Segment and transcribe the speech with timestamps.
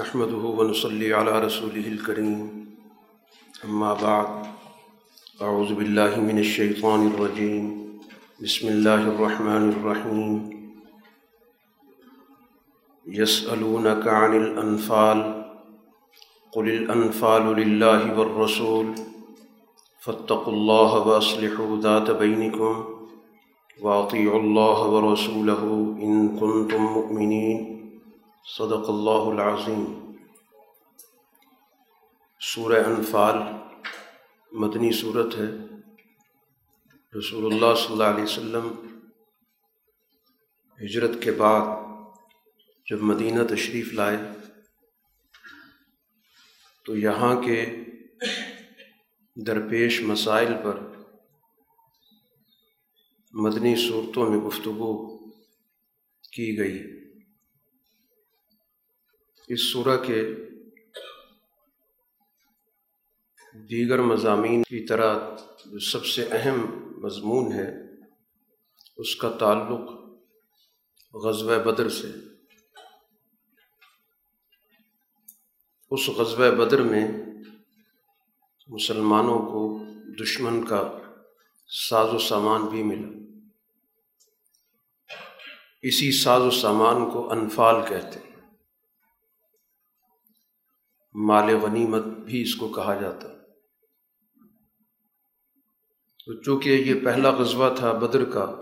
[0.00, 2.44] نحمد ونصلی علی رسول الکریم
[3.64, 7.66] اما بعد اعوذ باللہ من الشیطان الرجیم
[8.40, 10.38] بسم اللہ الرحمن الرحیم
[13.06, 15.20] یسألونک عن الانفال
[16.52, 18.92] قل الانفال للہ والرسول،
[20.02, 22.80] فاتقوا اللہ واصلحوا ذات بینکم
[23.78, 27.79] واطیعوا اللہ ورسولہ ان کنتم مؤمنین
[28.44, 30.12] صدق اللہ العظیم۔
[32.40, 33.36] سورہ انفال
[34.52, 35.76] مدنی صورت ہے۔
[37.18, 38.98] رسول اللہ صلی اللہ علیہ وسلم
[40.84, 41.66] ہجرت کے بعد
[42.90, 44.16] جب مدینہ تشریف لائے،
[46.84, 47.84] تو یہاں کے
[49.46, 50.80] درپیش مسائل پر
[53.32, 55.18] مدنی صورتوں میں گفتگو
[56.32, 56.99] کی گئی۔
[59.52, 60.28] اس سورہ کے
[63.54, 65.18] دیگر مضامین کی طرح
[65.66, 67.72] جو سب سے اہم مضمون ہے،
[68.96, 69.90] اس کا تعلق
[71.14, 72.06] غزوہ بدر سے
[75.90, 77.08] اس غزوہ بدر میں
[78.68, 79.84] مسلمانوں کو
[80.24, 80.98] دشمن کا
[81.88, 83.08] ساز و سامان بھی ملا۔
[85.82, 88.29] اسی ساز و سامان کو انفال کہتے ہیں۔
[91.14, 93.28] مال غنیمت بھی اس کو کہا جاتا۔
[96.18, 98.60] تو چونکہ یہ پہلا غزوہ تھا بدر کا،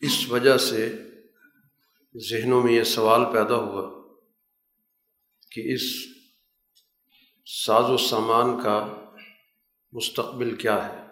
[0.00, 0.96] اس وجہ سے
[2.30, 4.14] ذہنوں میں یہ سوال پیدا ہوا
[5.50, 5.82] کہ اس
[7.64, 9.04] ساز و سامان کا
[9.92, 11.02] مستقبل کیا ہے؟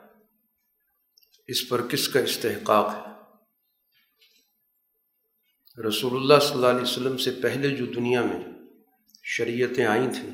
[1.49, 3.11] اس پر کس کا استحقاق ہے؟
[5.89, 8.60] رسول اللہ صلی اللہ علیہ وسلم سے پہلے جو دنیا میں
[9.37, 10.31] شریعتیں آئی تھیں۔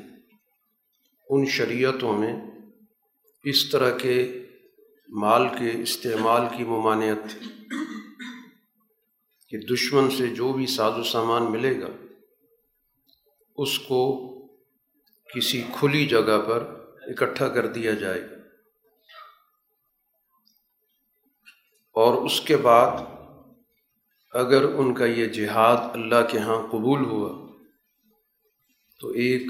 [1.29, 2.35] ان شریعتوں میں
[3.43, 4.45] اس طرح کے
[5.09, 7.67] مال کے استعمال کی ممانعت تھی
[9.49, 11.87] کہ دشمن سے جو بھی ساز و سامان ملے گا،
[13.55, 14.27] اس کو
[15.35, 18.35] کسی کھلی جگہ پر اکٹھا کر دیا جائے۔ گا
[21.93, 22.97] اور اس کے بعد
[24.31, 27.46] اگر ان کا یہ جہاد اللہ کے ہاں قبول ہوا
[28.99, 29.41] تو ایک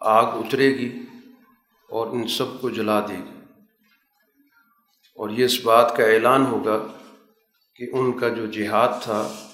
[0.00, 0.98] آگ اترے گی
[1.88, 3.40] اور ان سب کو جلا دے گی۔
[5.16, 6.86] اور یہ اس بات کا اعلان ہوگا
[7.76, 9.46] کہ ان کا جو جہاد تھا،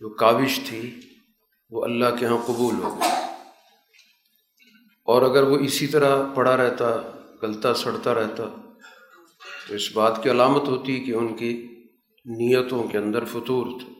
[0.00, 1.00] جو کاوش تھی،
[1.70, 3.10] وہ اللہ کے یہاں قبول ہو گئی۔
[5.04, 6.86] اور اگر وہ اسی طرح پڑا رہتا،
[7.42, 8.44] گلتا، سڑتا رہتا،
[9.68, 11.82] تو اس بات کی علامت ہوتی کہ ان کی
[12.24, 13.92] نیتوں کے اندر فطور تھا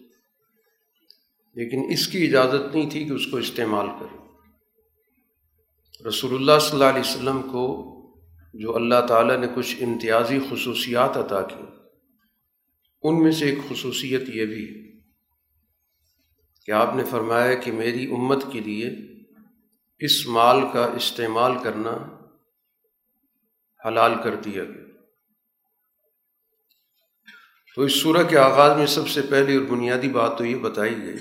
[1.55, 4.32] لیکن اس کی اجازت نہیں تھی کہ اس کو استعمال کرے۔
[6.09, 7.89] رسول اللہ صلی اللہ علیہ وسلم کو
[8.55, 11.63] جو اللہ تعالیٰ نے کچھ امتیازی خصوصیات عطا کی
[13.03, 15.01] ان میں سے ایک خصوصیت یہ بھی ہے
[16.67, 18.91] کہ آپ نے فرمایا کہ میری امت کے لیے
[19.99, 22.17] اس مال کا استعمال کرنا
[23.89, 25.01] حلال کر دیا گیا۔
[27.77, 30.97] تو اس صورح کے آغاز میں سب سے پہلی اور بنیادی بات تو یہ بتائی
[31.03, 31.19] گئی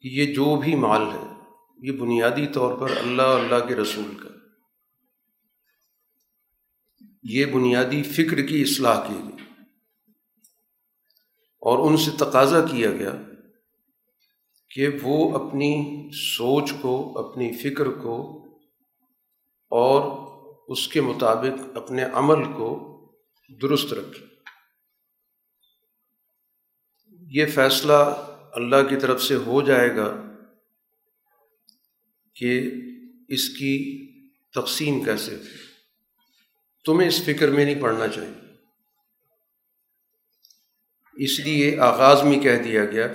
[0.00, 1.29] کہ یہ جو بھی مال ہے
[1.82, 4.28] یہ بنیادی طور پر اللہ اللہ کے رسول کا
[7.22, 9.44] یہ بنیادی فکر کی اصلاح کی گئی
[11.60, 13.12] اور ان سے تقاضا کیا گیا
[14.70, 18.44] کہ وہ اپنی سوچ کو، اپنی فکر کو
[19.70, 20.30] اور
[20.68, 22.90] اس کے مطابق اپنے عمل کو
[23.62, 24.26] درست رکھے
[27.20, 30.29] یہ فیصلہ اللہ کی طرف سے ہو جائے گا۔
[32.40, 32.70] کہ
[33.28, 34.06] اس کی
[34.54, 35.38] تقسیم کیسے
[36.84, 38.50] تمہیں اس فکر میں نہیں پڑھنا چاہیے۔
[41.24, 43.08] اس لیے آغاز میں کہہ دیا گیا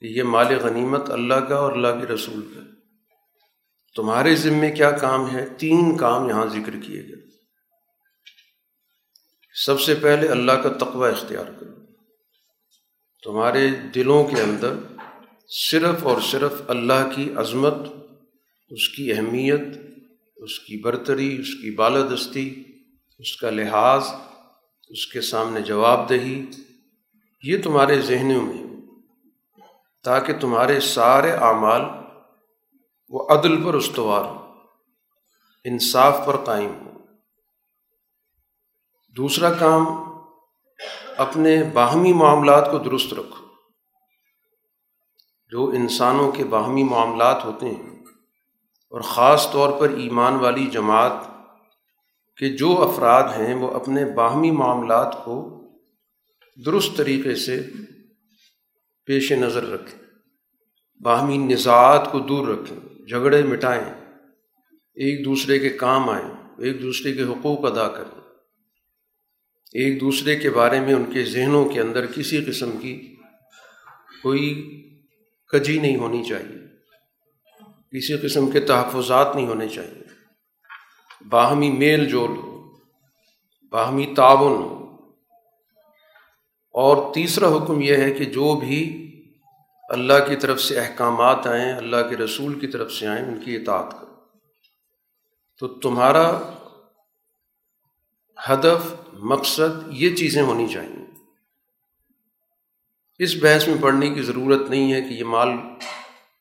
[0.00, 2.60] کہ یہ مال غنیمت اللہ کا اور اللہ کے رسول کا۔
[3.96, 7.26] تمہارے ذمے کیا کام ہے؟ تین کام یہاں ذکر کیے گئے۔
[9.54, 11.86] سب سے پہلے اللہ کا تقوی اختیار کرو۔
[13.24, 14.74] تمہارے دلوں کے اندر
[15.48, 17.74] صرف اور صرف اللہ کی عظمت
[18.70, 19.60] اس کی اہمیت،
[20.36, 22.64] اس کی برتری، اس کی بالادستی،
[23.18, 24.04] اس کا لحاظ،
[24.88, 26.46] اس کے سامنے جواب دہی،
[27.42, 28.76] یہ تمہارے ذہنوں میں،
[30.04, 31.82] تاکہ تمہارے سارے اعمال
[33.08, 34.52] وہ عدل پر استوار ہو
[35.64, 36.90] انصاف پر قائم ہو
[39.16, 39.86] دوسرا کام،
[41.16, 43.46] اپنے باہمی معاملات کو درست رکھو۔
[45.48, 47.89] جو انسانوں کے باہمی معاملات ہوتے ہیں
[48.90, 51.12] اور خاص طور پر ایمان والی جماعت
[52.36, 55.60] کے جو افراد ہیں وہ اپنے باہمی معاملات کو
[56.66, 57.62] درست طریقے سے
[59.06, 59.98] پیش نظر رکھیں،
[61.00, 63.84] باہمی نژاعت کو دور رکھیں، جھگڑے مٹائیں،
[64.94, 66.28] ایک دوسرے کے کام آئیں،
[66.58, 68.20] ایک دوسرے کے حقوق ادا کریں۔
[69.72, 73.16] ایک دوسرے کے بارے میں ان کے ذہنوں کے اندر کسی قسم کی
[74.22, 74.46] کوئی
[75.46, 76.59] کجی نہیں ہونی چاہیے۔
[77.92, 80.02] کسی قسم کے تحفظات نہیں ہونے چاہیے۔
[81.28, 82.76] باہمی میل جول ہو
[83.70, 84.80] باہمی تعاون۔ ہو
[86.72, 89.06] اور تیسرا حکم یہ ہے کہ جو بھی
[89.88, 93.56] اللہ کی طرف سے احکامات آئیں، اللہ کے رسول کی طرف سے آئیں، ان کی
[93.56, 94.14] اطاعت کرو
[95.58, 96.54] تو تمہارا
[98.48, 101.04] ہدف، مقصد یہ چیزیں ہونی چاہیے۔
[103.18, 105.48] اس بحث میں پڑھنے کی ضرورت نہیں ہے کہ یہ مال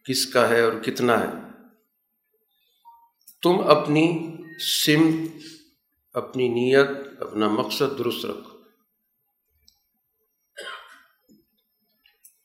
[0.09, 1.33] کس کا ہے اور کتنا ہے۔
[3.43, 4.35] تم اپنی
[4.85, 5.29] سمت
[6.13, 6.89] اپنی نیت،
[7.19, 8.57] اپنا مقصد درست رکھو۔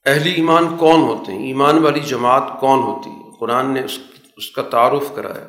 [0.06, 3.98] اہلی ایمان کون ہوتے ہیں؟ ایمان والی جماعت کون ہوتی ہے؟ قرآن نے اس
[4.36, 5.48] اس کا تعارف کرایا،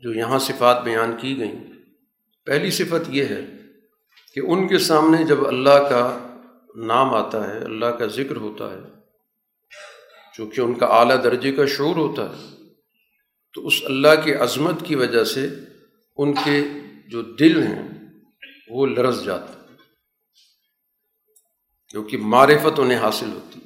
[0.00, 1.64] جو یہاں صفات بیان کی گئیں۔
[2.44, 3.40] پہلی صفت یہ ہے
[4.34, 6.26] کہ ان کے سامنے جب اللہ کا
[6.76, 8.99] نام آتا ہے، اللہ کا ذکر ہوتا ہے
[10.40, 12.56] چونکہ ان کا اعلیٰ درجے کا شعور ہوتا ہے۔
[13.54, 15.48] تو اس اللہ کی عظمت کی وجہ سے
[16.16, 16.64] ان کے
[17.08, 17.88] جو دل ہیں،
[18.68, 19.76] وہ لرز جاتے ہیں۔
[21.88, 23.60] کیونکہ معرفت انہیں حاصل ہوتی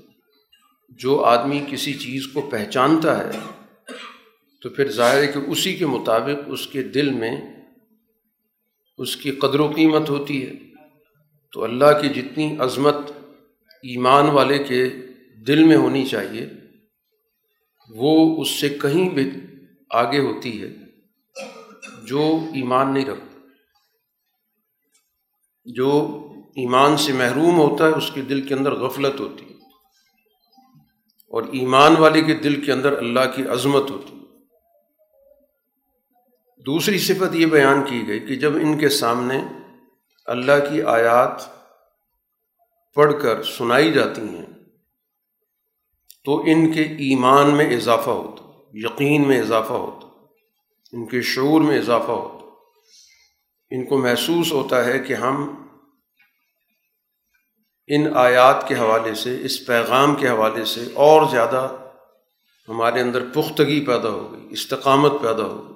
[0.89, 3.63] جو آدمی کسی چیز کو پہچانتا ہے،
[4.63, 7.37] تو پھر ظاہر ہے کہ اسی کے مطابق اس کے دل میں
[8.99, 10.53] اس کی قدر و قیمت ہوتی ہے۔
[11.53, 12.97] تو اللہ کی جتنی عظمت
[13.83, 14.89] ایمان والے کے
[15.47, 16.49] دل میں ہونی چاہیے
[17.89, 19.31] وہ اس سے کہیں بھی
[19.91, 20.69] آگے ہوتی ہے
[22.03, 23.39] جو ایمان نہیں رکھتا۔
[25.65, 26.21] جو
[26.57, 29.55] ایمان سے محروم ہوتا ہے اس کے دل کے اندر غفلت ہوتی ہے۔
[31.31, 34.25] اور ایمان والے کے دل کے اندر اللہ کی عظمت ہوتی ہے۔
[36.67, 39.43] دوسری صفت یہ بیان کی گئی کہ جب ان کے سامنے
[40.27, 41.43] اللہ کی آیات
[42.95, 44.54] پڑھ کر سنائی جاتی ہیں
[46.25, 48.43] تو ان کے ایمان میں اضافہ ہوتا،
[48.73, 50.07] یقین میں اضافہ ہوتا،
[50.93, 52.45] ان کے شعور میں اضافہ ہوتا۔
[53.71, 55.65] ان کو محسوس ہوتا ہے کہ ہم
[57.87, 61.77] ان آیات کے حوالے سے، اس پیغام کے حوالے سے اور زیادہ
[62.69, 65.75] ہمارے اندر پختگی پیدا ہو گئی، استقامت پیدا ہو گئی۔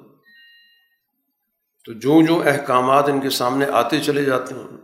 [1.84, 4.76] تو جو جو احکامات ان کے سامنے آتے چلے جاتے ہیں،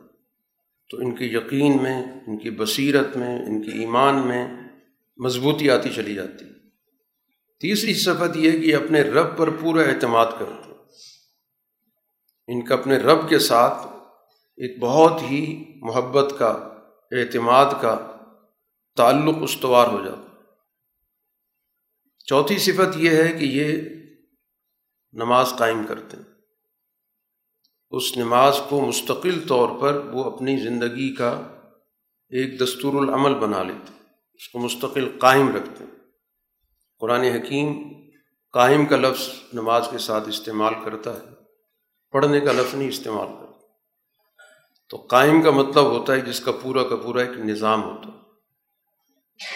[0.91, 4.49] تو ان کے یقین میں، ان کی بصیرت میں، ان کے ایمان میں
[5.17, 6.45] مضبوطی آتی چلی جاتی۔
[7.61, 10.65] تیسری صفت یہ کہ اپنے رب پر پورا اعتماد کرتے
[12.47, 13.87] ان کا اپنے رب کے ساتھ
[14.57, 16.49] ایک بہت ہی محبت کا،
[17.11, 18.17] اعتماد کا
[18.97, 20.35] تعلق استوار ہو جاتا۔
[22.25, 23.83] چوتھی صفت یہ ہے کہ یہ
[25.13, 26.35] نماز قائم کرتے ہیں۔
[27.91, 31.31] اس نماز کو مستقل طور پر وہ اپنی زندگی کا
[32.29, 34.04] ایک دستور العمل بنا لیتے
[34.35, 35.91] اس کو مستقل قائم رکھتے ہیں۔
[36.99, 37.93] قرآن حکیم
[38.53, 41.25] قائم کا لفظ نماز کے ساتھ استعمال کرتا ہے،
[42.11, 43.67] پڑھنے کا لفظ نہیں استعمال کرتا۔
[44.89, 48.25] تو قائم کا مطلب ہوتا ہے جس کا پورا کا پورا ایک نظام ہوتا ہے۔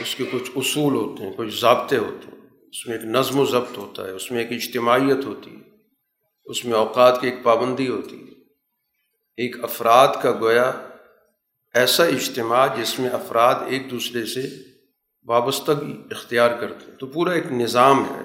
[0.02, 2.38] اس کے کچھ اصول ہوتے ہیں، کچھ ضابطے ہوتے ہیں۔
[2.73, 5.70] اس میں ایک نظم و ضبط ہوتا ہے، اس میں ایک اجتماعیت ہوتی ہے،
[6.44, 8.28] اس میں اوقات کی ایک پابندی ہوتی ہے۔
[9.37, 10.73] ایک افراد کا گویا
[11.75, 14.67] ایسا اجتماع جس میں افراد ایک دوسرے سے
[15.28, 18.23] وابستگی اختیار کرتے ہیں۔ تو پورا ایک نظام ہے،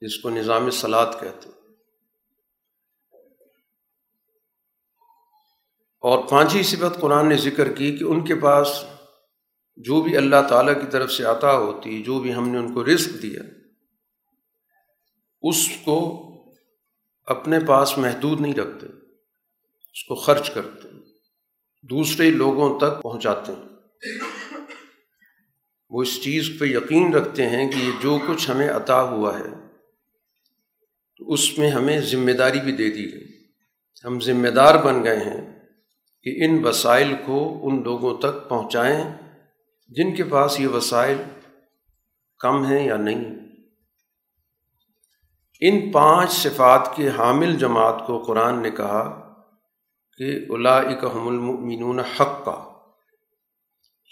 [0.00, 1.60] جس کو نظام سلاد کہتے ہیں۔
[6.00, 8.84] اور پانچویں صفت قرآن نے ذکر کی کہ ان کے پاس
[9.76, 12.84] جو بھی اللہ تعالیٰ کی طرف سے عطا ہوتی، جو بھی ہم نے ان کو
[12.84, 13.42] رزق دیا،
[15.42, 16.26] اس کو
[17.26, 18.86] اپنے پاس محدود نہیں رکھتے،
[19.92, 20.88] اس کو خرچ کرتے،
[21.82, 23.70] دوسرے لوگوں تک پہنچاتے۔ ہیں
[25.90, 29.48] وہ اس چیز پہ یقین رکھتے ہیں کہ یہ جو کچھ ہمیں عطا ہوا ہے،
[31.16, 33.26] تو اس میں ہمیں ذمہ داری بھی دے دی گئی۔
[34.04, 35.58] ہم ذمہ دار بن گئے ہیں
[36.22, 39.04] کہ ان وسائل کو ان لوگوں تک پہنچائیں
[39.88, 41.16] جن کے پاس یہ وسائل
[42.38, 43.34] کم ہیں یا نہیں۔
[45.60, 49.32] ان پانچ صفات کے حامل جماعت کو قرآن نے کہا
[50.16, 52.69] کہ الاحم المؤمنون حق کا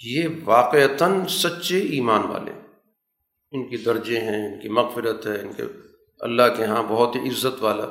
[0.02, 2.52] یہ واقعتاً سچے ایمان والے
[3.52, 5.62] ان کی درجے ہیں، ان کی مغفرت ہے، ان کے
[6.21, 7.87] اللہ کے ہاں بہت ہی عزت والا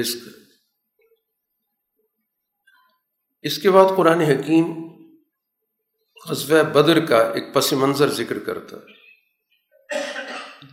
[0.00, 0.48] رزق۔ ہے
[3.42, 4.88] اس کے بعد قرآن حکیم
[6.30, 8.98] غزوہ بدر کا ایک پس منظر ذکر کرتا ہے۔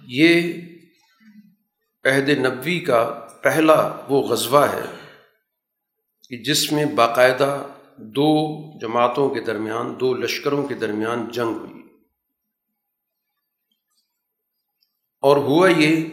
[0.07, 0.53] یہ
[2.05, 5.15] عہد نبوی کا پہلا وہ غزوہ ہے
[6.29, 11.81] کہ جس میں باقاعدہ دو جماعتوں کے درمیان، دو لشکروں کے درمیان جنگ ہوئی۔
[15.21, 16.05] اور ہوا یہ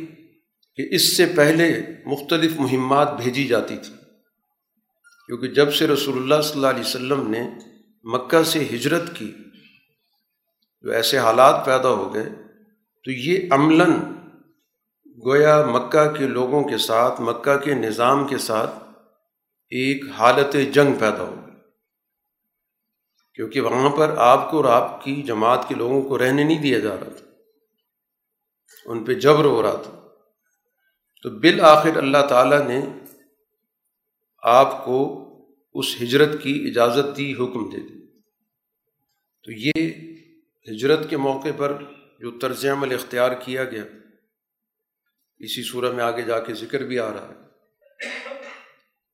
[0.76, 3.94] کہ اس سے پہلے مختلف مہمات بھیجی جاتی تھی
[5.26, 7.50] کیونکہ جب سے رسول اللہ صلی اللہ علیہ وسلم نے
[8.04, 9.32] مکہ سے ہجرت کی،
[10.82, 12.24] جو ایسے حالات پیدا ہو گئے،
[13.04, 13.90] تو یہ عملاً
[15.24, 18.74] گویا مکہ کے لوگوں کے ساتھ، مکہ کے نظام کے ساتھ
[19.70, 21.41] ایک حالت جنگ پیدا ہو گئی۔
[23.34, 26.78] کیونکہ وہاں پر آپ کو اور آپ کی جماعت کے لوگوں کو رہنے نہیں دیا
[26.78, 27.26] جا رہا تھا۔
[28.86, 30.08] ان پہ جبر ہو رہا تھا۔
[31.22, 32.80] تو بالآخر اللہ تعالیٰ نے
[34.42, 35.18] آپ کو
[35.74, 38.20] اس ہجرت کی اجازت دی، حکم دے دی۔
[39.44, 39.72] تو یہ
[40.72, 41.82] ہجرت کے موقع پر
[42.20, 43.84] جو طرز عمل اختیار کیا گیا،
[45.38, 47.42] اسی صورہ میں آگے جا کے ذکر بھی آ رہا ہے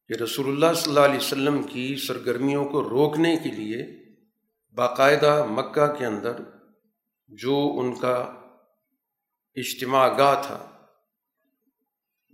[0.08, 3.97] کہ رسول اللہ صلی اللہ علیہ وسلم کی سرگرمیوں کو روکنے کے لیے
[4.74, 6.36] باقاعدہ مکہ کے اندر
[7.26, 8.14] جو ان کا
[9.54, 10.86] اجتماع گاہ تھا،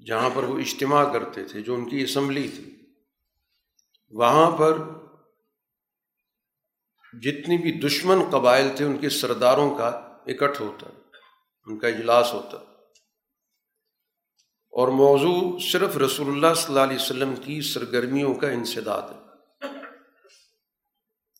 [0.07, 2.76] جہاں پر وہ اجتماع کرتے تھے، جو ان کی اسمبلی تھی،
[4.11, 4.79] وہاں پر
[7.23, 9.88] جتنی بھی دشمن قبائل تھے، ان کے سرداروں کا
[10.26, 10.87] اکٹھ ہوتا،
[11.67, 12.57] ان کا اجلاس ہوتا۔
[14.71, 19.24] اور موضوع صرف رسول اللہ صلی اللہ علیہ وسلم کی سرگرمیوں کا انسداد ہے۔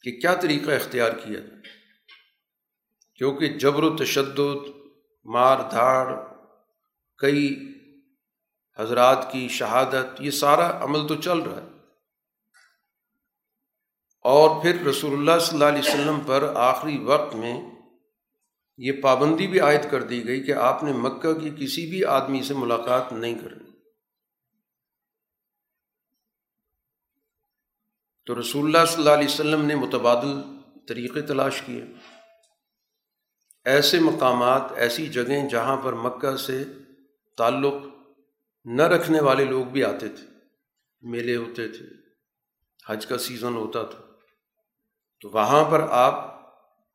[0.05, 1.61] کہ کیا طریقہ اختیار کیا جائے؟
[3.17, 4.69] کیونکہ جبر و تشدد،
[5.25, 6.15] مار دھاڑ،
[7.19, 7.73] کئی
[8.79, 11.67] حضرات کی شہادت، یہ سارا عمل تو چل رہا ہے۔
[14.21, 17.61] اور پھر رسول اللہ صلی اللہ علیہ وسلم پر آخری وقت میں
[18.77, 22.43] یہ پابندی بھی عائد کر دی گئی کہ آپ نے مکہ کی کسی بھی آدمی
[22.43, 23.74] سے ملاقات نہیں کرنی۔
[28.27, 30.43] تو رسول اللہ صلی اللہ علیہ وسلم نے متبادل
[30.89, 31.85] طریقے تلاش کیے۔
[33.65, 36.65] ایسے مقامات، ایسی جگہیں جہاں پر مکہ سے
[37.39, 37.75] تعلق
[38.65, 40.27] نہ رکھنے والے لوگ بھی آتے تھے،
[41.01, 41.87] میلے ہوتے تھے،
[42.87, 43.99] حج کا سیزن ہوتا تھا۔
[45.21, 46.41] تو وہاں پر آپ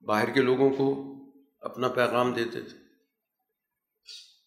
[0.01, 1.15] باہر کے لوگوں کو
[1.61, 2.77] اپنا پیغام دیتے تھے۔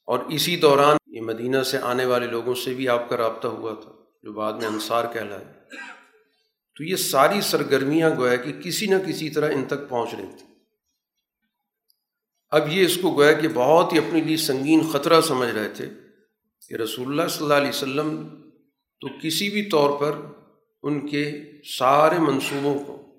[0.07, 3.75] اور اسی دوران یہ مدینہ سے آنے والے لوگوں سے بھی آپ کا رابطہ ہوا
[3.83, 5.62] تھا، جو بعد میں انصار کہلائے۔
[6.83, 10.55] تو یہ ساری سرگرمیاں گویا کہ کسی نہ کسی طرح ان تک پہنچ رہی تھیں۔
[12.51, 15.91] اب یہ اس کو گویا کہ بہت ہی اپنے لیے سنگین خطرہ سمجھ رہے تھے
[16.69, 18.41] کہ رسول اللہ صلی اللہ علیہ وسلم
[19.01, 20.17] تو کسی بھی طور پر
[20.83, 23.15] ان کے سارے منصوبوں کو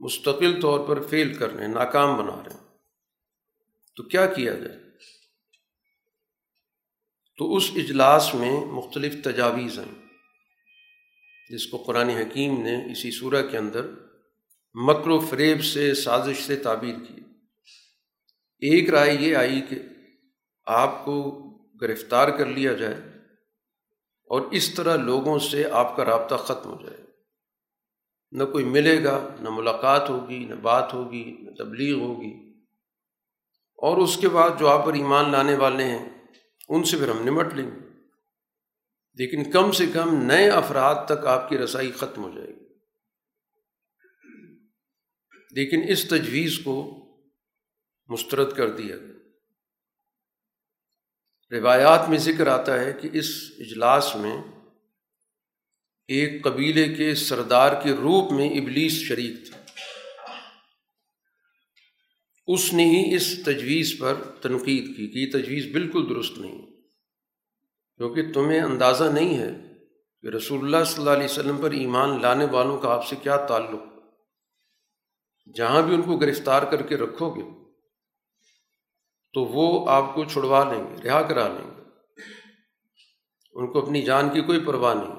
[0.00, 2.76] مستقل طور پر فیل کر رہے ہیں، ناکام بنا رہے ہیں۔
[3.96, 4.78] تو کیا کیا جائے؟
[7.38, 10.01] تو اس اجلاس میں مختلف تجاویز ہیں
[11.50, 13.86] جس کو قرآن حکیم نے اسی صورح کے اندر
[14.74, 17.20] مکر و فریب سے سازش سے تعبیر کی۔
[18.58, 19.76] ایک رائے یہ آئی کہ
[20.66, 21.30] آپ کو
[21.82, 22.96] گرفتار کر لیا جائے
[24.28, 27.02] اور اس طرح لوگوں سے آپ کا رابطہ ختم ہو جائے۔
[28.32, 32.52] نہ کوئی ملے گا، نہ ملاقات ہوگی، نہ بات ہوگی، نہ تبلیغ ہوگی۔
[33.76, 36.08] اور اس کے بعد جو آپ پر ایمان لانے والے ہیں،
[36.68, 37.91] ان سے پھر ہم نمٹ لیں گے۔
[39.14, 42.62] لیکن کم سے کم نئے افراد تک آپ کی رسائی ختم ہو جائے گی۔
[45.50, 46.98] لیکن اس تجویز کو
[48.08, 49.12] مسترد کر دیا گیا۔
[51.50, 53.26] روایات میں ذکر آتا ہے کہ اس
[53.58, 54.36] اجلاس میں
[56.08, 59.64] ایک قبیلے کے سردار کے روپ میں ابلیس شریک تھا۔
[62.46, 66.71] اس نے ہی اس تجویز پر تنقید کی۔ کہ یہ تجویز بالکل درست نہیں
[68.02, 69.74] کیونکہ تمہیں اندازہ نہیں ہے
[70.22, 73.36] کہ رسول اللہ صلی اللہ علیہ وسلم پر ایمان لانے والوں کا آپ سے کیا
[73.36, 73.82] تعلق۔
[75.56, 77.42] جہاں بھی ان کو گرفتار کر کے رکھو گے،
[79.32, 81.82] تو وہ آپ کو چھڑوا لیں گے، رہا کرا لیں گے۔
[83.52, 85.14] ان کو اپنی جان کی کوئی پرواہ نہیں۔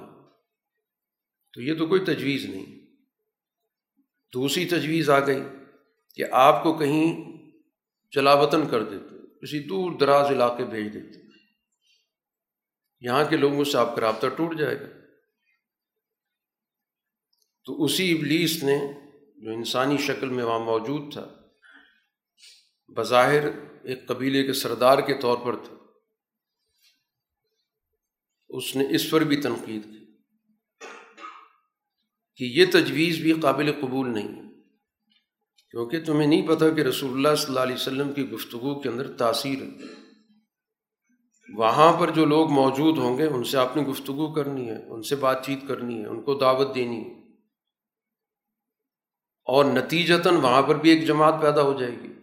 [1.53, 2.65] تو یہ تو کوئی تجویز نہیں۔
[4.33, 5.43] دوسری تجویز آ گئی
[6.15, 7.23] کہ آپ کو کہیں
[8.11, 11.22] چلا وطن کر دیتے، کسی دور دراز علاقے بھیج دیتے۔
[13.03, 14.85] یہاں کے لوگوں سے آپ کا رابطہ ٹوٹ جائے گا۔
[17.65, 18.77] تو اسی ابلیس نے
[19.37, 21.35] جو انسانی شکل میں وہاں موجود تھا،
[22.87, 23.43] بظاہر
[23.83, 25.75] ایک قبیلے کے سردار کے طور پر تھا۔
[28.49, 30.05] اس نے اس پر بھی تنقید کی
[32.35, 34.53] کہ یہ تجویز بھی قابل قبول نہیں
[35.71, 39.17] کیونکہ تمہیں نہیں پتہ کہ رسول اللہ صلی اللہ علیہ وسلم کی گفتگو کے اندر
[39.17, 40.02] تاثیر ہے۔
[41.53, 45.03] وہاں پر جو لوگ موجود ہوں گے، ان سے آپ نے گفتگو کرنی ہے، ان
[45.03, 47.23] سے بات چیت کرنی ہے، ان کو دعوت دینی ہے۔
[49.45, 52.13] اور نتیجتاً وہاں پر بھی ایک جماعت پیدا ہو جائے گی۔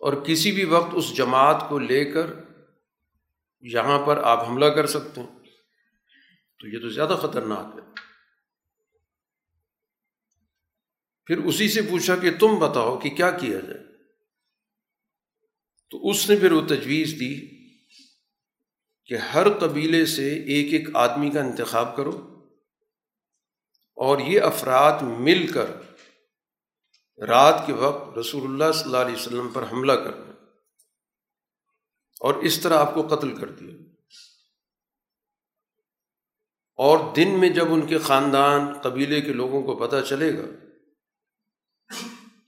[0.00, 2.26] اور کسی بھی وقت اس جماعت کو لے کر
[3.60, 5.38] یہاں پر آپ حملہ کر سکتے ہیں۔
[6.58, 7.92] تو یہ تو زیادہ خطرناک ہے۔
[11.26, 13.84] پھر اسی سے پوچھا کہ تم بتاؤ کہ کیا کیا جائے؟
[15.90, 17.57] تو اس نے پھر وہ تجویز دی۔
[19.08, 22.44] کہ ہر قبیلے سے ایک ایک آدمی کا انتخاب کرو
[23.96, 25.70] اور یہ افراد مل کر
[27.26, 30.32] رات کے وقت رسول اللہ صلی اللہ علیہ وسلم پر حملہ کرنا
[32.20, 33.76] اور اس طرح آپ کو قتل کر دیا۔
[36.76, 40.44] اور دن میں جب ان کے خاندان قبیلے کے لوگوں کو پتہ چلے گا،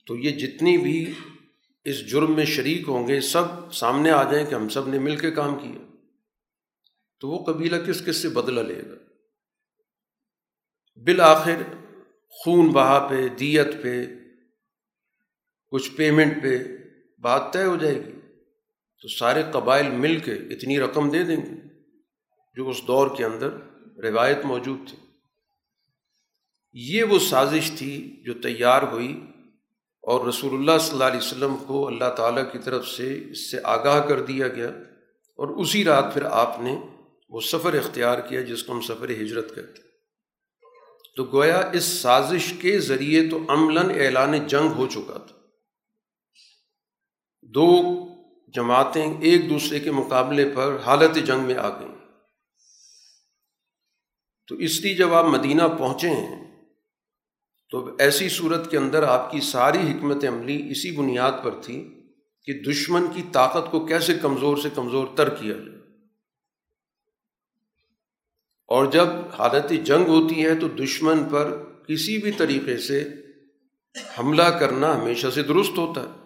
[0.05, 1.13] تو یہ جتنی بھی
[1.83, 5.17] اس جرم میں شریک ہوں گے، سب سامنے آ جائیں کہ ہم سب نے مل
[5.17, 5.90] کے کام کیا۔
[7.21, 8.95] تو وہ قبیلہ کس کس سے بدلہ لے گا؟
[11.03, 11.61] بالآخر
[12.29, 14.05] خون بہا پہ، دیت پہ،
[15.69, 16.57] کچھ پیمنٹ پہ
[17.19, 18.11] بات طے ہو جائے گی۔
[19.01, 21.83] تو سارے قبائل مل کے اتنی رقم دے دیں گے
[22.55, 23.49] جو اس دور کے اندر
[24.03, 24.97] روایت موجود تھی۔
[26.73, 29.25] یہ وہ سازش تھی جو تیار ہوئی
[30.01, 33.57] اور رسول اللہ صلی اللہ علیہ وسلم کو اللہ تعالیٰ کی طرف سے اس سے
[33.63, 34.69] آگاہ کر دیا گیا
[35.37, 36.90] اور اسی رات پھر آپ نے
[37.31, 39.81] وہ سفر اختیار کیا جس کو ہم سفر ہجرت کہتے
[41.17, 45.35] تو گویا اس سازش کے ذریعے تو عملاً اعلان جنگ ہو چکا تھا۔
[47.41, 47.81] دو
[48.55, 51.95] جماعتیں ایک دوسرے کے مقابلے پر حالت جنگ میں آ گئیں۔
[54.47, 56.65] تو اس لیے جب آپ مدینہ پہنچے ہیں،
[57.69, 61.89] تو ایسی صورت کے اندر آپ کی ساری حکمت عملی اسی بنیاد پر تھی
[62.43, 65.70] کہ دشمن کی طاقت کو کیسے کمزور سے کمزور تر کیا جائے۔
[68.71, 69.07] اور جب
[69.39, 71.45] حالت جنگ ہوتی ہے تو دشمن پر
[71.83, 73.09] کسی بھی طریقے سے
[74.19, 76.21] حملہ کرنا ہمیشہ سے درست ہوتا ہے۔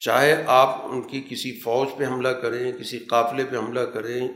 [0.00, 4.28] چاہے آپ ان کی کسی فوج پہ حملہ کریں، کسی قافلے پہ حملہ کریں،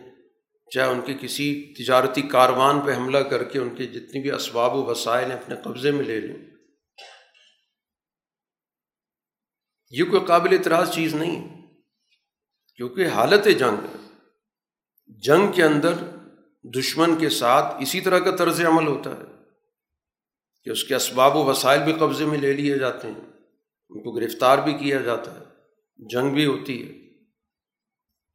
[0.70, 4.76] چاہے ان کے کسی تجارتی کاروان پہ حملہ کر کے ان کے جتنی بھی اسباب
[4.76, 6.36] و وسائل ہیں اپنے قبضے میں لے لیں۔
[9.90, 11.66] یہ کوئی قابل اعتراض چیز نہیں ہے،
[12.76, 13.99] کیونکہ حالت جنگ ہے۔
[15.18, 15.92] جنگ کے اندر
[16.62, 19.24] دشمن کے ساتھ اسی طرح کا طرز عمل ہوتا ہے
[20.64, 23.20] کہ اس کے اسباب و وسائل بھی قبضے میں لے لیے جاتے ہیں،
[23.90, 25.44] ان کو گرفتار بھی کیا جاتا ہے،
[25.98, 26.92] جنگ بھی ہوتی ہے۔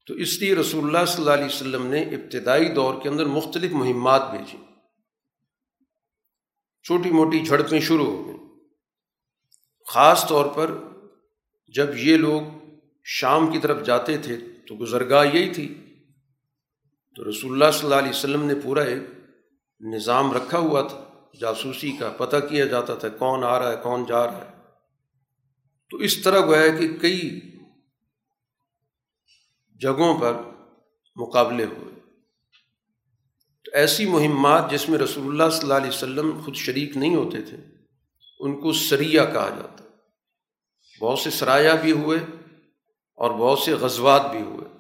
[0.05, 3.71] تو اس لیے رسول اللہ صلی اللہ علیہ وسلم نے ابتدائی دور کے اندر مختلف
[3.71, 4.57] مہمات بھیجی۔
[6.83, 8.37] چھوٹی موٹی جھڑپیں شروع ہو گئیں۔
[9.87, 10.71] خاص طور پر
[11.67, 12.41] جب یہ لوگ
[13.03, 15.81] شام کی طرف جاتے تھے تو گزرگاہ یہی تھی
[17.15, 19.03] تو رسول اللہ صلی اللہ علیہ وسلم نے پورا ایک
[19.79, 24.05] نظام رکھا ہوا تھا، جاسوسی کا، پتہ کیا جاتا تھا کون آ رہا ہے، کون
[24.05, 24.55] جا رہا ہے۔
[25.89, 27.39] تو اس طرح گویا کہ کئی
[29.81, 30.33] جگہوں پر
[31.15, 31.95] مقابلے ہوئے۔
[33.63, 37.41] تو ایسی مہمات جس میں رسول اللہ صلی اللہ علیہ وسلم خود شریک نہیں ہوتے
[37.41, 37.57] تھے،
[38.39, 39.83] ان کو سریہ کہا جاتا۔
[41.01, 42.17] بہت سے سرایہ بھی ہوئے
[43.15, 44.74] اور بہت سے غزوات بھی ہوئے۔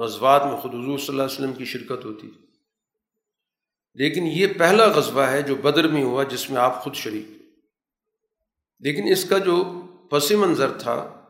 [0.00, 2.46] غزوات میں خود حضور صلی اللہ علیہ وسلم کی شرکت ہوتی۔ تھی
[3.94, 7.26] لیکن یہ پہلا غزوہ ہے جو بدر میں ہوا جس میں آپ خود شریک۔
[8.80, 11.24] لیکن اس کا جو پس منظر تھا،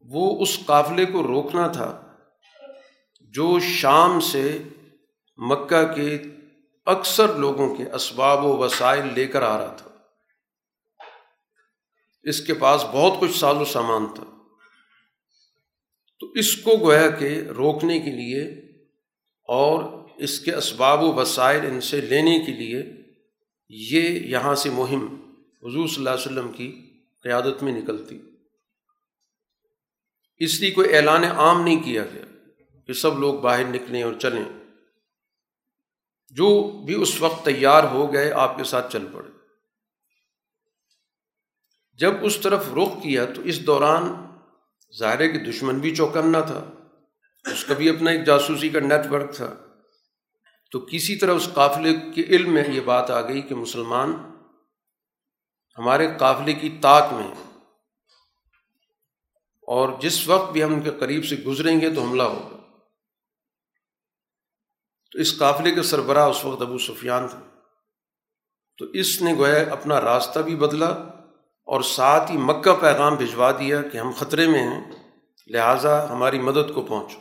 [0.00, 2.16] وہ اس قافلے کو روکنا تھا
[3.20, 4.62] جو شام سے
[5.36, 6.18] مکہ کے
[6.86, 9.90] اکثر لوگوں کے اسباب و وسائل لے کر آ رہا تھا۔
[12.22, 14.35] اس کے پاس بہت کچھ ساز و سامان تھا۔
[16.20, 18.42] تو اس کو گویا کہ روکنے کے لیے
[19.42, 22.82] اور اس کے اسباب و وسائل ان سے لینے کے لیے
[23.68, 28.18] یہ یہاں سے مہم حضور صلی اللہ علیہ وسلم کی قیادت میں نکلتی۔
[30.38, 32.24] اس لیے کوئی اعلان عام نہیں کیا گیا
[32.86, 34.44] کہ سب لوگ باہر نکلیں اور چلیں۔
[36.30, 39.30] جو بھی اس وقت تیار ہو گئے، آپ کے ساتھ چل پڑے۔
[41.92, 44.25] جب اس طرف رخ کیا تو اس دوران
[44.98, 46.70] ظاہر کہ دشمن بھی چوکنا تھا،
[47.52, 49.54] اس کا بھی اپنا ایک جاسوسی کا نیٹ ورک تھا۔
[50.70, 54.14] تو کسی طرح اس قافلے کے علم میں یہ بات آ گئی کہ مسلمان
[55.78, 57.32] ہمارے قافلے کی طاق میں
[59.62, 62.56] اور جس وقت بھی ہم ان کے قریب سے گزریں گے تو حملہ ہوگا۔
[65.12, 67.46] تو اس قافلے کے سربراہ اس وقت ابو سفیان تھے۔
[68.78, 71.15] تو اس نے گویا اپنا راستہ بھی بدلا۔
[71.66, 74.92] اور ساتھ ہی مکہ پیغام بھجوا دیا کہ ہم خطرے میں ہیں،
[75.46, 77.18] لہٰذا ہماری مدد کو پہنچو۔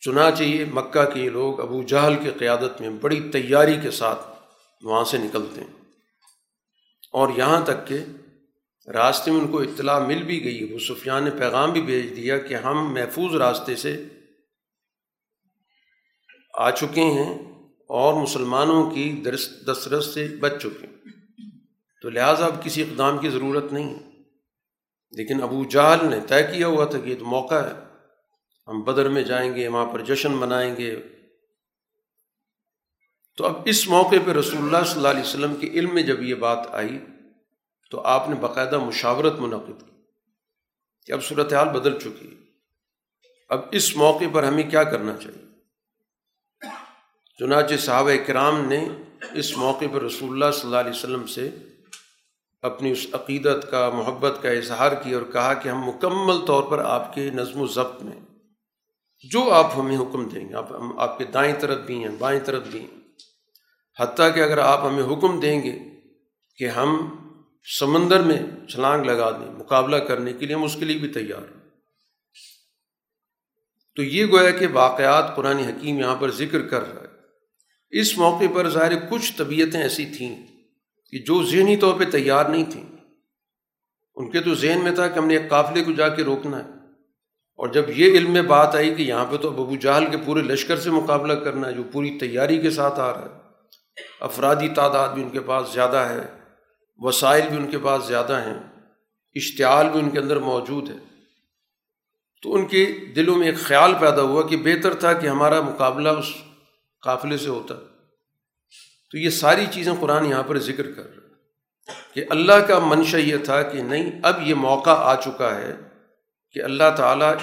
[0.00, 4.26] چنا چاہیے مکہ کے لوگ ابو جہل کی قیادت میں بڑی تیاری کے ساتھ
[4.82, 5.78] وہاں سے نکلتے ہیں۔
[7.12, 7.98] اور یہاں تک کہ
[8.90, 12.38] راستے میں ان کو اطلاع مل بھی گئی، ابو سفیان نے پیغام بھی بھیج دیا
[12.38, 14.04] کہ ہم محفوظ راستے سے
[16.54, 17.34] آ چکے ہیں
[17.68, 19.22] اور مسلمانوں کی
[19.66, 20.94] دسترس سے بچ چکے ہیں۔
[22.02, 23.98] تو لہٰذا اب کسی اقدام کی ضرورت نہیں
[25.10, 27.72] لیکن ابو جہل نے طے کیا ہوا تھا کہ یہ تو موقع ہے۔
[28.68, 31.02] ہم بدر میں جائیں گے، وہاں پر جشن منائیں گے۔
[33.36, 36.22] تو اب اس موقع پہ رسول اللہ صلی اللہ علیہ وسلم کے علم میں جب
[36.22, 36.98] یہ بات آئی،
[37.90, 40.02] تو آپ نے باقاعدہ مشاورت منعقد کی
[41.06, 42.34] کہ اب صورتحال بدل چکی
[43.48, 45.48] اب اس موقع پر ہمیں کیا کرنا چاہیے؟
[47.38, 48.88] چنانچہ صحابہ کرام نے
[49.32, 51.50] اس موقع پر رسول اللہ صلی اللہ علیہ وسلم سے
[52.62, 56.78] اپنی اس عقیدت کا، محبت کا اظہار کیا اور کہا کہ ہم مکمل طور پر
[56.78, 58.20] آپ کے نظم و ضبط میں
[59.30, 62.40] جو آپ ہمیں حکم دیں گے، آپ، ہم آپ کے دائیں طرف بھی ہیں، بائیں
[62.40, 62.98] طرف بھی ہیں۔
[64.00, 65.78] حتیٰ کہ اگر آپ ہمیں حکم دیں گے
[66.56, 67.16] کہ ہم
[67.78, 71.42] سمندر میں چھلانگ لگا دیں، مقابلہ کرنے کے لیے ہم اس کے لیے بھی تیار
[71.42, 71.70] ہیں۔
[73.96, 77.08] تو یہ گویا کہ واقعات قرآن حکیم یہاں پر ذکر کر رہا ہے۔
[77.90, 80.57] اس موقع پر ظاہر کچھ طبیعتیں ایسی تھیں۔
[81.08, 82.86] کہ جو ذہنی طور پہ تیار نہیں تھیں،
[84.14, 86.64] ان کے تو ذہن میں تھا کہ ہم نے ایک قافلے کو جا کے روکنا
[86.64, 86.70] ہے۔
[87.56, 90.42] اور جب یہ علم میں بات آئی کہ یہاں پہ تو ابو جہل کے پورے
[90.42, 93.40] لشکر سے مقابلہ کرنا ہے، جو پوری تیاری کے ساتھ آ رہا ہے،
[94.20, 96.20] افرادی تعداد بھی ان کے پاس زیادہ ہے،
[96.96, 98.58] وسائل بھی ان کے پاس زیادہ ہیں،
[99.34, 100.96] اشتعال بھی ان کے اندر موجود ہے۔
[102.42, 106.08] تو ان کے دلوں میں ایک خیال پیدا ہوا کہ بہتر تھا کہ ہمارا مقابلہ
[106.08, 106.26] اس
[107.02, 107.74] قافلے سے ہوتا۔
[109.10, 111.34] تو یہ ساری چیزیں قرآن یہاں پر ذکر کر رہا
[112.14, 115.76] کہ اللہ کا منشا یہ تھا کہ نہیں، اب یہ موقع آ چکا ہے
[116.52, 117.34] کہ اللہ تعالیٰ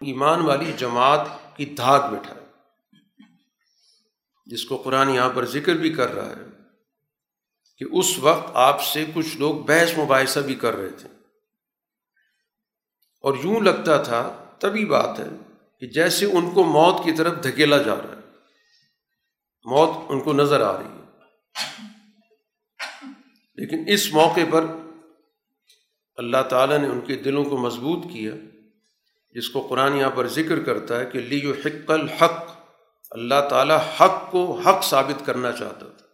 [0.00, 2.34] ایمان والی جماعت کی دھاک بیٹھا
[4.46, 6.44] جس کو قرآن یہاں پر ذکر بھی کر رہا ہے
[7.78, 11.08] کہ اس وقت آپ سے کچھ لوگ بحث مباحثہ بھی کر رہے تھے۔
[13.20, 15.28] اور یوں لگتا تھا، تبھی بات ہے
[15.80, 18.20] کہ جیسے ان کو موت کی طرف دھکیلا جا رہا ہے،
[19.64, 20.99] موت ان کو نظر آ رہی ہے۔
[23.54, 24.64] لیکن اس موقع پر
[26.16, 28.32] اللہ تعالیٰ نے ان کے دلوں کو مضبوط کیا،
[29.30, 32.50] جس کو قرآن یہاں پر ذکر کرتا ہے کہ لی حق الحق،
[33.10, 36.06] اللہ تعالیٰ حق کو حق ثابت کرنا چاہتا تھا۔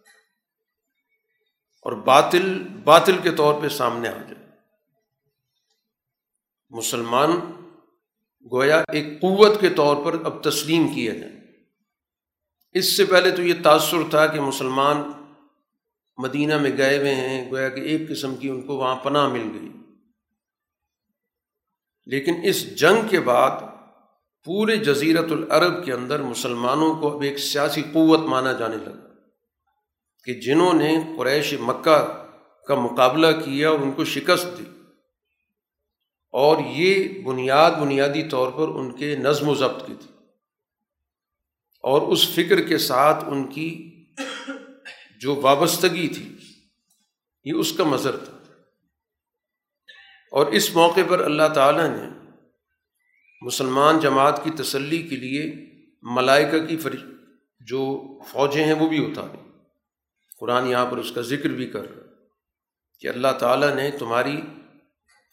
[1.81, 4.47] اور باطل باطل کے طور پہ سامنے آ جائے۔
[6.69, 7.29] مسلمان
[8.51, 11.33] گویا ایک قوت کے طور پر اب تسلیم کیا جائے
[12.71, 15.11] اس سے پہلے تو یہ تاثر تھا کہ مسلمان
[16.17, 19.49] مدینہ میں گئے ہوئے ہیں، گویا کہ ایک قسم کی ان کو وہاں پناہ مل
[19.53, 19.69] گئی۔
[22.05, 23.51] لیکن اس جنگ کے بعد
[24.43, 29.07] پورے جزیرت العرب کے اندر مسلمانوں کو اب ایک سیاسی قوت مانا جانے لگا
[30.23, 32.23] کہ جنہوں نے قریش مکہ
[32.67, 34.63] کا مقابلہ کیا اور ان کو شکست دی۔
[36.31, 40.15] اور یہ بنیاد بنیادی طور پر ان کے نظم و ضبط کی تھی۔
[41.83, 43.93] اور اس فکر کے ساتھ ان کی
[45.21, 46.37] جو وابستگی تھی،
[47.43, 48.37] یہ اس کا مظر تھا۔
[50.31, 52.29] اور اس موقع پر اللہ تعالیٰ نے
[53.41, 55.69] مسلمان جماعت کی تسلی کے لیے
[56.01, 56.97] ملائکہ کی فری،
[57.59, 59.51] جو فوجیں ہیں، وہ بھی اتاری۔
[60.39, 62.13] قرآن یہاں پر اس کا ذکر بھی کر رہا
[62.99, 64.41] کہ اللہ تعالیٰ نے تمہاری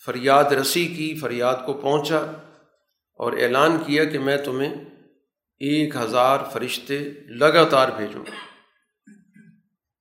[0.07, 2.19] فریاد رسی کی، فریاد کو پہنچا
[3.15, 4.75] اور اعلان کیا کہ میں تمہیں
[5.59, 8.54] ایک ہزار فرشتے لگاتار بھیجوں گا۔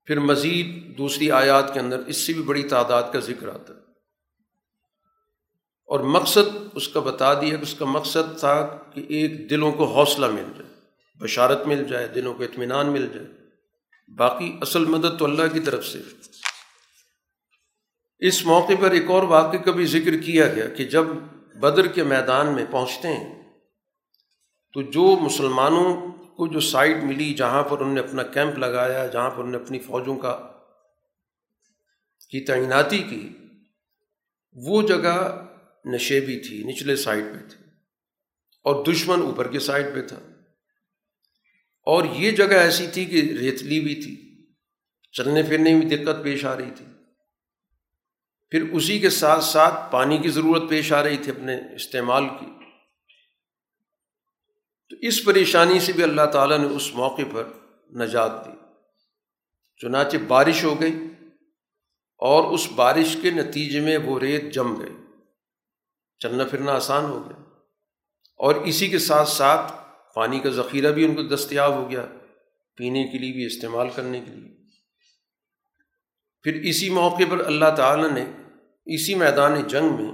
[0.06, 3.80] پھر مزید دوسری آیات کے اندر اس سے بھی بڑی تعداد کا ذکر آتا ہے۔
[5.86, 9.86] اور مقصد اس کا بتا دیا کہ اس کا مقصد تھا کہ ایک دلوں کو
[9.86, 10.74] حوصلہ مل جائے،
[11.20, 13.28] بشارت مل جائے، دلوں کو اطمینان مل جائے۔
[14.16, 16.02] باقی اصل مدد تو اللہ کی طرف سے۔
[18.20, 21.04] اس موقع پر ایک اور واقعے کا بھی ذکر کیا گیا کہ جب
[21.56, 23.44] بدر کے میدان میں پہنچتے ہیں
[24.74, 29.30] تو جو مسلمانوں کو جو سائٹ ملی جہاں پر انہوں نے اپنا کیمپ لگایا، جہاں
[29.30, 30.50] پر انہوں نے اپنی فوجوں کا
[32.30, 33.30] کی تعیناتی کی،
[34.54, 35.46] وہ جگہ
[35.86, 37.66] نشیبی تھی، نچلے سائڈ پہ تھی
[38.64, 40.20] اور دشمن اوپر کے سائڈ پہ تھا۔
[41.82, 44.46] اور یہ جگہ ایسی تھی کہ ریتلی بھی تھی،
[45.12, 46.86] چلنے پھرنے میں دقت پیش آ رہی تھی۔
[48.50, 52.63] پھر اسی کے ساتھ ساتھ پانی کی ضرورت پیش آ رہی تھی اپنے استعمال کی۔
[55.08, 57.50] اس پریشانی سے بھی اللہ تعالیٰ نے اس موقع پر
[57.96, 58.52] نجات دی۔
[59.78, 60.94] چنانچہ بارش ہو گئی
[62.18, 64.92] اور اس بارش کے نتیجے میں وہ ریت جم گئی۔
[66.20, 67.44] چلنا پھرنا آسان ہو گیا۔
[68.38, 69.72] اور اسی کے ساتھ ساتھ
[70.16, 72.06] پانی کا ذخیرہ بھی ان کو دستیاب ہو گیا
[72.76, 74.56] پینے کے لیے بھی، استعمال کرنے کے لیے۔
[76.44, 78.26] پھر اسی موقع پر اللہ تعالیٰ نے
[78.86, 80.12] اسی میدان جنگ میں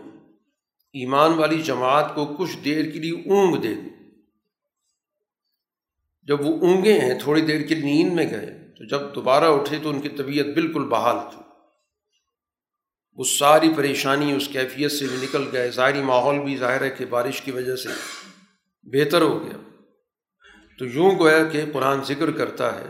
[0.94, 3.99] ایمان والی جماعت کو کچھ دیر کے لیے اونگ دے دی۔
[6.30, 9.90] جب وہ اونگے ہیں، تھوڑی دیر کے نیند میں گئے، تو جب دوبارہ اٹھے تو
[9.90, 11.42] ان کی طبیعت بالکل بحال تھی۔
[13.14, 17.06] وہ ساری پریشانی، اس کیفیت سے بھی نکل گئے۔ ظاہری ماحول بھی ظاہر ہے کہ
[17.06, 17.90] بارش کی وجہ سے
[18.84, 19.58] بہتر ہو گیا۔
[20.80, 22.90] تو یوں گویا کہ قرآن ذکر کرتا ہے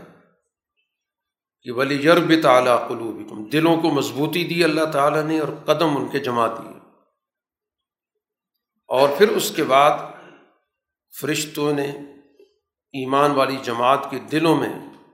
[1.62, 6.08] کہ ولی یرب تعلیٰ قلوب دلوں کو مضبوطی دی اللہ تعالیٰ نے اور قدم ان
[6.08, 6.78] کے جما دیے۔
[8.88, 9.98] اور پھر اس کے بعد
[11.20, 11.92] فرشتوں نے
[12.92, 14.68] ایمان والی جماعت کے دلوں میں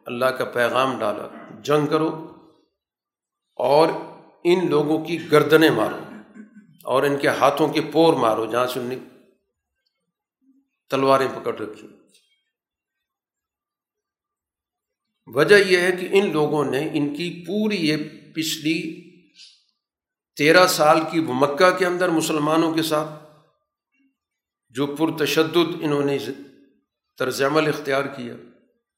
[0.06, 1.28] اللہ کا پیغام ڈالا،
[1.62, 2.08] جنگ کرو
[3.56, 3.88] اور
[4.44, 6.00] ان لوگوں کی گردنیں مارو
[6.84, 8.98] اور ان کے ہاتھوں کے پور مارو، جہاں سے انہیں
[10.90, 11.88] تلواریں پکڑ رکھی۔
[15.26, 17.96] وجہ یہ ہے کہ ان لوگوں نے ان کی پوری یہ
[18.34, 18.76] پچھلی
[20.36, 23.10] تیرہ سال کی مکہ کے اندر مسلمانوں کے ساتھ
[24.68, 26.18] جو پرتشدد انہوں نے
[27.18, 28.34] طرز عمل اختیار کیا،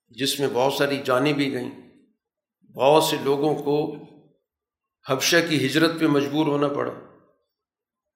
[0.09, 1.88] جس میں بہت ساری جانیں بھی گئیں،
[2.72, 3.96] بہت سے لوگوں کو
[5.09, 6.92] حبشہ کی ہجرت پہ مجبور ہونا پڑا۔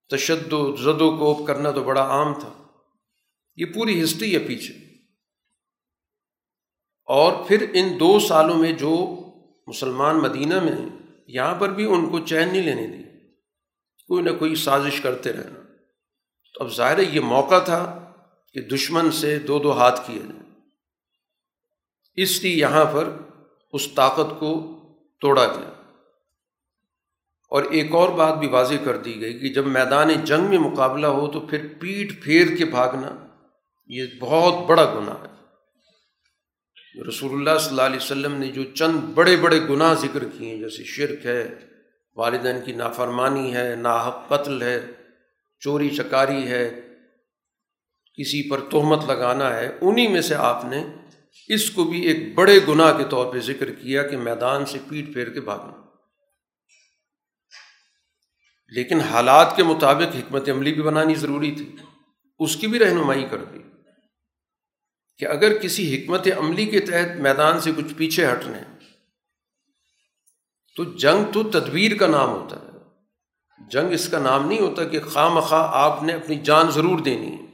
[0.08, 2.62] تشد و زد و کوپ کرنا تو بڑا عام تھا۔
[3.56, 4.74] یہ پوری ہسٹری ہے پیچھے۔
[7.04, 9.20] اور پھر ان دو سالوں میں جو
[9.66, 10.88] مسلمان مدینہ میں ہیں،
[11.26, 13.02] یہاں پر بھی ان کو چین نہیں لینے دی۔
[14.06, 15.60] کوئی نہ کوئی سازش کرتے رہنا۔
[16.54, 18.01] تو اب ظاہر یہ موقع تھا۔
[18.52, 20.60] کہ دشمن سے دو دو ہاتھ کیے جائیں۔
[22.14, 23.16] اس لیے یہاں پر
[23.72, 24.78] اس طاقت کو
[25.20, 25.68] توڑا گیا۔
[27.48, 31.06] اور ایک اور بات بھی واضح کر دی گئی کہ جب میدان جنگ میں مقابلہ
[31.06, 33.26] ہو تو پھر پیٹ پھیر کے بھاگنا
[33.86, 35.32] یہ بہت بڑا گناہ ہے۔
[37.08, 40.58] رسول اللہ صلی اللہ علیہ وسلم نے جو چند بڑے بڑے گناہ ذکر کیے ہیں،
[40.58, 41.54] جیسے شرک ہے،
[42.16, 44.86] والدین کی نافرمانی ہے، ناحق قتل ہے،
[45.60, 46.91] چوری چکاری ہے
[48.14, 50.84] کسی پر تہمت لگانا ہے، انہی میں سے آپ نے
[51.48, 55.12] اس کو بھی ایک بڑے گناہ کے طور پہ ذکر کیا کہ میدان سے پیٹ
[55.12, 55.82] پھیر کے بھاگنا۔
[58.68, 61.76] لیکن حالات کے مطابق حکمت عملی بھی بنانی ضروری تھی۔
[62.38, 63.58] اس کی بھی رہنمائی کر دی
[65.18, 68.58] کہ اگر کسی حکمت عملی کے تحت میدان سے کچھ پیچھے ہٹنے،
[70.76, 72.70] تو جنگ تو تدبیر کا نام ہوتا ہے۔
[73.70, 77.32] جنگ اس کا نام نہیں ہوتا کہ خواہ مخواہ آپ نے اپنی جان ضرور دینی
[77.32, 77.51] ہے۔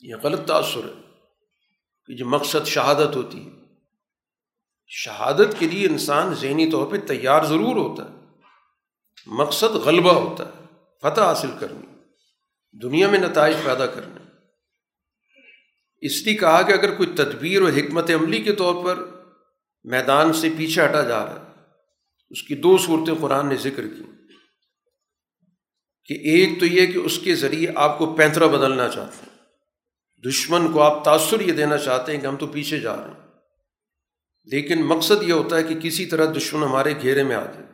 [0.00, 1.00] یہ غلط تاثر ہے
[2.06, 3.50] کہ جو مقصد شہادت ہوتی ہے،
[4.86, 8.16] شہادت کے لیے انسان ذہنی طور پہ تیار ضرور ہوتا ہے۔
[9.26, 10.64] مقصد غلبہ ہوتا ہے،
[11.02, 11.86] فتح حاصل کرنی،
[12.82, 14.20] دنیا میں نتائج پیدا کرنے۔
[16.00, 19.04] اس لیے کہا کہ اگر کوئی تدبیر اور حکمت عملی کے طور پر
[19.84, 21.62] میدان سے پیچھے ہٹا جا رہا ہے،
[22.30, 24.02] اس کی دو صورتیں قرآن نے ذکر کی۔
[26.04, 29.27] کہ ایک تو یہ کہ اس کے ذریعے آپ کو پینترا بدلنا چاہتے ہیں۔
[30.24, 33.28] دشمن کو آپ تاثر یہ دینا چاہتے ہیں کہ ہم تو پیچھے جا رہے ہیں۔
[34.44, 37.66] لیکن مقصد یہ ہوتا ہے کہ کسی طرح دشمن ہمارے گھیرے میں آ جائے۔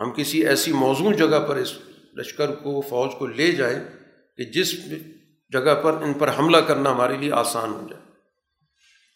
[0.00, 1.72] ہم کسی ایسی موزوں جگہ پر اس
[2.14, 3.78] لشکر کو، فوج کو لے جائیں
[4.36, 4.74] کہ جس
[5.48, 8.02] جگہ پر ان پر حملہ کرنا ہمارے لیے آسان ہو جائے۔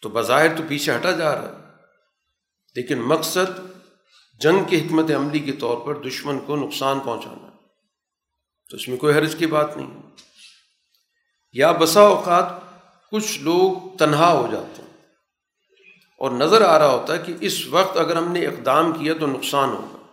[0.01, 1.69] تو بظاہر تو پیچھے ہٹا جا رہا ہے۔
[2.75, 3.59] لیکن مقصد
[4.39, 7.49] جنگ کی حکمت عملی کے طور پر دشمن کو نقصان پہنچانا۔
[8.69, 10.01] تو اس میں کوئی حرض کی بات نہیں۔
[11.51, 12.45] یا بسا اوقات
[13.11, 14.89] کچھ لوگ تنہا ہو جاتے ہیں۔
[16.19, 19.27] اور نظر آ رہا ہوتا ہے کہ اس وقت اگر ہم نے اقدام کیا تو
[19.27, 20.05] نقصان ہوگا۔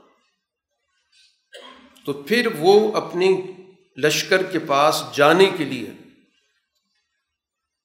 [2.05, 3.42] تو پھر وہ اپنی
[3.96, 5.90] لشکر کے پاس جانے کے لیے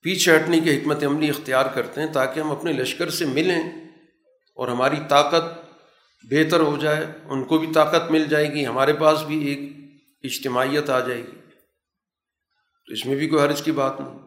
[0.01, 3.59] پیچھے ہٹنے کی حکمت عملی اختیار کرتے ہیں تاکہ ہم اپنے لشکر سے ملیں
[4.55, 5.43] اور ہماری طاقت
[6.31, 9.59] بہتر ہو جائے۔ ان کو بھی طاقت مل جائے گی، ہمارے پاس بھی ایک
[10.23, 11.40] اجتماعیت آ جائے گی۔
[12.91, 14.19] تو اس میں بھی کوئی حرج کی بات نہیں۔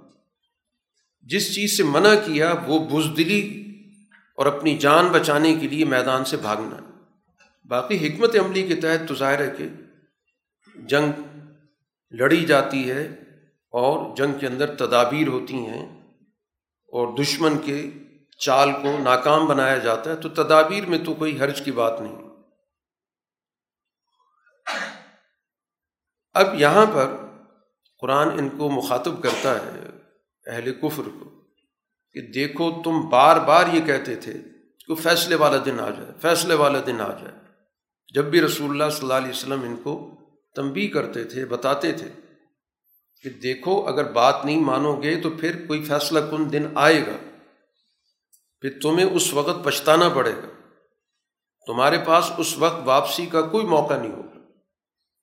[1.22, 3.64] جس چیز سے منع کیا وہ بزدلی
[4.36, 6.76] اور اپنی جان بچانے کے لیے میدان سے بھاگنا
[7.64, 9.68] باقی حکمت عملی کے تحت تو ظاہر ہے کہ
[10.74, 11.12] جنگ
[12.10, 13.06] لڑی جاتی ہے
[13.70, 16.02] اور جنگ کے اندر تدابیر ہوتی ہیں
[16.86, 17.90] اور دشمن کے
[18.38, 22.16] چال کو ناکام بنایا جاتا ہے تو تدابیر میں تو کوئی حرج کی بات نہیں۔
[26.32, 27.23] اب یہاں پر
[28.04, 29.80] قرآن ان کو مخاطب کرتا ہے،
[30.46, 31.30] اہل کفر کو،
[32.12, 34.32] کہ دیکھو تم بار بار یہ کہتے تھے
[34.88, 37.34] کہ فیصلے والا دن آ جائے، فیصلے والا دن آ جائے۔
[38.14, 40.20] جب بھی رسول اللہ صلی اللہ علیہ وسلم ان کو
[40.54, 42.08] تنبی کرتے تھے، بتاتے تھے
[43.22, 47.16] کہ دیکھو اگر بات نہیں مانو گے تو پھر کوئی فیصلہ کن دن آئے گا،
[48.60, 50.70] پھر تمہیں اس وقت پچھتانا پڑے گا۔
[51.66, 54.33] تمہارے پاس اس وقت واپسی کا کوئی موقع نہیں ہوگا۔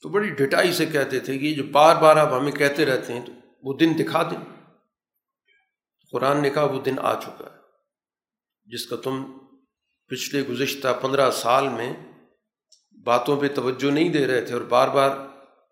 [0.01, 3.25] تو بڑی ڈٹائی سے کہتے تھے کہ جو بار بار آپ ہمیں کہتے رہتے ہیں
[3.25, 3.31] تو
[3.63, 4.67] وہ دن دکھا دیں۔
[6.11, 7.57] قرآن نے کہا وہ دن آ چکا ہے،
[8.65, 9.37] جس کا تم
[10.07, 11.93] پچھلے گزشتہ پندرہ سال میں
[13.03, 15.09] باتوں پہ توجہ نہیں دے رہے تھے اور بار بار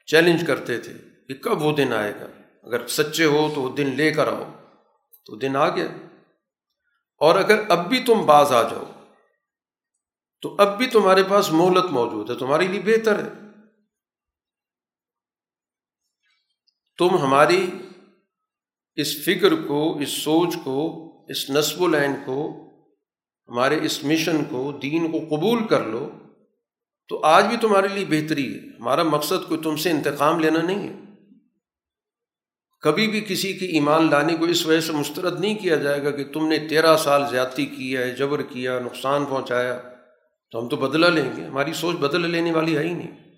[0.06, 0.94] چیلنج کرتے تھے
[1.28, 2.28] کہ کب وہ دن آئے گا۔
[2.64, 4.52] اگر سچے ہو تو وہ دن لے کر آؤ۔
[5.26, 5.88] تو دن آ گیا۔
[7.18, 8.92] اور اگر اب بھی تم باز آ جاؤ،
[10.42, 13.49] تو اب بھی تمہارے پاس مہلت موجود ہے، تمہارے لیے بہتر ہے۔
[17.00, 17.70] تم ہماری
[18.96, 22.70] اس فکر کو، اس سوچ کو، اس نصب العین کو،
[23.50, 26.10] ہمارے اس مشن کو، دین کو قبول کر لو
[27.08, 30.88] تو آج بھی تمہارے لیے بہتری ہے۔ ہمارا مقصد کوئی تم سے انتقام لینا نہیں
[30.88, 30.94] ہے۔
[32.82, 36.12] کبھی بھی کسی کی ایمان لانے کو اس وجہ سے مسترد نہیں کیا جائے گا
[36.12, 39.80] کہ تم نے تیرہ سال زیادتی کی ہے، جبر کیا، نقصان پہنچایا
[40.52, 43.29] تو ہم تو بدلہ لیں گے۔ ہماری سوچ بدل لینے والی ہے ہی نہیں۔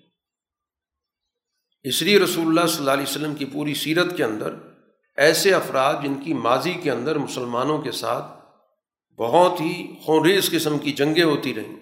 [1.84, 4.54] اس لیے رسول اللہ صلی اللہ علیہ وسلم کی پوری سیرت کے اندر
[5.18, 8.26] ایسے افراد جن کی ماضی کے اندر مسلمانوں کے ساتھ
[9.18, 9.72] بہت ہی
[10.04, 11.74] خونریز قسم کی جنگیں ہوتی رہیں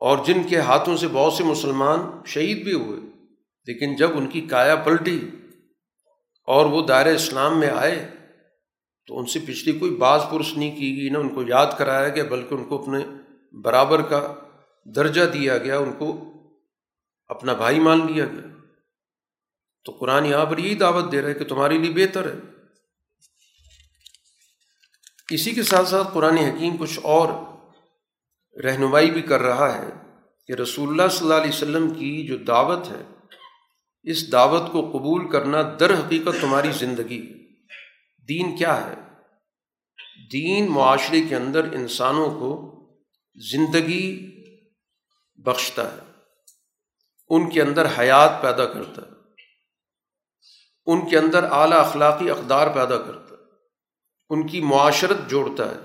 [0.00, 3.00] اور جن کے ہاتھوں سے بہت سے مسلمان شہید بھی ہوئے،
[3.68, 5.18] لیکن جب ان کی کایا پلٹی
[6.48, 7.96] اور وہ دائر اسلام میں آئے
[9.08, 12.08] تو ان سے پچھلی کوئی بعض پرس نہیں کی گئی، نہ ان کو یاد کرایا
[12.08, 12.98] گیا، بلکہ ان کو اپنے
[13.54, 14.20] برابر کا
[14.86, 16.12] درجہ دیا گیا، ان کو
[17.34, 18.48] اپنا بھائی مان لیا گیا۔
[19.84, 22.38] تو قرآن یہاں پر یہی دعوت دے رہا ہے کہ تمہارے لیے بہتر ہے۔
[25.30, 27.28] اسی کے ساتھ ساتھ قرآن حکیم کچھ اور
[28.64, 29.90] رہنمائی بھی کر رہا ہے
[30.46, 33.02] کہ رسول اللہ صلی اللہ علیہ وسلم کی جو دعوت ہے،
[34.02, 37.34] اس دعوت کو قبول کرنا در حقیقت تمہاری زندگی
[38.28, 38.94] دین کیا ہے؟
[40.32, 42.68] دین معاشرے کے اندر انسانوں کو
[43.52, 44.30] زندگی
[45.34, 46.11] بخشتا ہے۔
[47.34, 49.12] ان کے اندر حیات پیدا کرتا ہے۔
[50.86, 53.40] ان کے اندر اعلیٰ اخلاقی اقدار پیدا کرتا ہے۔
[54.30, 55.78] ان کی معاشرت جوڑتا ہے۔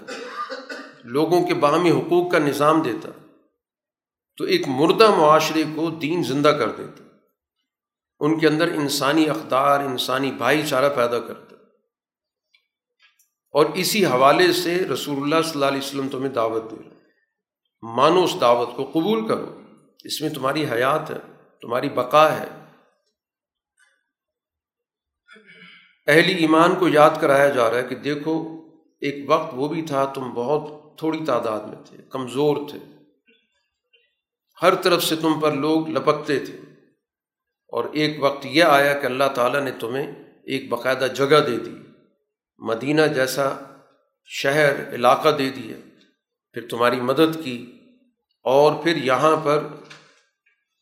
[1.04, 3.10] لوگوں کے باہمی حقوق کا نظام دیتا
[4.38, 7.04] تو ایک مردہ معاشرے کو دین زندہ کر دیتا
[8.20, 11.56] ان کے اندر انسانی اقدار، انسانی بھائی چارہ پیدا کرتا
[13.52, 16.96] اور اسی حوالے سے رسول اللہ صلی اللہ علیہ وسلم تمہیں دعوت دے رہا
[17.82, 19.62] مانو اس دعوت کو قبول کرو۔
[20.04, 22.46] اس میں تمہاری حیات ہے۔ تمہاری بقا ہے۔
[26.08, 28.62] اہلی ایمان کو یاد کرایا جا رہا ہے کہ دیکھو،
[29.02, 32.80] ایک وقت وہ بھی تھا، تم بہت تھوڑی تعداد میں تھے، کمزور تھے۔
[34.62, 36.58] ہر طرف سے تم پر لوگ لپکتے تھے۔
[37.68, 40.08] اور ایک وقت یہ آیا کہ اللہ تعالیٰ نے تمہیں
[40.44, 41.76] ایک باقاعدہ جگہ دے دی،
[42.58, 43.56] مدینہ جیسا
[44.26, 45.78] شہر، علاقہ دے دیا۔
[46.54, 47.80] پھر تمہاری مدد کی
[48.44, 49.68] اور پھر یہاں پر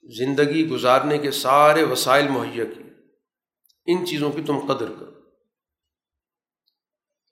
[0.05, 2.85] زندگی گزارنے کے سارے وسائل مہیا کیے۔
[3.85, 5.11] ان چیزوں کی تم قدر کرو۔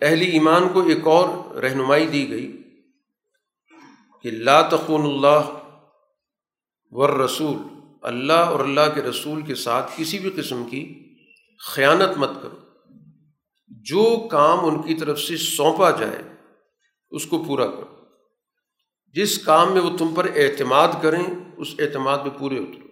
[0.01, 2.63] اہلی ایمان کو ایک اور رہنمائی دی گئی
[4.21, 5.59] کہ لا تخون اللہ
[6.89, 7.57] ور رسول
[8.01, 11.15] اللہ اور اللہ کے رسول کے ساتھ کسی بھی قسم کی
[11.59, 12.59] خیانت مت کرو۔
[13.67, 16.23] جو کام ان کی طرف سے سونپا جائے،
[17.11, 18.02] اس کو پورا کرو۔
[19.13, 21.23] جس کام میں وہ تم پر اعتماد کریں،
[21.57, 22.87] اس اعتماد میں پورے اترو۔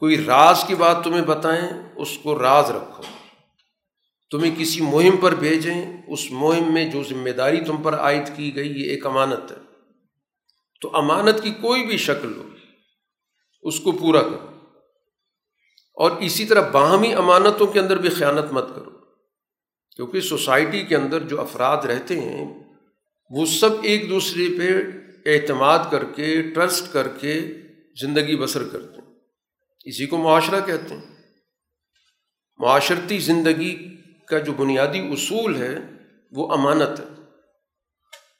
[0.00, 3.02] کوئی راز کی بات تمہیں بتائیں، اس کو راز رکھو۔
[4.30, 8.56] تمہیں کسی مہم پر بھیجیں، اس مہم میں جو ذمہ داری تم پر عائد کی
[8.56, 9.56] گئی، یہ ایک امانت ہے۔
[10.80, 12.48] تو امانت کی کوئی بھی شکل ہو،
[13.62, 14.46] اس کو پورا کرو۔
[15.94, 18.90] اور اسی طرح باہمی امانتوں کے اندر بھی خیانت مت کرو۔
[19.96, 22.69] کیونکہ سوسائٹی کے اندر جو افراد رہتے ہیں
[23.30, 24.82] وہ سب ایک دوسرے پہ
[25.30, 27.40] اعتماد کر کے، ٹرسٹ کر کے
[28.00, 29.14] زندگی بسر کرتے ہیں۔
[29.84, 31.16] اسی کو معاشرہ کہتے ہیں۔
[32.58, 33.96] معاشرتی زندگی
[34.28, 35.78] کا جو بنیادی اصول ہے،
[36.30, 37.04] وہ امانت ہے۔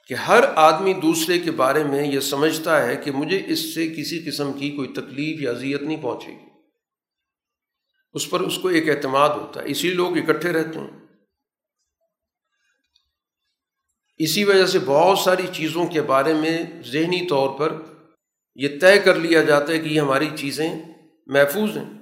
[0.09, 4.31] کہ ہر آدمی دوسرے کے بارے میں یہ سمجھتا ہے کہ مجھے اس سے کسی
[4.31, 6.51] قسم کی کوئی تکلیف یا اذیت نہیں پہنچے گی۔
[8.13, 11.00] اس پر اس کو ایک اعتماد ہوتا ہے۔ اسی لوگ اکٹھے رہتے ہیں۔
[14.23, 17.73] اسی وجہ سے بہت ساری چیزوں کے بارے میں ذہنی طور پر
[18.55, 20.75] یہ طے کر لیا جاتا ہے کہ یہ ہماری چیزیں
[21.27, 21.99] محفوظ ہیں۔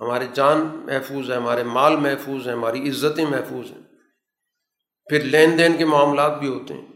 [0.00, 3.82] ہمارے جان محفوظ ہے ہمارے مال محفوظ ہیں، ہماری عزتیں محفوظ ہیں۔
[5.10, 6.86] پھر لین دین کے معاملات بھی ہوتے ہیں۔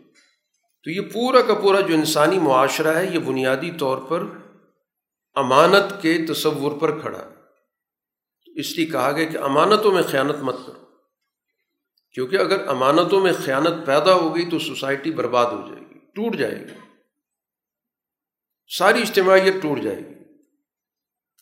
[0.84, 4.22] تو یہ پورا کا پورا جو انسانی معاشرہ ہے، یہ بنیادی طور پر
[5.34, 7.34] امانت کے تصور پر کھڑا ہے۔
[8.60, 10.83] اس لیے کہا گیا کہ امانتوں میں خیانت مت کرو۔
[12.14, 16.36] کیونکہ اگر امانتوں میں خیانت پیدا ہو گئی تو سوسائٹی برباد ہو جائے گی، ٹوٹ
[16.36, 16.74] جائے گی۔
[18.76, 20.14] ساری اجتماعیت ٹوٹ جائے گی۔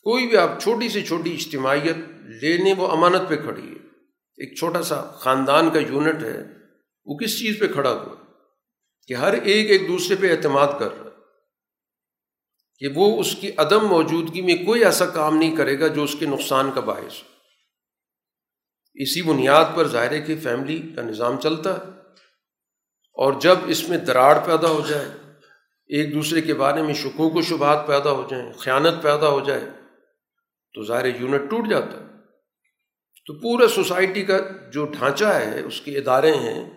[0.03, 1.97] کوئی بھی آپ چھوٹی سے چھوٹی اجتماعیت
[2.43, 3.87] لینے وہ امانت پہ کھڑی ہے۔
[4.37, 6.45] ایک چھوٹا سا خاندان کا یونٹ ہے،
[7.05, 8.15] وہ کس چیز پہ کھڑا ہوا
[9.07, 11.13] کہ ہر ایک ایک دوسرے پہ اعتماد کر رہا ہے۔
[12.79, 16.17] کہ وہ اس کی عدم موجودگی میں کوئی ایسا کام نہیں کرے گا جو اس
[16.19, 17.32] کے نقصان کا باعث ہو۔
[18.95, 21.91] اسی بنیاد پر ظاہر ہے کہ فیملی کا نظام چلتا ہے
[23.13, 25.07] اور جب اس میں دراڑ پیدا ہو جائے،
[25.87, 29.61] ایک دوسرے کے بارے میں شکوک و شبہات پیدا ہو جائیں، خیانت پیدا ہو جائے،
[30.75, 32.07] تو ظاہر یونٹ ٹوٹ جاتا ہے۔
[33.27, 34.39] تو پورا سوسائٹی کا
[34.73, 36.71] جو ڈھانچہ ہے، اس کے ادارے ہیں،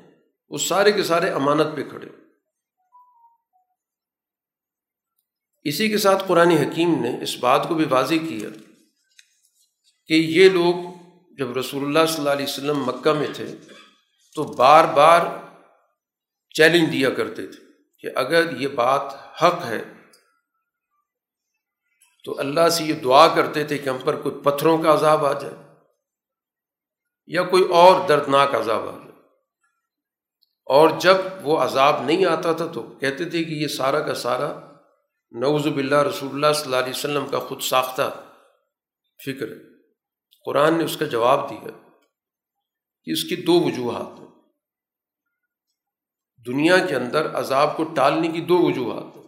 [0.49, 2.07] وہ سارے کے سارے امانت پہ کھڑے
[5.63, 8.49] اسی کے ساتھ قرآن حکیم نے اس بات کو بھی واضح کیا
[10.07, 10.94] کہ یہ لوگ
[11.37, 13.55] جب رسول اللہ صلی اللہ علیہ وسلم مکہ میں تھے
[14.35, 15.21] تو بار بار
[16.55, 17.63] چیلنج دیا کرتے تھے
[17.99, 19.01] کہ اگر یہ بات
[19.43, 19.81] حق ہے
[22.23, 25.33] تو اللہ سے یہ دعا کرتے تھے کہ ہم پر کوئی پتھروں کا عذاب آ
[25.39, 25.53] جائے
[27.27, 29.05] یا کوئی اور دردناک عذاب آ جائے۔
[30.67, 34.59] اور جب وہ عذاب نہیں آتا تھا تو کہتے تھے کہ یہ سارا کا سارا
[35.31, 38.11] نوز باللہ رسول اللہ صلی اللہ علیہ وسلم کا خود ساختہ
[39.25, 39.74] فکر ہے۔
[40.45, 41.67] قرآن نے اس کا جواب دیا
[43.03, 44.27] کہ اس کی دو وجوہات ہیں۔
[46.45, 49.23] دنیا کے اندر عذاب کو ٹالنے کی دو وجوہات ہیں۔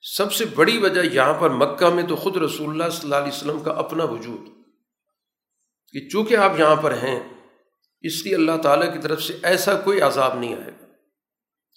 [0.00, 3.32] سب سے بڑی وجہ یہاں پر مکہ میں تو خود رسول اللہ صلی اللہ علیہ
[3.32, 4.40] وسلم کا اپنا وجود
[5.92, 7.32] کہ چونکہ آپ یہاں پر ہیں،
[8.00, 10.86] اس لیے اللہ تعالیٰ کی طرف سے ایسا کوئی عذاب نہیں آئے گا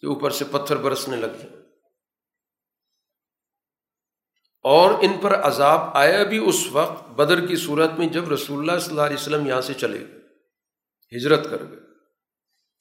[0.02, 1.65] کہ اوپر سے پتھر برسنے لگ جائیں
[4.66, 8.80] اور ان پر عذاب آیا بھی اس وقت بدر کی صورت میں جب رسول اللہ
[8.80, 10.20] صلی اللہ علیہ وسلم یہاں سے چلے گئے،
[11.18, 11.80] ہجرت کر گئے۔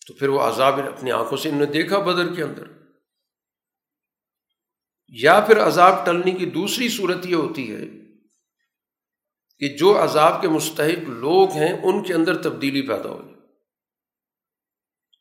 [0.07, 2.63] تو پھر وہ عذاب اپنی آنکھوں سے، انہوں نے دیکھا بدر کے اندر۔
[5.09, 7.83] یا پھر عذاب ٹلنے کی دوسری صورت یہ ہوتی ہے
[9.59, 13.35] کہ جو عذاب کے مستحق لوگ ہیں، ان کے اندر تبدیلی پیدا ہو جائے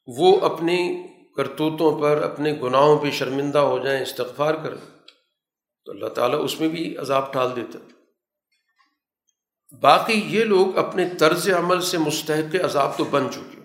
[0.08, 5.03] وہ اپنی کرتوتوں پر، اپنے گناہوں پہ شرمندہ ہو جائیں، استغفار کریں۔
[5.86, 7.80] تو اللہ تعالیٰ اس میں بھی عذاب ٹال دیتا
[9.82, 13.62] باقی یہ لوگ اپنے طرز عمل سے مستحق عذاب تو بن چکے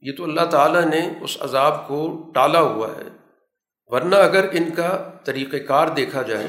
[0.00, 3.02] یہ تو اللہ تعالیٰ نے اس عذاب کو ٹالا ہوا ہے۔
[3.86, 6.46] ورنہ اگر ان کا طریقۂ کار دیکھا جائے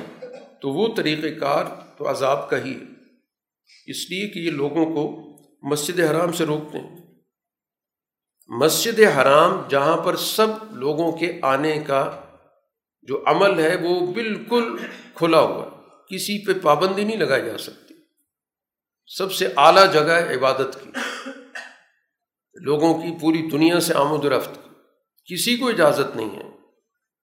[0.61, 1.65] تو وہ طریقۂ کار
[1.97, 2.85] تو عذاب کا ہی ہے۔
[3.85, 5.33] اس لیے کہ یہ لوگوں کو
[5.67, 6.95] مسجد حرام سے روکتے ہیں۔
[8.47, 12.21] مسجد حرام جہاں پر سب لوگوں کے آنے کا
[13.07, 14.77] جو عمل ہے وہ بالکل
[15.15, 15.69] کھلا ہوا
[16.09, 17.93] کسی پہ پابندی نہیں لگائی جا سکتی۔
[19.07, 20.89] سب سے اعلیٰ جگہ ہے عبادت کی۔
[22.53, 24.69] لوگوں کی پوری دنیا سے آمد و رفت کی۔
[25.35, 26.43] کسی کو اجازت نہیں ہے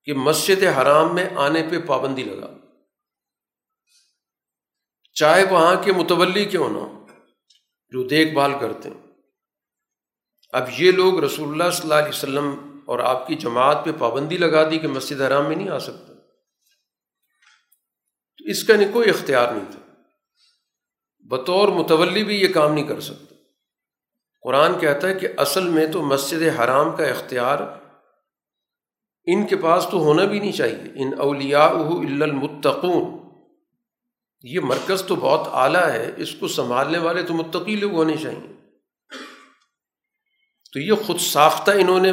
[0.03, 2.53] کہ مسجد حرام میں آنے پہ پابندی لگا۔
[5.13, 7.05] چاہے وہاں کے متولی کیوں نہ
[7.89, 9.01] جو دیکھ بھال کرتے ہیں۔
[10.53, 14.37] اب یہ لوگ رسول اللہ صلی اللہ علیہ وسلم اور آپ کی جماعت پہ پابندی
[14.37, 16.13] لگا دی کہ مسجد حرام میں نہیں آ سکتا
[18.37, 19.79] تو اس کا نہیں کوئی اختیار نہیں تھا۔
[21.19, 23.35] بطور متولی بھی یہ کام نہیں کر سکتا
[24.41, 27.57] قرآن کہتا ہے کہ اصل میں تو مسجد حرام کا اختیار
[29.25, 31.69] ان کے پاس تو ہونا بھی نہیں چاہیے۔ ان اولیاء
[32.21, 33.29] المتقون۔
[34.43, 38.53] یہ مرکز تو بہت اعلیٰ ہے، اس کو سنبھالنے والے تو متقی لوگ ہونے چاہیے۔
[40.73, 42.11] تو یہ خود ساختہ انہوں نے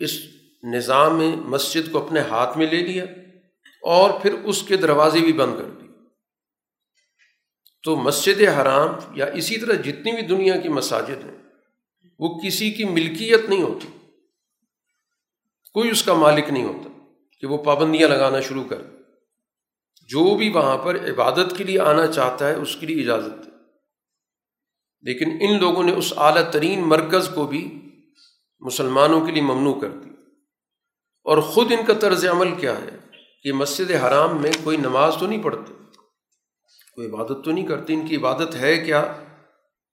[0.00, 0.18] اس
[0.62, 3.04] نظام میں مسجد کو اپنے ہاتھ میں لے لیا
[3.82, 5.88] اور پھر اس کے دروازے بھی بند کر دیے۔
[7.82, 11.38] تو مسجد حرام یا اسی طرح جتنی بھی دنیا کی مساجد ہیں،
[12.18, 13.88] وہ کسی کی ملکیت نہیں ہوتی۔
[15.72, 16.90] کوئی اس کا مالک نہیں ہوتا
[17.40, 18.82] کہ وہ پابندیاں لگانا شروع کر
[20.08, 23.52] جو بھی وہاں پر عبادت کے لیے آنا چاہتا ہے، اس کے لیے اجازت ہے
[25.02, 27.85] لیکن ان لوگوں نے اس اعلیٰ ترین مرکز کو بھی
[28.60, 30.10] مسلمانوں کے لیے ممنوع کر دی
[31.24, 32.96] اور خود ان کا طرز عمل کیا ہے؟
[33.42, 35.72] کہ مسجد حرام میں کوئی نماز تو نہیں پڑھتے،
[36.94, 39.14] کوئی عبادت تو نہیں کرتے۔ ان کی عبادت ہے کیا؟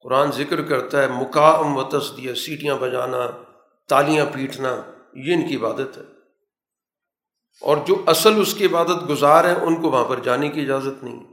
[0.00, 3.30] قرآن ذکر کرتا ہے، مقام و تصدیہ سیٹیاں بجانا،
[3.88, 4.82] تالیاں پیٹنا،
[5.14, 6.02] یہ ان کی عبادت ہے۔
[7.60, 11.04] اور جو اصل اس کی عبادت گزار ہیں ان کو وہاں پر جانے کی اجازت
[11.04, 11.24] نہیں۔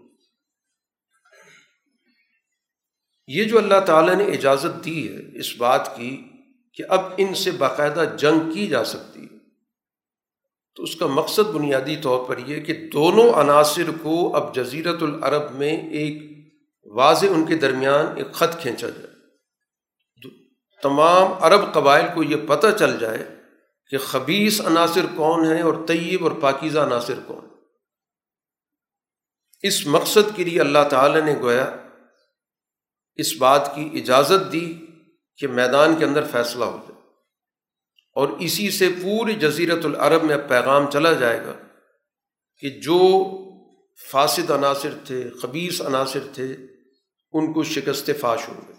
[3.28, 6.31] یہ جو اللہ تعالیٰ نے اجازت دی ہے اس بات کی
[6.74, 9.38] کہ اب ان سے باقاعدہ جنگ کی جا سکتی ہے۔
[10.76, 15.52] تو اس کا مقصد بنیادی طور پر یہ کہ دونوں عناصر کو اب جزیرت العرب
[15.52, 16.32] میں ایک
[16.86, 19.12] واضح ان کے درمیان ایک خط کھینچا جائے۔
[20.84, 23.36] تمام عرب قبائل کو یہ پتہ چل جائے
[23.90, 27.48] کہ خبیص عناصر کون ہیں اور طیب اور پاکیزہ عناصر کون
[29.62, 31.66] اس مقصد کے لیے اللہ تعالیٰ نے گویا
[33.16, 34.74] اس بات کی اجازت دی
[35.42, 37.02] کہ میدان کے اندر فیصلہ ہو جائے۔
[38.16, 41.54] اور اسی سے پوری جزیرت العرب میں پیغام چلا جائے گا
[42.60, 43.24] کہ جو
[44.12, 46.56] فاسد عناصر تھے خبیص عناصر تھے،
[47.32, 48.74] ان کو شکست فاش ہوں گے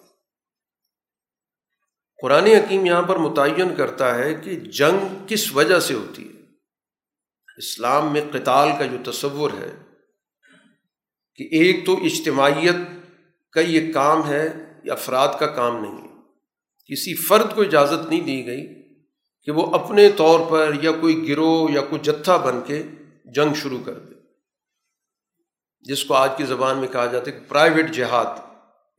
[2.22, 6.42] قرآن حکیم یہاں پر متعین کرتا ہے کہ جنگ کس وجہ سے ہوتی ہے؟
[7.56, 9.76] اسلام میں قتال کا جو تصور ہے
[11.34, 12.76] کہ ایک تو اجتماعیت
[13.52, 14.48] کا یہ کام ہے
[14.84, 16.11] یا افراد کا کام نہیں ہے۔
[16.92, 18.82] کسی فرد کو اجازت نہیں دی گئی
[19.42, 22.82] کہ وہ اپنے طور پر یا کوئی گروہ یا کوئی جتھا بن کے
[23.24, 24.14] جنگ شروع کر دے۔
[25.80, 28.40] جس کو آج کی زبان میں کہا جاتا ہے کہ پرائیویٹ جہاد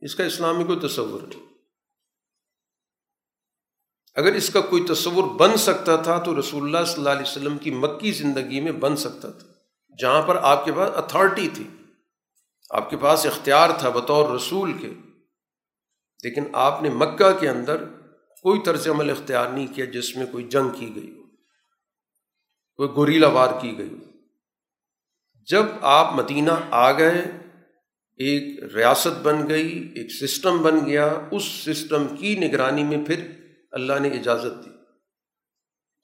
[0.00, 1.46] اس کا اسلامی کوئی تصور نہیں۔
[4.14, 7.58] اگر اس کا کوئی تصور بن سکتا تھا تو رسول اللہ صلی اللہ علیہ وسلم
[7.58, 9.46] کی مکی زندگی میں بن سکتا تھا،
[10.00, 11.64] جہاں پر آپ کے پاس اتھارٹی تھی۔
[12.70, 15.13] آپ کے پاس اختیار تھا بطور رسول کے۔
[16.24, 17.84] لیکن آپ نے مکہ کے اندر
[18.44, 21.22] کوئی طرز عمل اختیار نہیں کیا جس میں کوئی جنگ کی گئی ہو،
[22.78, 24.02] کوئی گوریلا وار کی گئی ہو۔
[25.48, 27.22] جب آپ مدینہ آ گئے،
[28.20, 33.26] ایک ریاست بن گئی، ایک سسٹم بن گیا، اس سسٹم کی نگرانی میں پھر
[33.72, 34.70] اللہ نے اجازت دی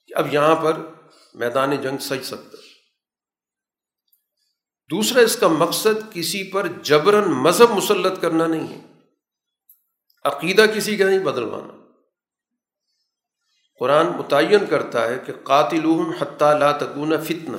[0.07, 0.81] کہ اب یہاں پر
[1.35, 2.57] میدان جنگ سج سکتا
[4.91, 8.90] دوسرا، اس کا مقصد کسی پر جبرن مذہب مسلط کرنا نہیں ہے۔
[10.25, 11.77] عقیدہ کسی کا نہیں بدلوانا
[13.81, 15.85] قرآن متعین کرتا ہے کہ قاتل
[16.19, 17.57] حتیٰ لا تکون فتنہ۔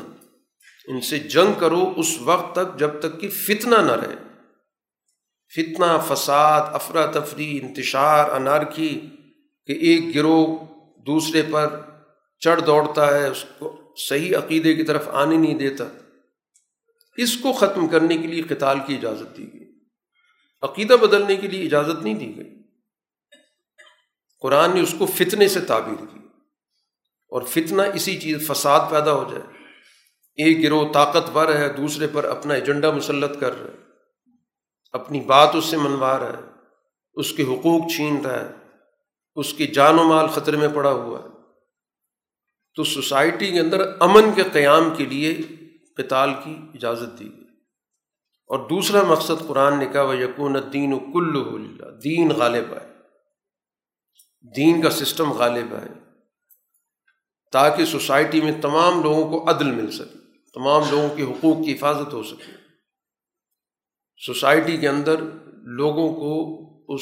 [0.88, 4.16] ان سے جنگ کرو اس وقت تک جب تک کہ فتنہ نہ رہے۔
[5.56, 9.10] فتنہ، فساد، افراتفری، انتشار، انارکی،
[9.66, 10.58] کہ ایک گروہ
[11.02, 11.80] دوسرے پر
[12.40, 15.84] چڑھ دوڑتا ہے، اس کو صحیح عقیدے کی طرف آنے نہیں دیتا۔
[17.18, 19.71] اس کو ختم کرنے کے لیے قتال کی اجازت دی گئی۔
[20.62, 22.50] عقیدہ بدلنے کے لیے اجازت نہیں دی گئی۔
[24.40, 26.20] قرآن نے اس کو فتنے سے تعبیر کی
[27.28, 29.44] اور فتنہ اسی چیز، فساد پیدا ہو جائے۔
[30.36, 33.82] ایک گروہ طاقتور ہے، دوسرے پر اپنا ایجنڈا مسلط کر رہا ہے
[34.92, 36.52] اپنی بات اس سے منوا رہا ہے
[37.14, 38.52] اس کے حقوق چھین رہا ہے
[39.36, 41.28] اس کی جان و مال خطرے میں پڑا ہوا ہے۔
[42.76, 45.38] تو سوسائٹی کے اندر امن کے قیام کے لیے
[45.98, 47.41] قتال کی اجازت دی گئی۔
[48.52, 51.34] اور دوسرا مقصد قرآن نے کہا وہ یقون دین و کل
[52.04, 52.94] دین غالب آئے
[54.56, 55.88] دین کا سسٹم غالب آئے
[57.52, 60.18] تاکہ سوسائٹی میں تمام لوگوں کو عدل مل سکے،
[60.54, 62.52] تمام لوگوں کے حقوق کی حفاظت ہو سکے۔
[64.26, 65.16] سوسائٹی کے اندر
[65.54, 66.58] لوگوں کو
[66.94, 67.02] اس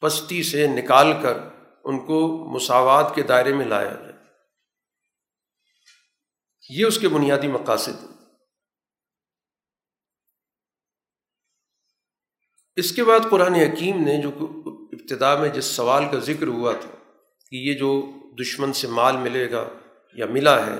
[0.00, 1.38] پستی سے نکال کر
[1.84, 4.12] ان کو مساوات کے دائرے میں لایا جائے۔
[6.70, 8.13] یہ اس کے بنیادی مقاصد ہیں۔
[12.76, 14.30] اس کے بعد قرآن حکیم نے جو
[14.92, 16.90] ابتدا میں جس سوال کا ذکر ہوا تھا
[17.50, 19.68] کہ یہ جو دشمن سے مال ملے گا
[20.12, 20.78] یا ملا ہے،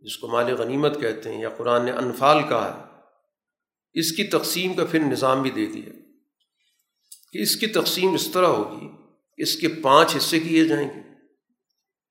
[0.00, 2.98] جس کو مال غنیمت کہتے ہیں یا قرآن نے انفال کہا ہے،
[4.00, 5.90] اس کی تقسیم کا پھر نظام بھی دے دیا۔
[7.32, 8.88] کہ اس کی تقسیم اس طرح ہوگی،
[9.36, 11.00] اس کے پانچ حصے کیے جائیں گے۔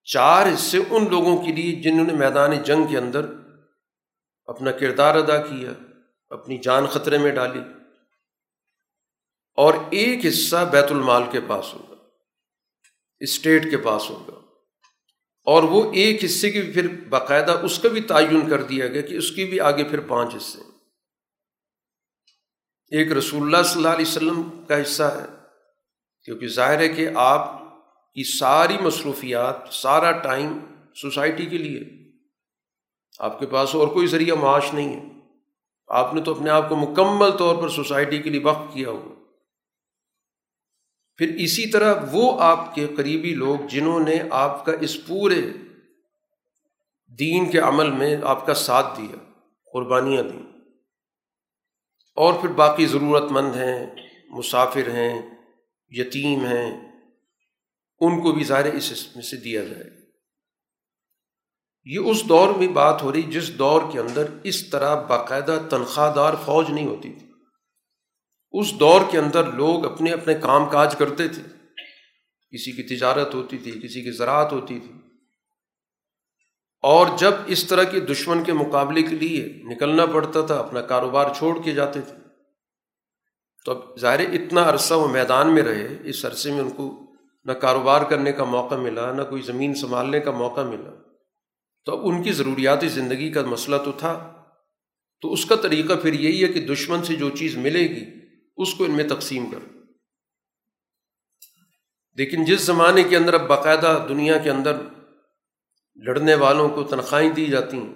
[0.04, 3.26] چار حصے ان لوگوں کے لیے جنہوں نے میدان جنگ کے اندر
[4.46, 5.72] اپنا کردار ادا کیا،
[6.30, 7.81] اپنی جان خطرے میں ڈالی۔
[9.56, 11.96] اور ایک حصہ بیت المال کے پاس ہوگا،
[13.20, 14.42] اسٹیٹ کے پاس ہوگا۔
[15.44, 19.14] اور وہ ایک حصے کی پھر باقاعدہ اس کا بھی تعین کر دیا گیا کہ
[19.14, 20.62] اس کی بھی آگے پھر پانچ حصے
[22.98, 25.26] ایک رسول اللہ صلی اللہ علیہ وسلم کا حصہ ہے،
[26.26, 27.62] کیونکہ ظاہر ہے کہ آپ
[28.14, 30.60] کی ساری مصروفیات، سارا ٹائم
[30.96, 32.12] سوسائٹی کے لیے۔
[33.20, 35.20] آپ کے پاس اور کوئی ذریعہ معاش نہیں ہے۔
[35.88, 39.21] آپ نے تو اپنے آپ کو مکمل طور پر سوسائٹی کے لیے وقف کیا ہوا۔
[41.18, 45.42] پھر اسی طرح وہ آپ کے قریبی لوگ جنہوں نے آپ کا اس پورے
[47.20, 49.16] دین کے عمل میں آپ کا ساتھ دیا،
[49.74, 50.44] قربانیاں دیں۔
[52.16, 53.88] اور پھر باقی ضرورت مند ہیں،
[54.30, 55.22] مسافر ہیں،
[55.90, 56.92] یتیم ہیں،
[58.00, 60.02] ان کو بھی ظاہر اس میں سے دیا جائے۔
[61.86, 66.16] یہ اس دور میں بات ہو رہی جس دور کے اندر اس طرح باقاعدہ تنخواہ
[66.16, 67.31] دار فوج نہیں ہوتی تھی۔
[68.52, 71.42] اس دور کے اندر لوگ اپنے اپنے کام کاج کرتے تھے۔
[72.52, 74.92] کسی کی تجارت ہوتی تھی، کسی کی زراعت ہوتی تھی۔
[76.82, 81.34] اور جب اس طرح کے دشمن کے مقابلے کے لیے نکلنا پڑتا تھا، اپنا کاروبار
[81.38, 82.16] چھوڑ کے جاتے تھے۔
[83.66, 87.02] تو اب ظاہر اتنا عرصہ وہ میدان میں رہے، اس عرصے میں ان کو
[87.46, 90.90] نہ کاروبار کرنے کا موقع ملا، نہ کوئی زمین سنبھالنے کا موقع ملا۔
[91.86, 94.44] تو اب ان کی ضروریاتی زندگی کا مسئلہ تو تھا۔
[95.22, 98.21] تو اس کا طریقہ پھر یہی ہے کہ دشمن سے جو چیز ملے گی
[98.62, 99.60] اس کو ان میں تقسیم کر
[102.16, 104.76] لیکن جس زمانے کے اندر اب باقاعدہ دنیا کے اندر
[105.96, 107.94] لڑنے والوں کو تنخواہیں دی جاتی ہیں،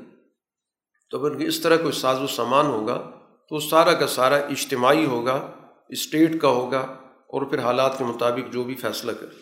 [1.09, 3.11] تو اگر اس طرح کوئی ساز و سامان ہوگا
[3.49, 5.51] تو سارا کا سارا اجتماعی ہوگا،
[5.89, 6.79] اسٹیٹ کا ہوگا
[7.27, 9.35] اور پھر حالات کے مطابق جو بھی فیصلہ کرے۔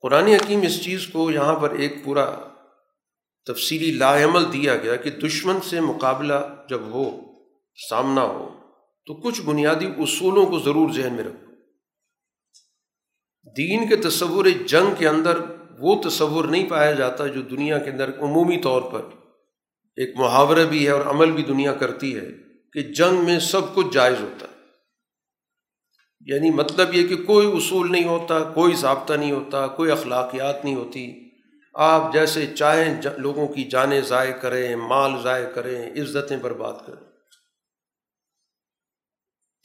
[0.00, 2.36] قرآن حکیم اس چیز کو یہاں پر ایک پورا
[3.44, 6.34] تفصیلی عمل دیا گیا کہ دشمن سے مقابلہ
[6.68, 7.25] جب ہو
[7.90, 8.48] سامنا ہو،
[9.06, 11.46] تو کچھ بنیادی اصولوں کو ضرور ذہن میں رکھو۔
[13.56, 15.40] دین کے تصور جنگ کے اندر
[15.78, 19.00] وہ تصور نہیں پایا جاتا جو دنیا کے اندر عمومی طور پر
[19.96, 22.26] ایک محاورہ بھی ہے اور عمل بھی دنیا کرتی ہے
[22.72, 24.56] کہ جنگ میں سب کچھ جائز ہوتا۔ ہے
[26.20, 30.74] یعنی مطلب یہ کہ کوئی اصول نہیں ہوتا، کوئی ضابطہ نہیں ہوتا، کوئی اخلاقیات نہیں
[30.74, 31.30] ہوتی۔
[31.74, 37.15] آپ جیسے چاہیں لوگوں کی جانیں ضائع کریں، مال ضائع کریں، عزتیں برباد کریں۔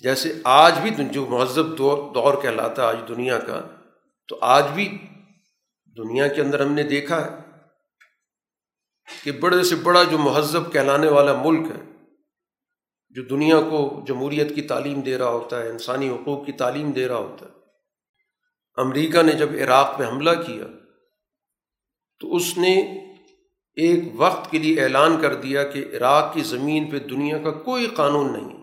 [0.04, 3.62] جیسے آج بھی جو مہذب دور دور کہلاتا ہے آج دنیا کا،
[4.30, 4.88] تو آج بھی
[5.98, 7.40] دنیا کے اندر ہم نے دیکھا ہے
[9.24, 11.82] کہ بڑے سے بڑا جو مہذب کہلانے والا ملک ہے،
[13.16, 17.08] جو دنیا کو جمہوریت کی تعلیم دے رہا ہوتا ہے، انسانی حقوق کی تعلیم دے
[17.08, 17.60] رہا ہوتا ہے۔
[18.78, 20.66] امریکہ نے جب عراق پہ حملہ کیا،
[22.22, 22.74] تو اس نے
[23.78, 27.88] ایک وقت کے لیے اعلان کر دیا کہ عراق کی زمین پہ دنیا کا کوئی
[27.88, 28.61] قانون نہیں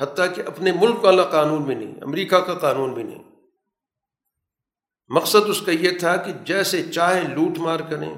[0.00, 3.24] حتیٰ کہ اپنے ملک والا قانون بھی نہیں، امریکہ کا قانون بھی نہیں۔
[5.08, 8.14] مقصد اس کا یہ تھا کہ جیسے چاہے لوٹ مار کریں،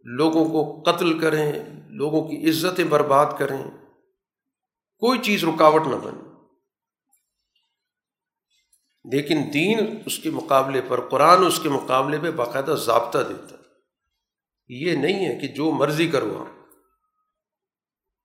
[0.00, 1.52] لوگوں کو قتل کریں،
[1.88, 3.62] لوگوں کی عزتیں برباد کریں،
[4.98, 6.24] کوئی چیز رکاوٹ نہ بنے۔
[9.12, 13.56] لیکن دین اس کے مقابلے پر، قرآن اس کے مقابلے پہ باقاعدہ ضابطہ دیتا۔
[14.68, 16.63] یہ نہیں ہے کہ جو مرضی کرو آپ۔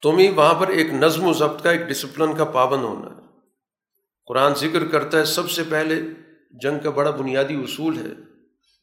[0.01, 3.21] تمہیں وہاں پر ایک نظم و ضبط کا، ایک ڈسپلن کا پابند ہونا ہے۔
[4.25, 6.01] قرآن ذکر کرتا ہے، سب سے پہلے
[6.51, 8.13] جنگ کا بڑا بنیادی اصول ہے۔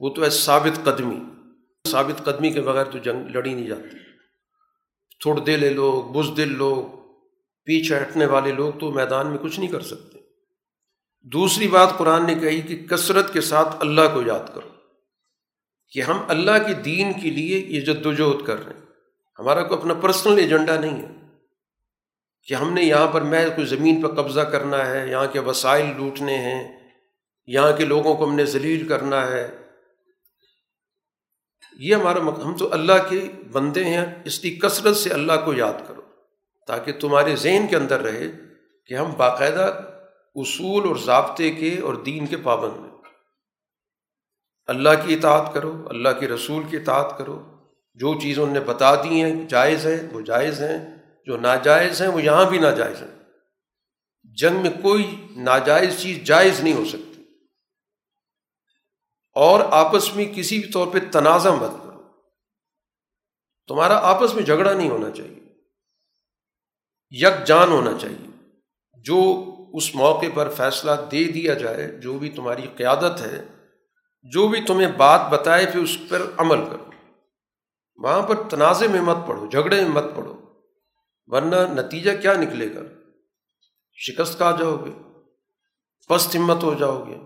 [0.00, 1.18] وہ تو ہے ثابت قدمی۔
[1.88, 3.98] ثابت قدمی کے بغیر تو جنگ لڑی نہیں جاتی۔
[5.20, 6.96] تھوڑ دل لوگ بزدل لوگ،
[7.64, 10.18] پیچھے ہٹنے والے لوگ تو میدان میں کچھ نہیں کر سکتے۔
[11.22, 14.68] دوسری بات قرآن نے کہی کہ کثرت کے ساتھ اللہ کو یاد کرو
[15.92, 18.86] کہ ہم اللہ کے دین کے لیے یہ جد وجہد کر رہے ہیں۔
[19.39, 21.09] ہمارا کوئی اپنا پرسنل ایجنڈا نہیں ہے
[22.47, 25.87] کہ ہم نے یہاں پر میں کوئی زمین پر قبضہ کرنا ہے، یہاں کے وسائل
[25.97, 26.91] لوٹنے ہیں،
[27.47, 29.57] یہاں کے لوگوں کو ہم نے ذلیل کرنا ہے۔
[31.72, 35.89] یہ ہمارا ہم تو اللہ کے بندے ہیں، اس کی کثرت سے اللہ کو یاد
[35.89, 36.03] کرو
[36.66, 38.28] تاکہ تمہارے ذہن کے اندر رہے
[38.87, 39.80] کہ ہم باقاعدہ
[40.34, 42.97] اصول اور ضابطے کے اور دین کے پابند ہیں۔
[44.66, 47.55] اللہ کی اطاعت کرو، اللہ کے رسول کی اطاعت کرو۔
[47.97, 52.09] جو چیز انہوں نے بتا دی ہیں جائز ہیں، وہ جائز ہیں، جو ناجائز ہیں،
[52.09, 53.18] وہ یہاں بھی ناجائز ہیں۔
[54.24, 57.22] جنگ میں کوئی ناجائز چیز جائز نہیں ہو سکتی۔
[59.32, 62.03] اور آپس میں کسی بھی طور پہ تنازع مت کرو۔
[63.66, 65.40] تمہارا آپس میں جھگڑا نہیں ہونا چاہیے۔
[67.11, 68.51] یک جان ہونا چاہیے۔
[68.94, 69.44] جو
[69.74, 73.44] اس موقع پر فیصلہ دے دیا جائے، جو بھی تمہاری قیادت ہے،
[74.22, 76.84] جو بھی تمہیں بات بتائے، پھر اس پر عمل کرو۔
[77.99, 80.36] وہاں پر تنازع میں مت پڑھو جھگڑے میں مت پڑھو
[81.26, 82.80] ورنہ نتیجہ کیا نکلے گا؟
[83.92, 84.90] شکست کا جاؤ گے،
[86.09, 87.16] پست ہمت ہو جاؤ گے،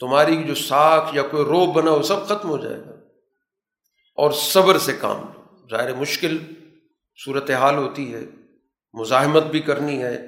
[0.00, 2.90] تمہاری جو ساکھ یا کوئی روب بنا ہو، سب ختم ہو جائے گا۔
[4.14, 6.38] اور صبر سے کام لو۔ ظاہر مشکل
[7.24, 8.20] صورت حال ہوتی ہے،
[8.92, 10.18] مزاحمت بھی کرنی ہے،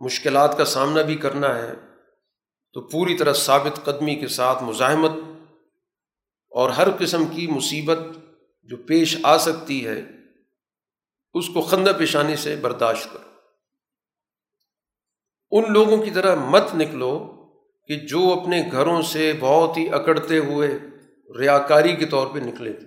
[0.00, 1.72] مشکلات کا سامنا بھی کرنا ہے۔
[2.72, 5.10] تو پوری طرح ثابت قدمی کے ساتھ مزاحمت
[6.50, 7.98] اور ہر قسم کی مصیبت
[8.62, 10.02] جو پیش آ سکتی ہے،
[11.34, 13.30] اس کو خندہ پیشانی سے برداشت کرو۔
[15.50, 17.44] ان لوگوں کی طرح مت نکلو
[17.86, 20.78] کہ جو اپنے گھروں سے بہت ہی اکڑتے ہوئے
[21.38, 22.86] ریاکاری کے طور پہ نکلے تھے۔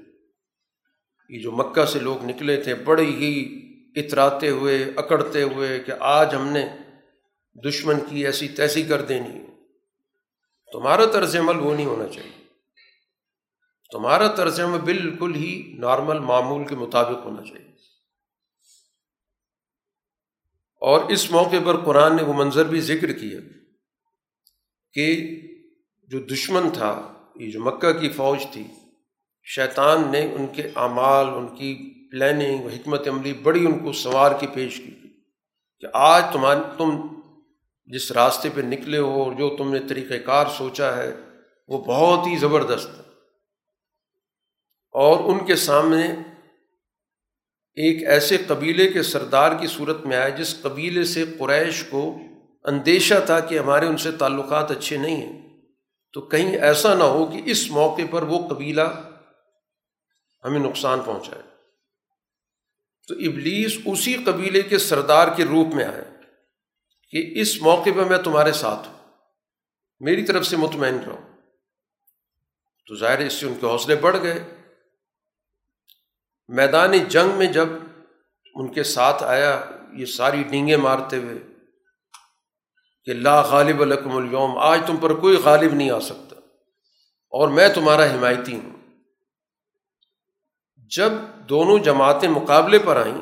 [1.30, 3.60] یہ جو مکہ سے لوگ نکلے تھے بڑے ہی
[3.96, 6.68] اتراتے ہوئے، اکڑتے ہوئے کہ آج ہم نے
[7.68, 9.46] دشمن کی ایسی تیسی کر دینی
[10.72, 12.43] تمہارا طرز عمل وہ نہیں ہونا چاہیے۔
[13.94, 17.72] تمہارا طرز عمل بالکل ہی نارمل معمول کے مطابق ہونا چاہیے۔
[20.82, 23.40] اور اس موقع پر قرآن نے وہ منظر بھی ذکر کیا
[24.94, 25.30] کہ
[26.04, 28.68] جو دشمن تھا، یہ جو مکہ کی فوج تھی،
[29.44, 34.48] شیطان نے ان کے اعمال، ان کی پلاننگ حکمت عملی بڑی ان کو سنوار کی
[34.48, 35.10] پیش کی
[35.80, 37.08] کہ آج تمہار، تم
[37.86, 41.16] جس راستے پہ نکلے ہو اور جو تم نے طریقۂ کار سوچا ہے،
[41.68, 43.03] وہ بہت ہی زبردست ہے۔
[44.94, 46.08] اور ان کے سامنے
[47.76, 52.18] ایک ایسے قبیلے کے سردار کی صورت میں آئے، جس قبیلے سے قریش کو
[52.64, 55.62] اندیشہ تھا کہ ہمارے ان سے تعلقات اچھے نہیں ہیں۔
[56.14, 59.12] تو کہیں ایسا نہ ہو کہ اس موقع پر وہ قبیلہ
[60.44, 61.42] ہمیں نقصان پہنچائے۔
[63.08, 66.04] تو ابلیس اسی قبیلے کے سردار کے روپ میں آئے
[67.12, 69.10] کہ اس موقع پہ میں تمہارے ساتھ ہوں،
[70.00, 71.20] میری طرف سے مطمئن رہو۔
[72.88, 74.63] تو ظاہر اس سے ان کے حوصلے بڑھ گئے۔
[76.54, 77.70] میدان جنگ میں جب
[78.56, 79.60] ان کے ساتھ آیا،
[79.94, 81.38] یہ ساری ڈینگیں مارتے ہوئے
[83.08, 86.36] کہ لا غالب الکم اليوم، آج تم پر کوئی غالب نہیں آ سکتا،
[87.34, 88.72] اور میں تمہارا حمایتی ہوں۔
[90.92, 91.12] جب
[91.50, 93.22] دونوں جماعتیں مقابلے پر آئیں،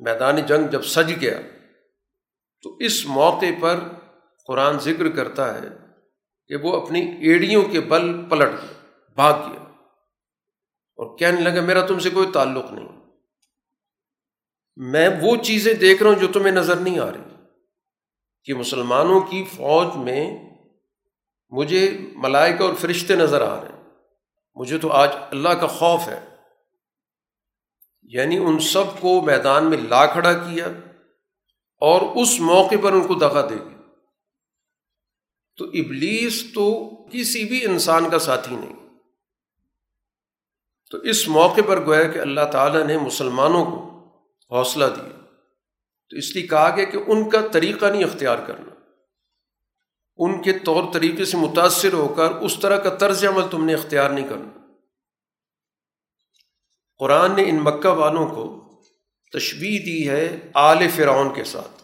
[0.00, 1.38] میدان جنگ جب سج گیا،
[2.64, 3.80] تو اس موقع پر
[4.48, 5.68] قرآن ذکر کرتا ہے
[6.50, 8.74] کہ وہ اپنی ایڑیوں کے بل پلٹ گیا،
[9.18, 9.62] بھاگ گیا۔
[10.96, 12.88] اور کہنے لگا، میرا تم سے کوئی تعلق نہیں۔
[14.76, 17.34] میں وہ چیزیں دیکھ رہا ہوں جو تمہیں نظر نہیں آ رہی
[18.44, 20.38] کہ مسلمانوں کی فوج میں
[21.48, 23.82] مجھے ملائکہ اور فرشتے نظر آ رہے ہیں۔
[24.54, 26.36] مجھے تو آج اللہ کا خوف ہے۔
[28.02, 30.66] یعنی ان سب کو میدان میں لا کھڑا کیا
[31.80, 33.74] اور اس موقع پر ان کو دگا دے گی
[35.56, 38.85] تو ابلیس تو کسی بھی انسان کا ساتھی نہیں۔
[40.90, 43.96] تو اس موقع پر گویا کہ اللہ تعالیٰ نے مسلمانوں کو
[44.56, 45.24] حوصلہ دیا۔
[46.10, 48.70] تو اس لیے کہا گیا کہ ان کا طریقہ نہیں اختیار کرنا۔
[50.16, 53.74] ان کے طور طریقے سے متاثر ہو کر اس طرح کا طرز عمل تم نے
[53.74, 54.58] اختیار نہیں کرنا۔
[56.98, 58.62] قرآن نے ان مکہ والوں کو
[59.32, 61.82] تشبیح دی ہے آل فرعون کے ساتھ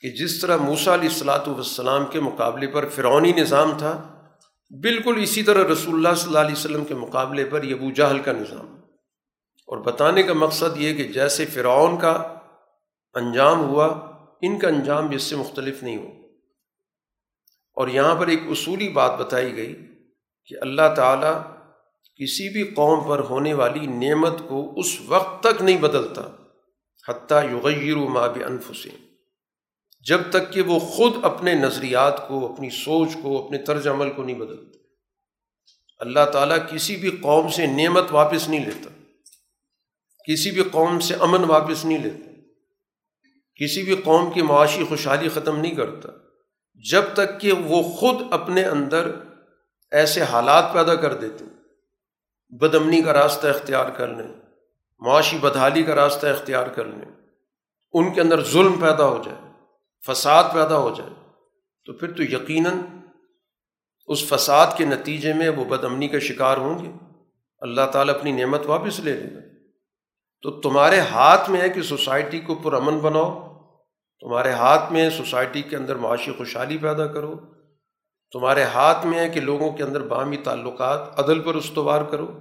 [0.00, 4.15] کہ جس طرح موسا علیہ السلاۃ والسلام کے مقابلے پر فرعونی نظام تھا
[4.70, 8.18] بالکل اسی طرح رسول اللہ صلی اللہ علیہ وسلم کے مقابلے پر یہ ابو جہل
[8.18, 8.74] کا نظام۔
[9.68, 12.12] اور بتانے کا مقصد یہ کہ جیسے فرعون کا
[13.14, 13.86] انجام ہوا،
[14.42, 16.08] ان کا انجام بھی اس سے مختلف نہیں ہو
[17.76, 19.74] اور یہاں پر ایک اصولی بات بتائی گئی
[20.46, 21.42] کہ اللہ تعالیٰ
[22.14, 26.22] کسی بھی قوم پر ہونے والی نعمت کو اس وقت تک نہیں بدلتا،
[27.08, 29.05] حتیٰ یغیر ما بانفسهم
[30.06, 34.22] جب تک کہ وہ خود اپنے نظریات کو، اپنی سوچ کو، اپنے طرز عمل کو
[34.22, 34.78] نہیں بدلتے
[35.98, 38.90] اللہ تعالیٰ کسی بھی قوم سے نعمت واپس نہیں لیتا۔
[40.28, 42.30] کسی بھی قوم سے امن واپس نہیں لیتا۔
[43.54, 46.08] کسی بھی قوم کی معاشی خوشحالی ختم نہیں کرتا۔
[46.90, 49.10] جب تک کہ وہ خود اپنے اندر
[49.90, 51.44] ایسے حالات پیدا کر دیتے
[52.48, 54.28] بدمنی کا راستہ اختیار کر لیں۔
[54.98, 57.12] معاشی بدحالی کا راستہ اختیار کر لیں۔
[57.92, 59.45] ان کے اندر ظلم پیدا ہو جائے۔
[60.06, 61.10] فساد پیدا ہو جائے،
[61.84, 62.72] تو پھر تو یقیناً
[64.06, 66.92] اس فساد کے نتیجے میں وہ بد امنی کا شکار ہوں گے۔
[67.58, 69.40] اللہ تعالیٰ اپنی نعمت واپس لے لے گا۔
[70.42, 73.58] تو تمہارے ہاتھ میں ہے کہ سوسائٹی کو پرامن بناؤ،
[74.20, 77.36] تمہارے ہاتھ میں سوسائٹی کے اندر معاشی خوشحالی پیدا کرو،
[78.32, 82.40] تمہارے ہاتھ میں ہے کہ لوگوں کے اندر باہمی تعلقات عدل پر استوار کرو۔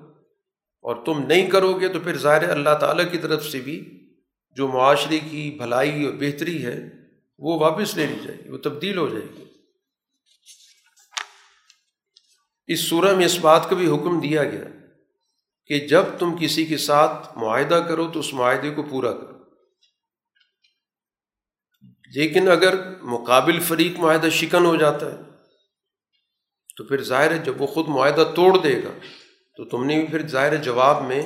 [0.82, 4.08] اور تم نہیں کرو گے تو پھر ظاہر اللہ تعالیٰ کی طرف سے بھی
[4.56, 7.05] جو معاشرے کی بھلائی اور بہتری ہے
[7.38, 9.44] وہ واپس لے لی جائے گی، وہ تبدیل ہو جائے گی۔
[12.68, 14.64] اس صورح میں اس بات کا بھی حکم دیا گیا
[15.66, 19.36] کہ جب تم کسی کے ساتھ معاہدہ کرو تو اس معاہدے کو پورا کرو۔
[22.16, 25.18] لیکن اگر مقابل فریق معاہدہ شکن ہو جاتا ہے،
[26.78, 28.92] تو پھر ظاہر ہے جب وہ خود معاہدہ توڑ دے گا،
[29.58, 31.22] تو تم نے بھی پھر ظاہر جواب میں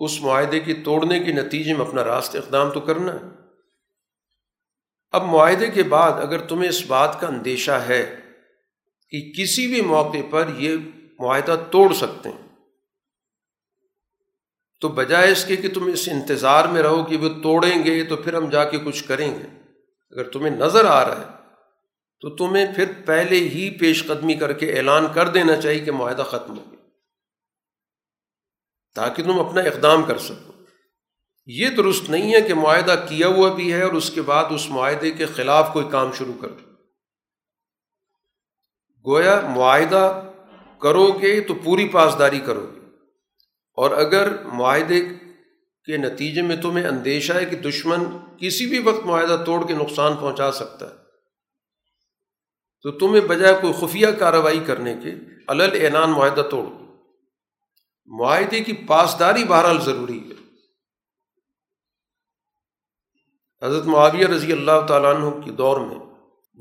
[0.00, 3.41] اس معاہدے کی توڑنے کے نتیجے میں اپنا راست اقدام تو کرنا ہے۔
[5.12, 8.04] اب معاہدے کے بعد اگر تمہیں اس بات کا اندیشہ ہے
[9.12, 10.76] کہ کسی بھی موقع پر یہ
[11.18, 12.40] معاہدہ توڑ سکتے ہیں،
[14.82, 18.16] تو بجائے اس کے کہ تم اس انتظار میں رہو کہ وہ توڑیں گے تو
[18.16, 19.46] پھر ہم جا کے کچھ کریں گے۔
[20.12, 21.26] اگر تمہیں نظر آ رہا ہے،
[22.22, 26.22] تو تمہیں پھر پہلے ہی پیش قدمی کر کے اعلان کر دینا چاہیے کہ معاہدہ
[26.22, 26.80] ختم ہو گیا،
[28.96, 30.51] تاکہ تم اپنا اقدام کر سکو۔
[31.46, 34.70] یہ درست نہیں ہے کہ معاہدہ کیا ہوا بھی ہے اور اس کے بعد اس
[34.70, 36.72] معاہدے کے خلاف کوئی کام شروع کر دو
[39.06, 40.30] گویا معاہدہ
[40.78, 42.80] کرو گے تو پوری پاسداری کرو گے۔
[43.74, 45.04] اور اگر معاہدے
[45.84, 48.04] کے نتیجے میں تمہیں اندیشہ ہے کہ دشمن
[48.38, 50.94] کسی بھی وقت معاہدہ توڑ کے نقصان پہنچا سکتا ہے،
[52.82, 55.10] تو تمہیں بجائے کوئی خفیہ کارروائی کرنے کے
[55.48, 56.66] الل اعلان معاہدہ توڑ
[58.06, 60.41] معاہدے کی پاسداری بہرحال ضروری ہے۔
[63.62, 65.98] حضرت معاویہ رضی اللہ تعالیٰ عنہ کے دور میں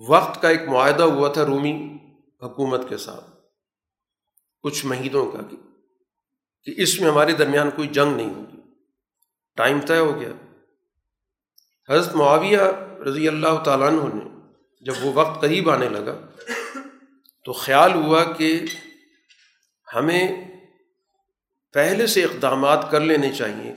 [0.08, 1.98] وقت کا ایک معاہدہ ہوا تھا رومی
[2.42, 3.30] حکومت کے ساتھ،
[4.64, 5.40] کچھ مہینوں کا،
[6.64, 8.62] کہ اس میں ہمارے درمیان کوئی جنگ نہیں ہوگی۔
[9.56, 10.32] ٹائم طے ہو گیا۔
[11.90, 12.60] حضرت معاویہ
[13.06, 16.20] رضی اللہ تعالیٰ عنہ نے جب وہ وقت قریب آنے لگا
[17.46, 18.62] تو خیال ہوا کہ
[19.96, 20.46] ہمیں
[21.74, 23.76] پہلے سے اقدامات کر لینے چاہیے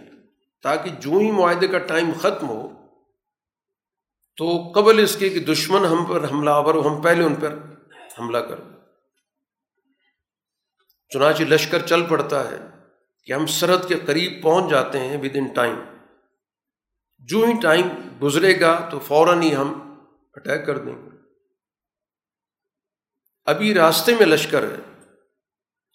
[0.63, 2.84] تاکہ جو ہی معاہدے کا ٹائم ختم ہو
[4.37, 7.55] تو قبل اس کے کہ دشمن ہم پر حملہ آور ہو، ہم پہلے ان پر
[8.19, 8.61] حملہ کر
[11.13, 12.57] چنانچہ لشکر چل پڑتا ہے
[13.25, 15.77] کہ ہم سرحد کے قریب پہنچ جاتے ہیں ود ان ٹائم
[17.19, 17.89] جو ہی ٹائم
[18.23, 19.99] گزرے گا تو فوراً ہی ہم
[20.35, 21.11] اٹیک کر دیں گے۔
[23.45, 24.77] ابھی راستے میں لشکر ہے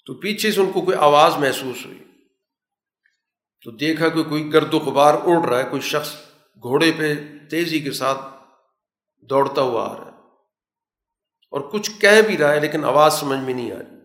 [0.05, 2.03] تو پیچھے سے ان کو کوئی آواز محسوس ہوئی۔
[3.65, 6.13] تو دیکھا کہ کوئی گرد و غبار اڑ رہا ہے، کوئی شخص
[6.63, 7.13] گھوڑے پہ
[7.49, 8.19] تیزی کے ساتھ
[9.21, 10.09] دوڑتا ہوا آ رہا ہے۔
[11.51, 13.95] اور کچھ کہہ بھی رہا ہے لیکن آواز سمجھ میں نہیں آ رہی۔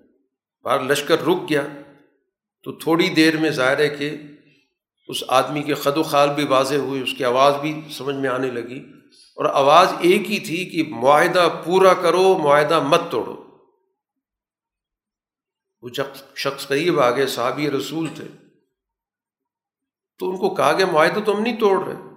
[0.63, 1.67] باہر لشکر رک گیا
[2.63, 4.17] تو تھوڑی دیر میں ظاہر ہے کہ
[5.09, 8.31] اس آدمی کے خد و خال بھی واضح ہوئی اس کی آواز بھی سمجھ میں
[8.31, 8.79] آنے لگی۔
[9.37, 13.45] اور آواز ایک ہی تھی کہ معاہدہ پورا کرو، معاہدہ مت توڑو۔
[15.83, 15.89] وہ
[16.37, 18.25] شخص قریب آگے صحابی رسول تھے۔
[20.19, 22.14] تو ان کو کہا گیا، معاہدہ تو ہم نہیں توڑ رہے۔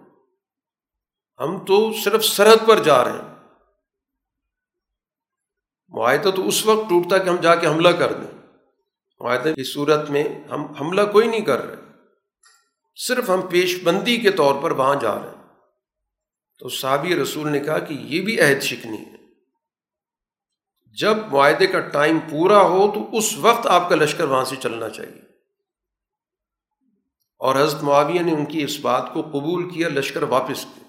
[1.40, 3.38] ہم تو صرف سرحد پر جا رہے ہیں۔
[5.88, 8.48] معاہدہ تو اس وقت ٹوٹتا کہ ہم جا کے حملہ کر دیں۔
[9.20, 11.76] معاہدے کی صورت میں ہم حملہ کوئی نہیں کر رہے۔
[12.96, 15.48] صرف ہم پیش بندی کے طور پر وہاں جا رہے ہیں۔
[16.60, 19.16] تو صحابی رسول نے کہا کہ یہ بھی عہد شکنی ہے۔
[21.02, 24.90] جب معاہدے کا ٹائم پورا ہو تو اس وقت آپ کا لشکر وہاں سے چلنا
[24.90, 25.22] چاہیے۔
[27.40, 30.87] اور حضرت معاویہ نے ان کی اس بات کو قبول کیا، لشکر واپس کیا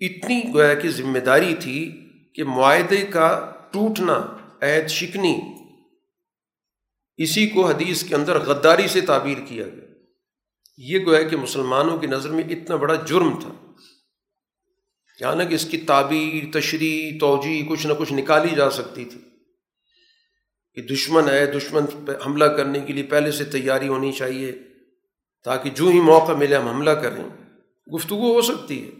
[0.00, 5.40] اتنی گویا کی ذمہ داری تھی کہ معاہدے کا ٹوٹنا، عہد شکنی،
[7.16, 9.88] اسی کو حدیث کے اندر غداری سے تعبیر کیا گیا۔
[10.76, 13.72] یہ گویا کہ مسلمانوں کی نظر میں اتنا بڑا جرم تھا۔
[15.20, 19.20] یہاں نا کہ اس کی تعبیر، تشریح توجہ کچھ نہ کچھ نکالی جا سکتی تھی۔
[20.74, 24.52] کہ دشمن ہے، دشمن پہ حملہ کرنے کے لیے پہلے سے تیاری ہونی چاہیے
[25.44, 27.24] تاکہ جو ہی موقع ملے ہم حملہ کریں۔
[27.94, 28.99] گفتگو ہو سکتی ہے۔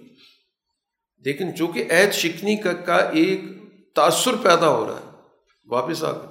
[1.20, 3.40] لیکن چونکہ عہد شکنی کا کا ایک
[3.94, 5.10] تأثر پیدا ہو رہا ہے،
[5.66, 6.30] واپس آ گئے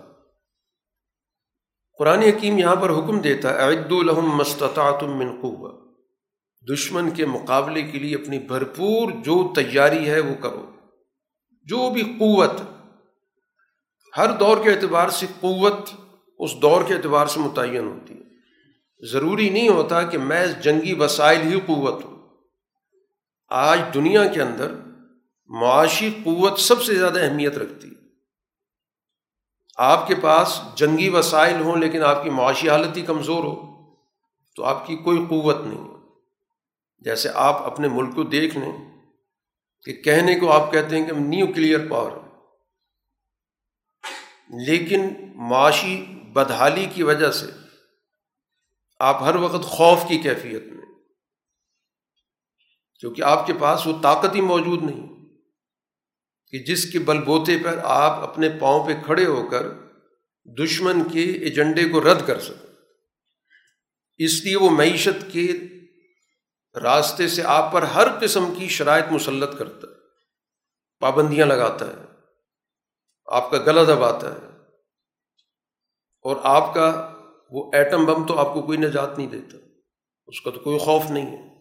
[1.98, 5.72] قرآن حکیم یہاں پر حکم دیتا ہے عید الحم مستطاط من قوہ
[6.74, 10.72] دشمن کے مقابلے کے لیے اپنی بھرپور جو تیاری ہے وہ کرو۔
[11.66, 12.52] جو بھی قوت،
[14.18, 15.90] ہر دور کے اعتبار سے قوت
[16.40, 18.24] اس دور کے اعتبار سے متعین ہوتی ہے۔
[19.12, 22.18] ضروری نہیں ہوتا کہ میں جنگی وسائل ہی قوت ہوں۔
[23.50, 24.72] آج دنیا کے اندر
[25.47, 27.93] معاشی قوت سب سے زیادہ اہمیت رکھتی ہے۔
[29.78, 33.70] آپ کے پاس جنگی وسائل ہوں لیکن آپ کی معاشی حالت ہی کمزور ہو،
[34.56, 36.00] تو آپ کی کوئی قوت نہیں۔ ہے
[37.00, 39.02] جیسے آپ اپنے ملک کو دیکھ لیں
[39.84, 42.12] کہ کہنے کو آپ کہتے ہیں کہ ہم نیو کلیئر پاور
[44.50, 47.45] لیکن معاشی بدحالی کی وجہ سے
[49.00, 50.79] آپ ہر وقت خوف کی کیفیت میں
[53.00, 55.10] کیونکہ آپ کے پاس وہ طاقت ہی موجود نہیں۔
[56.47, 59.68] کہ جس کے بل بوتے پر آپ اپنے پاؤں پہ کھڑے ہو کر
[60.45, 62.70] دشمن کے ایجنڈے کو رد کر سکیں
[64.18, 65.52] اس لیے وہ معیشت کے
[66.80, 69.95] راستے سے آپ پر ہر قسم کی شرائط مسلط کرتا ہے،
[71.00, 72.06] پابندیاں لگاتا ہے،
[73.26, 74.45] آپ کا گلا دباتا ہے۔
[76.22, 77.14] اور آپ کا
[77.50, 79.58] وہ ایٹم بم تو آپ کو کوئی نجات نہیں دیتا،
[80.28, 81.59] اس کا تو کوئی خوف نہیں ہے۔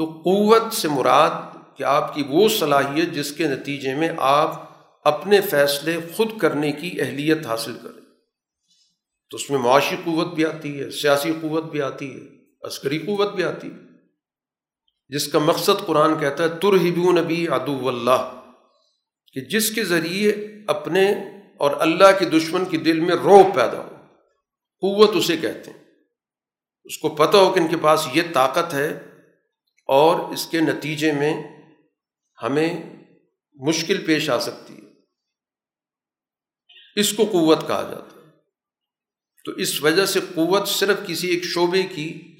[0.00, 1.30] تو قوت سے مراد
[1.76, 4.62] کہ آپ کی وہ صلاحیت جس کے نتیجے میں آپ
[5.04, 8.00] اپنے فیصلے خود کرنے کی اہلیت حاصل کریں۔
[9.30, 12.20] تو اس میں معاشی قوت بھی آتی ہے، سیاسی قوت بھی آتی ہے،
[12.62, 13.78] عسکری قوت بھی آتی ہے۔
[15.08, 18.40] جس کا مقصد قرآن کہتا ہے ترہبو نبی ادو اللہ،
[19.32, 20.32] کہ جس کے ذریعے
[20.66, 21.12] اپنے
[21.58, 23.96] اور اللہ کے دشمن کے دل میں روب پیدا ہو۔
[24.80, 25.78] قوت اسے کہتے ہیں۔
[26.84, 29.09] اس کو پتہ ہو کہ ان کے پاس یہ طاقت ہے
[29.90, 31.42] اور اس کے نتیجے میں
[32.42, 32.82] ہمیں
[33.54, 34.90] مشکل پیش آ سکتی ہے۔
[36.96, 38.30] اس کو قوت کہا جاتا ہے۔
[39.44, 42.36] تو اس وجہ سے قوت صرف کسی ایک شعبے کی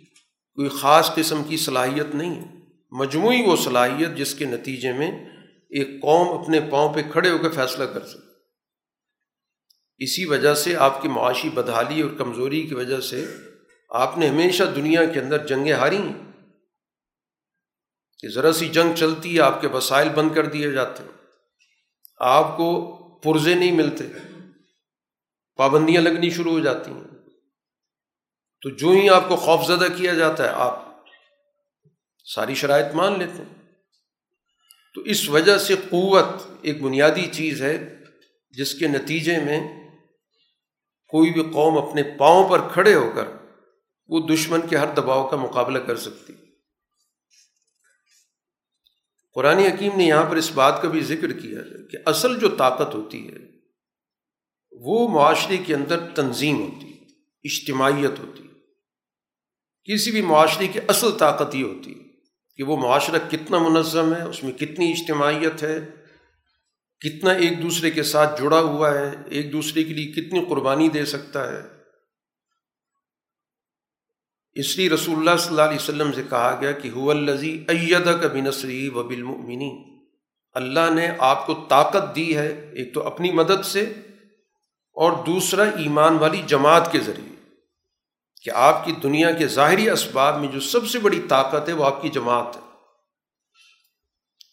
[0.55, 2.47] کوئی خاص قسم کی صلاحیت نہیں ہے۔
[2.91, 5.25] مجموعی وہ صلاحیت جس کے نتیجے میں
[5.71, 8.31] ایک قوم اپنے پاؤں پہ کھڑے ہو کے فیصلہ کر سکے۔
[9.99, 13.27] اسی وجہ سے آپ کی معاشی بدحالی اور کمزوری کی وجہ سے
[13.91, 16.30] آپ نے ہمیشہ دنیا کے اندر جنگیں ہاری ہیں۔
[18.21, 21.11] کہ ذرا سی جنگ چلتی ہے، آپ کے وسائل بند کر دیے جاتے ہیں۔
[22.19, 24.05] آپ کو پرزے نہیں ملتے۔
[25.57, 27.05] پابندیاں لگنی شروع ہو جاتی ہیں۔
[28.63, 30.83] تو جو ہی آپ کو خوف زدہ کیا جاتا ہے، آپ
[32.25, 33.73] ساری شرائط مان لیتے ہیں۔
[34.95, 36.25] تو اس وجہ سے قوت
[36.63, 37.97] ایک بنیادی چیز ہے،
[38.51, 39.91] جس کے نتیجے میں
[41.09, 43.25] کوئی بھی قوم اپنے پاؤں پر کھڑے ہو کر
[44.07, 46.33] وہ دشمن کے ہر دباؤ کا مقابلہ کر سکتی۔
[49.35, 52.49] قرآن حکیم نے یہاں پر اس بات کا بھی ذکر کیا ہے کہ اصل جو
[52.49, 53.37] طاقت ہوتی ہے،
[54.73, 57.05] وہ معاشرے کے اندر تنظیم ہوتی ہے،
[57.45, 58.51] اجتماعیت ہوتی ہے۔
[59.85, 62.05] کسی بھی معاشرے کی اصل طاقت یہ ہوتی ہے
[62.57, 65.81] کہ وہ معاشرہ کتنا منظم ہے، اس میں کتنی اجتماعیت ہے،
[67.01, 71.05] کتنا ایک دوسرے کے ساتھ جڑا ہوا ہے، ایک دوسرے کے لیے کتنی قربانی دے
[71.05, 71.80] سکتا ہے۔
[74.55, 78.13] اس لیے رسول اللہ صلی اللہ علیہ وسلم سے کہا گیا کہ ہو الزی ایدا
[78.13, 79.09] کا بنسری و
[80.53, 83.81] اللہ نے آپ کو طاقت دی ہے ایک تو اپنی مدد سے
[84.93, 87.51] اور دوسرا ایمان والی جماعت کے ذریعے
[88.43, 91.85] کہ آپ کی دنیا کے ظاہری اسباب میں جو سب سے بڑی طاقت ہے وہ
[91.85, 92.61] آپ کی جماعت ہے۔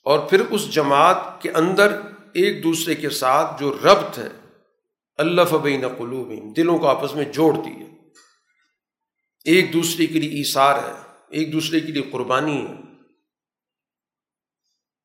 [0.06, 1.92] اور پھر اس جماعت کے اندر
[2.34, 4.30] ایک دوسرے کے ساتھ جو ربط ہے،
[5.18, 7.97] اللہ فبین قلوب دلوں کو آپس میں جوڑ دی ہے۔
[9.48, 12.74] ایک دوسرے کے لیے ایثار ہے، ایک دوسرے کے لیے قربانی ہے۔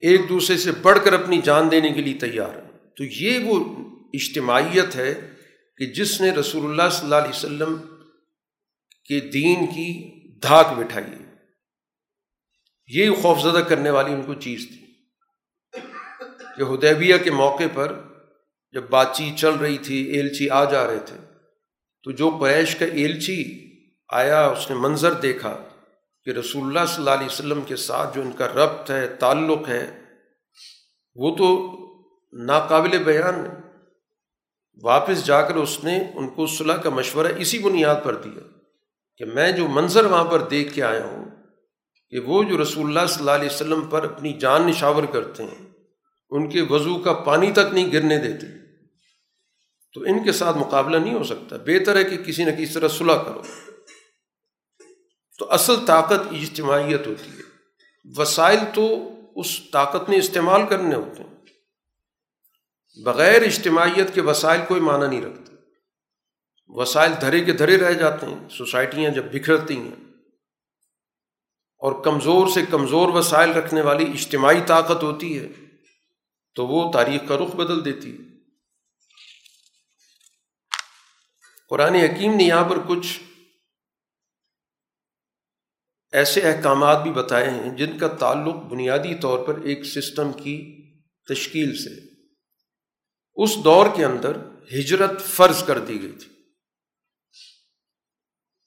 [0.00, 3.64] ایک دوسرے سے بڑھ کر اپنی جان دینے کے لیے تیار ہے۔ تو یہ وہ
[4.14, 5.14] اجتماعیت ہے
[5.76, 7.76] کہ جس نے رسول اللہ صلی اللہ علیہ وسلم
[9.08, 11.24] کے دین کی دھاک بٹھائی
[12.86, 14.76] یہ خوفزدہ کرنے والی ان کو چیز تھی۔
[16.56, 18.00] کہ ہدیبیہ کے موقع پر
[18.72, 21.16] جب بات چیت چل رہی تھی، ایلچی آ جا رہے تھے،
[22.02, 23.61] تو جو قریش کا ایلچی
[24.12, 25.56] آیا اس نے منظر دیکھا
[26.24, 29.68] کہ رسول اللہ صلی اللہ علیہ وسلم کے ساتھ جو ان کا ربط ہے، تعلق
[29.68, 30.00] ہے،
[31.14, 31.72] وہ تو
[32.32, 33.46] ناقابل بیان
[34.82, 38.40] واپس جا کر اس نے ان کو صلاح کا مشورہ اسی بنیاد پر دیا
[39.16, 41.24] کہ میں جو منظر وہاں پر دیکھ کے آیا ہوں
[42.10, 45.68] کہ وہ جو رسول اللہ صلی اللہ علیہ وسلم پر اپنی جان نشاور کرتے ہیں،
[46.30, 48.46] ان کے وضو کا پانی تک نہیں گرنے دیتے۔
[49.94, 52.88] تو ان کے ساتھ مقابلہ نہیں ہو سکتا۔ بہتر ہے کہ کسی نہ کسی طرح
[52.88, 53.42] صلح کرو۔
[55.38, 57.42] تو اصل طاقت اجتماعیت ہوتی ہے۔
[58.04, 61.34] وسائل تو اس طاقت میں استعمال کرنے ہوتے ہیں۔
[63.04, 65.52] بغیر اجتماعیت کے وسائل کوئی معنی نہیں رکھتے۔
[66.68, 70.04] وسائل دھرے کے دھرے رہ جاتے ہیں۔ سوسائٹیاں جب بکھرتی ہیں
[71.78, 75.46] اور کمزور سے کمزور وسائل رکھنے والی اجتماعی طاقت ہوتی ہے
[76.54, 78.32] تو وہ تاریخ کا رخ بدل دیتی ہے۔
[81.68, 83.20] قرآن حکیم نے یہاں پر کچھ
[86.12, 90.82] ایسے احکامات بھی بتائے ہیں جن کا تعلق بنیادی طور پر ایک سسٹم کی
[91.28, 91.90] تشکیل سے
[93.34, 94.36] اس دور کے اندر
[94.72, 96.32] ہجرت فرض کر دی گئی تھی۔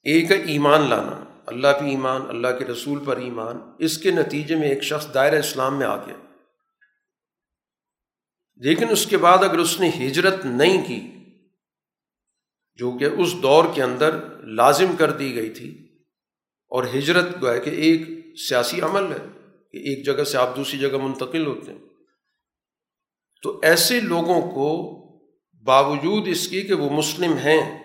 [0.02, 4.56] ایک ہے ایمان لانا۔ اللہ پہ ایمان، اللہ کے رسول پر ایمان۔ اس کے نتیجے
[4.56, 6.16] میں ایک شخص دائرہ اسلام میں آ گیا۔
[8.56, 11.00] لیکن اس کے بعد اگر اس نے ہجرت نہیں کی،
[12.74, 15.85] جو کہ اس دور کے اندر لازم کر دی گئی تھی
[16.68, 18.00] اور ہجرت جو ہے کہ ایک
[18.48, 19.26] سیاسی عمل ہے
[19.72, 21.78] کہ ایک جگہ سے آپ دوسری جگہ منتقل ہوتے ہیں۔
[23.42, 24.96] تو ایسے لوگوں کو
[25.64, 27.78] باوجود اس کی کہ وہ مسلم ہیں،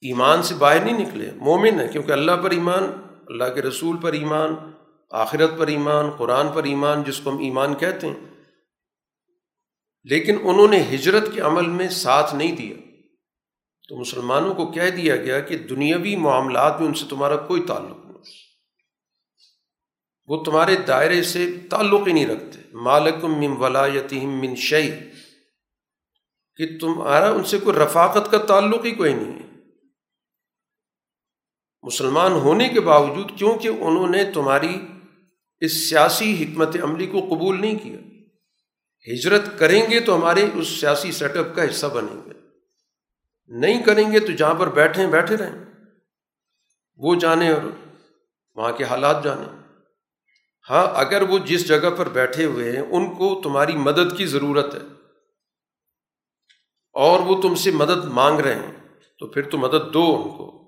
[0.00, 2.84] ایمان سے باہر نہیں نکلے، مومن ہے کیونکہ اللہ پر ایمان،
[3.28, 4.54] اللہ کے رسول پر ایمان،
[5.10, 8.14] آخرت پر ایمان، قرآن پر ایمان، جس کو ہم ایمان کہتے ہیں۔
[10.04, 12.89] لیکن انہوں نے ہجرت کے عمل میں ساتھ نہیں دیا۔
[13.90, 18.06] تو مسلمانوں کو کہہ دیا گیا کہ دنیاوی معاملات میں ان سے تمہارا کوئی تعلق
[18.06, 18.22] نہیں۔
[20.26, 24.90] وہ تمہارے دائرے سے تعلق ہی نہیں رکھتے۔ مالکم من ولایتہم من شعی
[26.56, 29.60] کہ تمہارا ان سے کوئی رفاقت کا تعلق ہی کوئی نہیں ہے۔
[31.82, 34.80] مسلمان ہونے کے باوجود کیونکہ انہوں نے تمہاری
[35.60, 37.98] اس سیاسی حکمت عملی کو قبول نہیں کیا۔
[39.14, 42.29] ہجرت کریں گے تو ہمارے اس سیاسی سیٹ اپ کا حصہ بنیں گے۔
[43.50, 45.64] نہیں کریں گے تو جہاں پر بیٹھیں بیٹھے رہیں۔
[46.96, 47.62] وہ جانیں اور
[48.54, 49.60] وہاں کے حالات جانیں
[50.70, 54.74] ہاں اگر وہ جس جگہ پر بیٹھے ہوئے ہیں، ان کو تمہاری مدد کی ضرورت
[54.74, 54.80] ہے۔
[56.92, 58.72] اور وہ تم سے مدد مانگ رہے ہیں،
[59.18, 60.62] تو پھر تو مدد دو ان کو،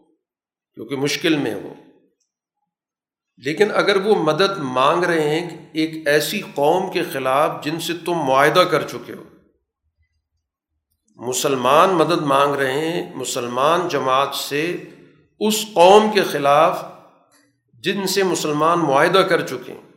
[0.75, 1.75] کیونکہ مشکل میں وہ۔
[3.37, 8.13] لیکن اگر وہ مدد مانگ رہے ہیں، ایک ایسی قوم کے خلاف جن سے تم
[8.13, 9.25] معاہدہ کر چکے ہو
[11.17, 14.91] مسلمان مدد مانگ رہے ہیں، مسلمان جماعت سے
[15.41, 16.85] اس قوم کے خلاف
[17.73, 19.93] جن سے مسلمان معاہدہ کر چکے ہیں،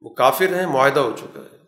[0.00, 1.58] وہ کافر ہیں، معاہدہ ہو چکا ہے۔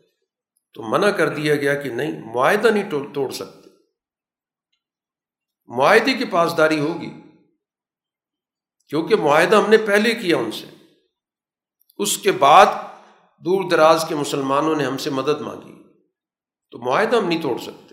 [0.74, 3.70] تو منع کر دیا گیا کہ نہیں، معاہدہ نہیں توڑ سکتے۔
[5.66, 7.11] معاہدے کی پاسداری ہوگی۔
[8.88, 10.66] کیونکہ معاہدہ ہم نے پہلے کیا ان سے۔
[11.98, 12.66] اس کے بعد
[13.38, 15.82] دور دراز کے مسلمانوں نے ہم سے مدد مانگی۔
[16.70, 17.89] تو معاہدہ ہم نہیں توڑ سکتے۔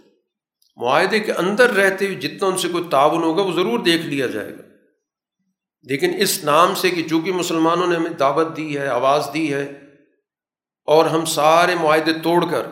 [0.78, 4.28] معاہدے کے اندر رہتے ہوئے جتنا ان سے کوئی تعاون ہوگا وہ ضرور دیکھ لیا
[4.28, 4.62] جائے گا۔
[5.82, 9.64] لیکن اس نام سے کہ چونکہ مسلمانوں نے ہمیں دعوت دی ہے، آواز دی ہے،
[10.86, 12.68] اور ہم سارے معاہدے توڑ کر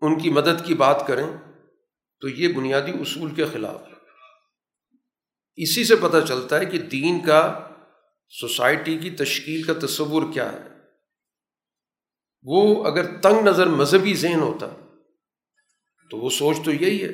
[0.00, 1.26] ان کی مدد کی بات کریں،
[2.20, 3.92] تو یہ بنیادی اصول کے خلاف ہے۔
[5.56, 7.68] اسی سے پتہ چلتا ہے کہ دین کا،
[8.28, 10.68] سوسائٹی کی تشکیل کا تصور کیا ہے۔
[12.42, 14.66] وہ اگر تنگ نظر مذہبی ذہن ہوتا
[16.10, 17.12] تو وہ سوچ تو یہی ہے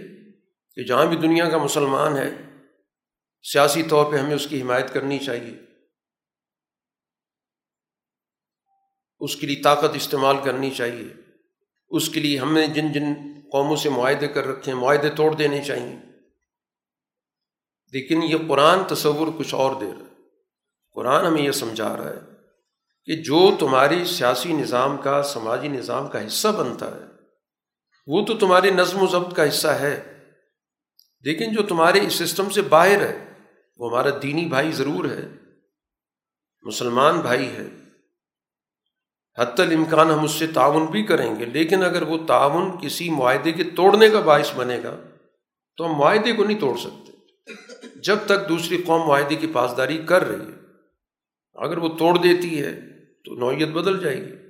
[0.75, 2.31] کہ جہاں بھی دنیا کا مسلمان ہے،
[3.43, 5.59] سیاسی طور پہ ہمیں اس کی حمایت کرنی چاہیے۔
[9.21, 11.15] اس کے لیے طاقت استعمال کرنی چاہیے۔
[11.89, 13.05] اس کے لیے ہم نے جن جن
[13.53, 15.97] قوموں سے معاہدے کر رکھے ہیں، معاہدے توڑ دینے چاہیے۔
[17.93, 20.23] لیکن یہ قرآن تصور کچھ اور دے رہا ہے۔
[20.93, 22.21] قرآن ہمیں یہ سمجھا رہا ہے
[23.05, 27.12] کہ جو تمہاری سیاسی نظام کا، سماجی نظام کا حصہ بنتا ہے
[28.07, 30.19] وہ تو تمہارے نظم و ضبط کا حصہ ہے۔
[31.21, 33.33] لیکن جو تمہارے اس سسٹم سے باہر ہے،
[33.77, 35.29] وہ ہمارا دینی بھائی ضرور ہے،
[36.63, 37.67] مسلمان بھائی ہے۔
[39.39, 43.53] حتی الامکان ہم اس سے تعاون بھی کریں گے، لیکن اگر وہ تعاون کسی معاہدے
[43.53, 45.01] کے توڑنے کا باعث بنے گا،
[45.77, 47.13] تو ہم معاہدے کو نہیں توڑ سکتے۔
[47.97, 50.59] جب تک دوسری قوم معاہدے کی پاسداری کر رہی ہے،
[51.55, 52.81] اگر وہ توڑ دیتی ہے،
[53.25, 54.42] تو نوعیت بدل جائے گی۔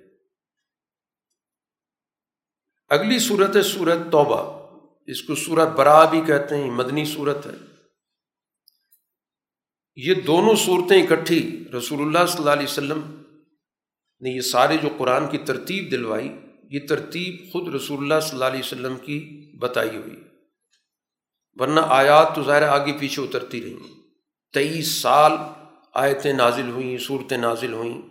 [2.93, 4.69] اگلی صورت ہے صورت توبہ،
[5.07, 7.55] اس کو سورت برا بھی کہتے ہیں، مدنی صورت ہے۔
[9.97, 13.23] یہ دونوں صورتیں اکٹھی رسول اللہ صلی اللہ علیہ وسلم
[14.21, 16.33] نے یہ سارے جو قرآن کی ترتیب دلوائی،
[16.71, 20.17] یہ ترتیب خود رسول اللہ صلی اللہ علیہ وسلم کی بتائی ہوئی۔
[21.55, 23.89] ورنہ آیات تو ظاہر آگے پیچھے اترتی رہیں
[24.53, 25.33] تیئیس سال
[25.95, 28.03] آیتیں نازل ہوئیں، صورتیں نازل ہوئیں۔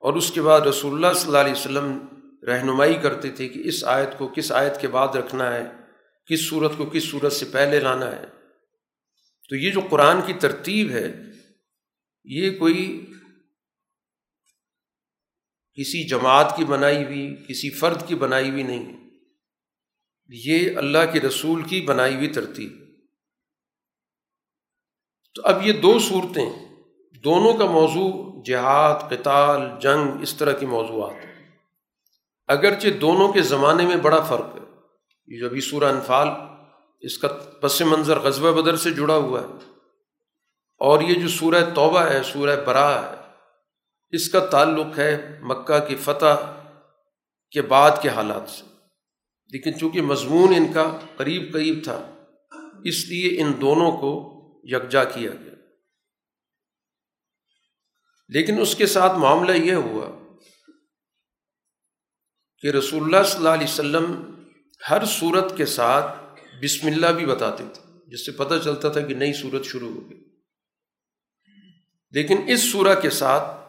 [0.00, 1.98] اور اس کے بعد رسول اللہ صلی اللہ علیہ وسلم
[2.46, 5.64] رہنمائی کرتے تھے کہ اس آیت کو کس آیت کے بعد رکھنا ہے،
[6.26, 8.26] کس صورت کو کس صورت سے پہلے لانا ہے۔
[9.48, 11.20] تو یہ جو قرآن کی ترتیب ہے،
[12.24, 13.06] یہ کوئی
[15.74, 18.98] کسی جماعت کی بنائی ہوئی، کسی فرد کی بنائی ہوئی نہیں
[20.28, 22.72] یہ اللہ کے رسول کی بنائی ہوئی ترتیب۔
[25.34, 26.52] تو اب یہ دو صورتیں،
[27.24, 31.27] دونوں کا موضوع جہاد، قتال، جنگ، اس طرح کے موضوعات۔
[32.48, 34.80] اگرچہ دونوں کے زمانے میں بڑا فرق ہے۔
[35.26, 36.28] یہ جو ابھی سورہ انفال،
[37.00, 37.28] اس کا
[37.60, 39.70] پس منظر غزوہ بدر سے جڑا ہوا ہے۔
[40.78, 43.16] اور یہ جو سورہ توبہ ہے، سورہ برا ہے،
[44.10, 46.62] اس کا تعلق ہے مکہ کی فتح
[47.50, 48.64] کے بعد کے حالات سے۔
[49.52, 52.24] لیکن چونکہ مضمون ان کا قریب قریب تھا،
[52.84, 55.54] اس لیے ان دونوں کو یکجا کیا گیا۔
[58.28, 60.27] لیکن اس کے ساتھ معاملہ یہ ہوا
[62.62, 64.34] کہ رسول اللہ صلی اللہ علیہ وسلم
[64.90, 69.14] ہر صورت کے ساتھ بسم اللہ بھی بتاتے تھے، جس سے پتہ چلتا تھا کہ
[69.14, 70.20] نئی صورت شروع ہو گئی
[72.10, 73.68] لیکن اس سورہ کے ساتھ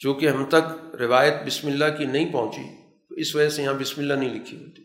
[0.00, 3.74] جو کہ ہم تک روایت بسم اللہ کی نہیں پہنچی، تو اس وجہ سے یہاں
[3.74, 4.82] بسم اللہ نہیں لکھی ہوتی۔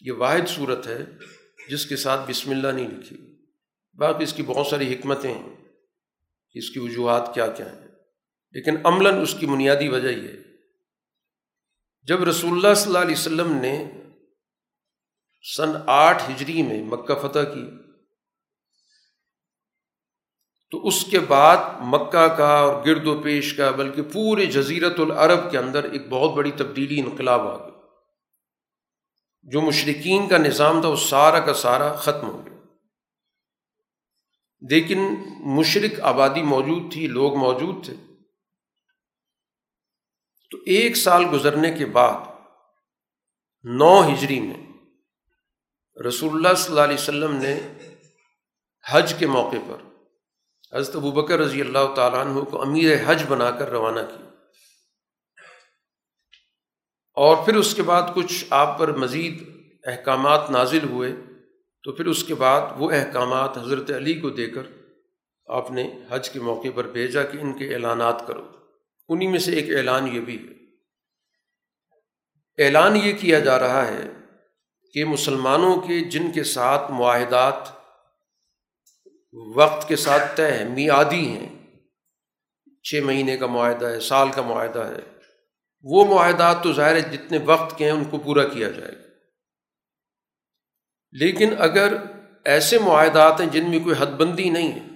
[0.00, 1.04] یہ واحد صورت ہے
[1.70, 3.16] جس کے ساتھ بسم اللہ نہیں لکھی۔
[3.94, 5.56] باقی اس کی بہت ساری حکمتیں ہیں
[6.50, 7.88] کہ اس کی وجوہات کیا کیا ہیں۔
[8.52, 10.51] لیکن عملاً اس کی بنیادی وجہ یہ ہے
[12.02, 13.90] جب رسول اللہ صلی اللہ علیہ وسلم نے
[15.56, 17.70] سن آٹھ ہجری میں مکہ فتح کی،
[20.70, 25.50] تو اس کے بعد مکہ کا اور گرد و پیش کا بلکہ پورے جزیرت العرب
[25.50, 27.72] کے اندر ایک بہت بڑی تبدیلی، انقلاب آ گئی
[29.42, 32.58] جو مشرقین کا نظام تھا، وہ سارا کا سارا ختم ہو گیا۔
[34.70, 34.98] لیکن
[35.40, 38.11] مشرق آبادی موجود تھی، لوگ موجود تھے۔
[40.52, 42.14] تو ایک سال گزرنے کے بعد
[43.64, 44.60] نو ہجری میں
[46.08, 47.60] رسول اللہ صلی اللہ علیہ وسلم نے
[48.92, 49.76] حج کے موقع پر
[50.76, 54.22] حضرت ابو بکر رضی اللہ تعالیٰ عنہ کو امیر حج بنا کر روانہ کی
[57.16, 59.42] اور پھر اس کے بعد کچھ آپ پر مزید
[59.86, 61.12] احکامات نازل ہوئے،
[61.84, 64.62] تو پھر اس کے بعد وہ احکامات حضرت علی کو دے کر
[65.48, 68.61] آپ نے حج کے موقع پر بھیجا کہ ان کے اعلانات کرو۔
[69.08, 70.52] انہیں میں سے ایک اعلان یہ بھی ہے۔
[72.58, 74.02] اعلان یہ کیا جا رہا ہے
[74.94, 77.68] کہ مسلمانوں کے جن کے ساتھ معاہدات
[79.56, 81.48] وقت کے ساتھ طے ہیں میادی ہیں،
[82.82, 85.00] چھ مہینے کا معاہدہ ہے، سال کا معاہدہ ہے،
[85.82, 89.08] وہ معاہدات تو ظاہر ہے جتنے وقت کے ہیں ان کو پورا کیا جائے گا۔
[91.12, 91.94] لیکن اگر
[92.44, 94.86] ایسے معاہدات ہیں جن میں کوئی حد بندی نہیں ہے،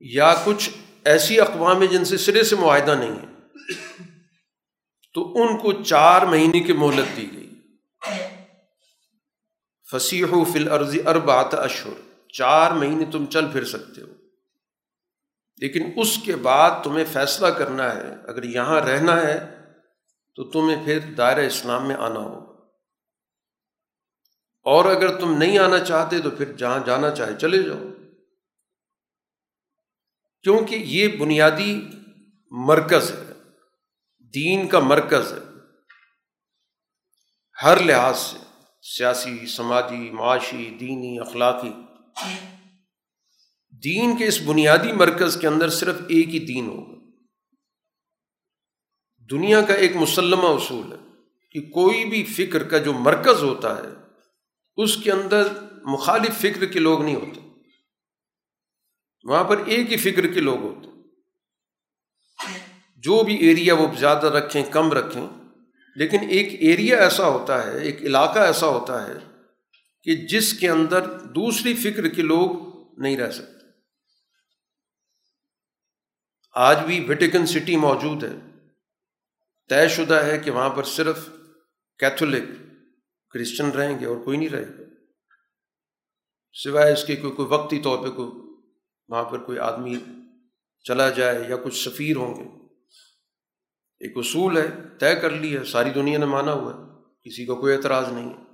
[0.00, 0.70] یا کچھ
[1.06, 3.26] ایسی اقوام ہیں جن سے سرے سے معاہدہ نہیں ہے۔
[5.14, 7.50] تو ان کو چار مہینے کی مہلت دی گئی۔
[9.92, 14.06] فصیح و فل عرضی اربات اشور چار مہینے تم چل پھر سکتے ہو۔
[15.56, 19.62] لیکن اس کے بعد تمہیں فیصلہ کرنا ہے، اگر یہاں رہنا ہے
[20.34, 22.52] تو تمہیں پھر دائرۂ اسلام میں آنا ہوگا۔
[24.62, 27.95] اور اگر تم نہیں آنا چاہتے تو پھر جہاں جانا چاہے چلے جاؤ۔
[30.46, 31.80] کیونکہ یہ بنیادی
[32.50, 33.32] مرکز ہے،
[34.34, 35.38] دین کا مرکز ہے۔
[37.62, 38.38] ہر لحاظ سے،
[38.82, 41.70] سیاسی، سماجی، معاشی، دینی، اخلاقی۔
[43.84, 46.94] دین کے اس بنیادی مرکز کے اندر صرف ایک ہی دین ہوگا۔
[49.30, 50.98] دنیا کا ایک مسلمہ اصول ہے
[51.50, 53.88] کہ کوئی بھی فکر کا جو مرکز ہوتا ہے،
[54.76, 55.48] اس کے اندر
[55.84, 57.45] مخالف فکر کے لوگ نہیں ہوتے۔
[59.26, 60.86] وہاں پر ایک ہی فکر کے لوگ ہوتے
[62.96, 65.28] جو بھی ایریا وہ زیادہ رکھیں، کم رکھیں،
[65.96, 69.12] لیکن ایک ایریا ایسا ہوتا ہے، ایک علاقہ ایسا ہوتا ہے
[70.02, 72.50] کہ جس کے اندر دوسری فکر کے لوگ
[73.00, 73.66] نہیں رہ سکتے۔
[76.54, 78.36] آج بھی ویٹیکن سٹی موجود ہے۔
[79.68, 81.28] طے شدہ ہے کہ وہاں پر صرف
[81.98, 82.44] کیتھولک
[83.30, 84.82] کرسچن رہیں گے اور کوئی نہیں رہے گا۔
[86.52, 88.45] سوائے اس کے کوئی کوئی وقتی طور پہ کوئی
[89.08, 89.96] وہاں پر کوئی آدمی
[90.84, 92.66] چلا جائے یا کچھ سفیر ہوں گے۔
[94.00, 94.66] ایک اصول ہے،
[95.00, 98.30] طے کر لی ہے، ساری دنیا نے مانا ہوا ہے، کسی کا کوئی اعتراض نہیں
[98.30, 98.46] ہے۔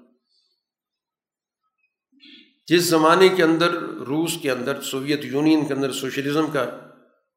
[2.69, 6.65] جس زمانے کے اندر، روس کے اندر، سوویت یونین کے اندر سوشلزم کا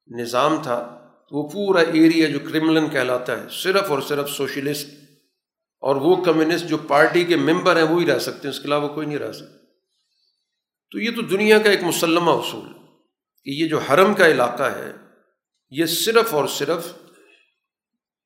[0.08, 4.90] نظام تھا تو وہ پورا ایریا جو کرملن کہلاتا ہے، صرف اور صرف سوشلسٹ
[5.80, 8.94] اور وہ کمیونسٹ جو پارٹی کے ممبر ہیں، وہی رہ سکتے ہیں، اس کے علاوہ
[8.94, 9.66] کوئی نہیں رہ سکتا۔
[10.92, 12.75] تو یہ تو دنیا کا ایک مسلمہ اصول ہے۔
[13.46, 14.92] کہ یہ جو حرم کا علاقہ ہے،
[15.70, 16.94] یہ صرف اور صرف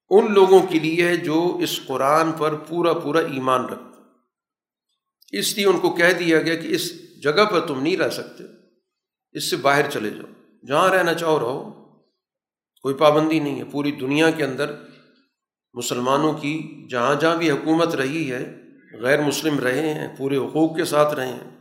[0.09, 5.65] ان لوگوں کے لیے ہے جو اس قرآن پر پورا پورا ایمان رکھتے اس لیے
[5.65, 6.91] ان کو کہہ دیا گیا کہ اس
[7.23, 8.43] جگہ پر تم نہیں رہ سکتے،
[9.31, 10.27] اس سے باہر چلے جاؤ،
[10.67, 11.71] جہاں رہنا چاہو رہو۔
[12.81, 14.73] کوئی پابندی نہیں ہے، پوری دنیا کے اندر
[15.73, 18.55] مسلمانوں کی جہاں جہاں بھی حکومت رہی ہے،
[19.01, 21.58] غیر مسلم رہے ہیں، پورے حقوق کے ساتھ رہے ہیں۔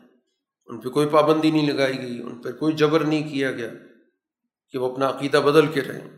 [0.69, 3.71] ان پہ کوئی پابندی نہیں لگائی گئی، ان پہ کوئی جبر نہیں کیا گیا
[4.71, 6.09] کہ وہ اپنا عقیدہ بدل کے رہیں۔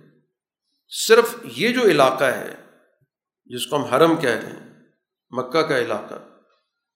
[0.88, 2.54] صرف یہ جو علاقہ ہے،
[3.44, 4.70] جس کو ہم حرم کہہ رہے ہیں،
[5.30, 6.14] مکہ کا علاقہ،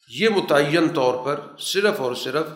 [0.09, 2.47] یہ متعین طور پر صرف اور صرف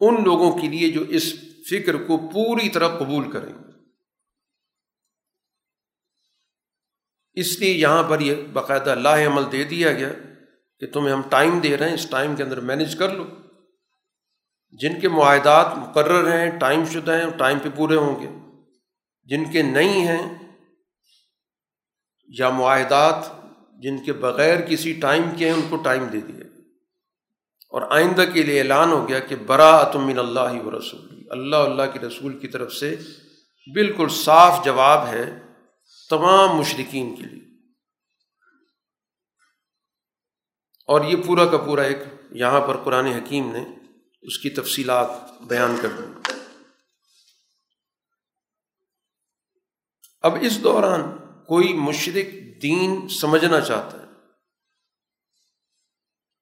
[0.00, 1.34] ان لوگوں کے لیے جو اس
[1.70, 3.52] فکر کو پوری طرح قبول کریں۔
[7.34, 10.08] اس لیے یہاں پر یہ باقاعدہ لاہ عمل دے دیا گیا
[10.80, 13.26] کہ تمہیں ہم ٹائم دے رہے ہیں، اس ٹائم کے اندر مینج کر لو۔
[14.72, 18.28] جن کے معاہدات مقرر ہیں، ٹائم شدہ ہیں، ٹائم پہ پورے ہوں گے۔
[19.24, 20.38] جن کے نہیں ہیں
[22.28, 23.24] یا معاہدات
[23.82, 26.44] جن کے بغیر کسی ٹائم کے ہیں، ان کو ٹائم دے دیا
[27.70, 31.82] اور آئندہ کے لیے اعلان ہو گیا کہ برا من اللہ و رسول۔ اللہ اللہ
[31.92, 32.96] کے رسول کی طرف سے
[33.74, 35.42] بالکل صاف جواب ہے
[36.10, 37.48] تمام مشرقین کے لیے۔
[40.86, 41.98] اور یہ پورا کا پورا ایک
[42.30, 43.64] یہاں پر قرآن حکیم نے
[44.22, 46.32] اس کی تفصیلات بیان کر دی
[50.22, 51.02] اب اس دوران
[51.46, 54.06] کوئی مشرق دین سمجھنا چاہتا ہے،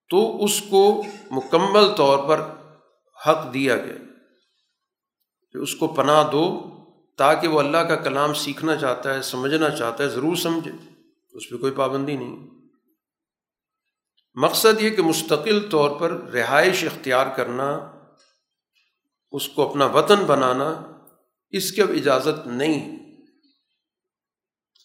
[0.08, 2.40] تو اس کو مکمل طور پر
[3.26, 3.94] حق دیا گیا۔
[5.52, 6.70] کہ اس کو پناہ دو
[7.18, 10.72] تاکہ وہ اللہ کا کلام سیکھنا چاہتا ہے، سمجھنا چاہتا ہے، ضرور سمجھے۔
[11.32, 12.49] اس پہ کوئی پابندی نہیں۔
[14.34, 17.92] مقصد یہ کہ مستقل طور پر رہائش اختیار کرنا،
[19.30, 20.82] اس کو اپنا وطن بنانا،
[21.50, 22.98] اس کی اب اجازت نہیں۔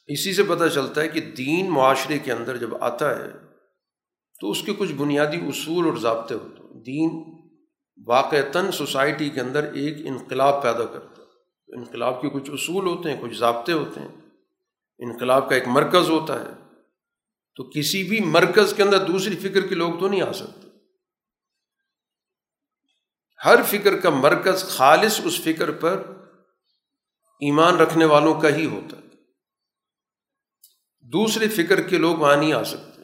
[0.08, 3.32] اسی سے پتہ چلتا ہے کہ دین معاشرے کے اندر جب آتا ہے،
[4.42, 7.24] تو اس کے کچھ بنیادی اصول اور ضابطے ہوتے ہیں۔ دین
[8.08, 11.28] واقعتاً سوسائٹی کے اندر ایک انقلاب پیدا کرتا ہے۔
[11.78, 14.16] انقلاب کے کچھ اصول ہوتے ہیں، کچھ ضابطے ہوتے ہیں۔
[15.00, 16.65] انقلاب کا ایک مرکز ہوتا ہے۔
[17.56, 20.68] تو کسی بھی مرکز کے اندر دوسری فکر کے لوگ تو نہیں آ سکتے۔
[23.45, 26.26] ہر فکر کا مرکز خالص اس فکر پر
[27.40, 29.02] ایمان رکھنے والوں کا ہی ہوتا ہے۔
[30.99, 33.02] دوسرے فکر کے لوگ وہاں نہیں آ سکتے۔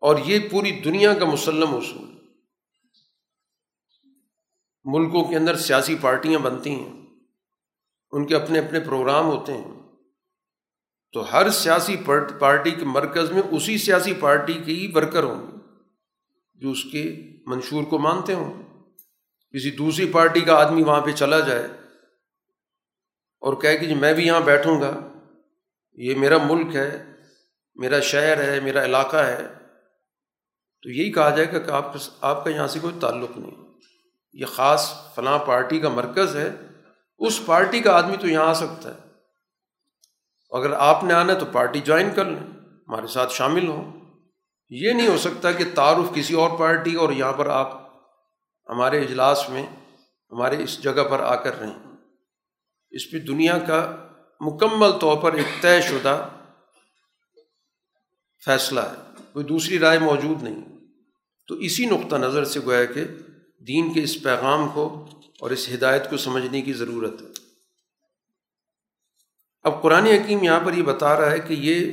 [0.00, 2.16] اور یہ پوری دنیا کا مسلم اصول
[4.84, 7.06] ملکوں کے اندر سیاسی پارٹیاں بنتی ہیں۔
[8.10, 9.85] ان کے اپنے اپنے پروگرام ہوتے ہیں۔
[11.14, 11.96] تو ہر سیاسی
[12.38, 15.56] پارٹی کے مرکز میں اسی سیاسی پارٹی کے ہی ورکر ہوں گے،
[16.58, 17.04] جو اس کے
[17.46, 18.52] منشور کو مانتے ہوں
[19.54, 21.66] کسی دوسری پارٹی کا آدمی وہاں پہ چلا جائے
[23.42, 24.90] اور کہے کہ جی میں بھی یہاں بیٹھوں گا،
[25.98, 26.90] یہ میرا ملک ہے،
[27.76, 29.46] میرا شہر ہے، میرا علاقہ ہے،
[30.82, 33.64] تو یہی کہا جائے گا کہ آپ آپ کا یہاں سے کوئی تعلق نہیں۔
[34.34, 36.50] یہ خاص فلاں پارٹی کا مرکز ہے،
[37.20, 39.05] اس پارٹی کا آدمی تو یہاں آ سکتا ہے۔
[40.56, 42.46] اگر آپ نے آنا تو پارٹی جوائن کر لیں،
[42.88, 44.00] ہمارے ساتھ شامل ہوں۔
[44.70, 47.86] یہ نہیں ہو سکتا کہ تعارف کسی اور پارٹی اور یہاں پر آپ
[48.68, 49.66] ہمارے اجلاس میں
[50.32, 51.78] ہمارے اس جگہ پر آ کر رہیں۔
[52.90, 53.96] اس پہ دنیا کا
[54.40, 56.28] مکمل طور پر ایک طے شدہ
[58.44, 60.78] فیصلہ ہے، کوئی دوسری رائے موجود نہیں۔
[61.48, 63.04] تو اسی نقطہ نظر سے گویا کہ
[63.66, 65.08] دین کے اس پیغام کو
[65.40, 67.45] اور اس ہدایت کو سمجھنے کی ضرورت ہے۔
[69.66, 71.92] اب قرآن حکیم یہاں پر یہ بتا رہا ہے کہ یہ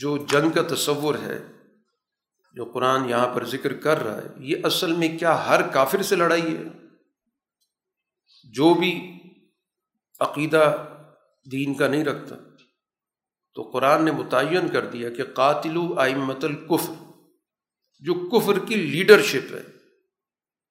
[0.00, 1.38] جو جنگ کا تصور ہے،
[2.54, 6.16] جو قرآن یہاں پر ذکر کر رہا ہے، یہ اصل میں کیا ہر کافر سے
[6.16, 6.62] لڑائی ہے؟
[8.44, 9.12] جو بھی
[10.20, 10.86] عقیدہ
[11.52, 12.36] دین کا نہیں رکھتا،
[13.54, 16.92] تو قرآن نے متعین کر دیا کہ قاتل آئمت القفر
[17.98, 19.62] جو کفر کی لیڈرشپ ہے،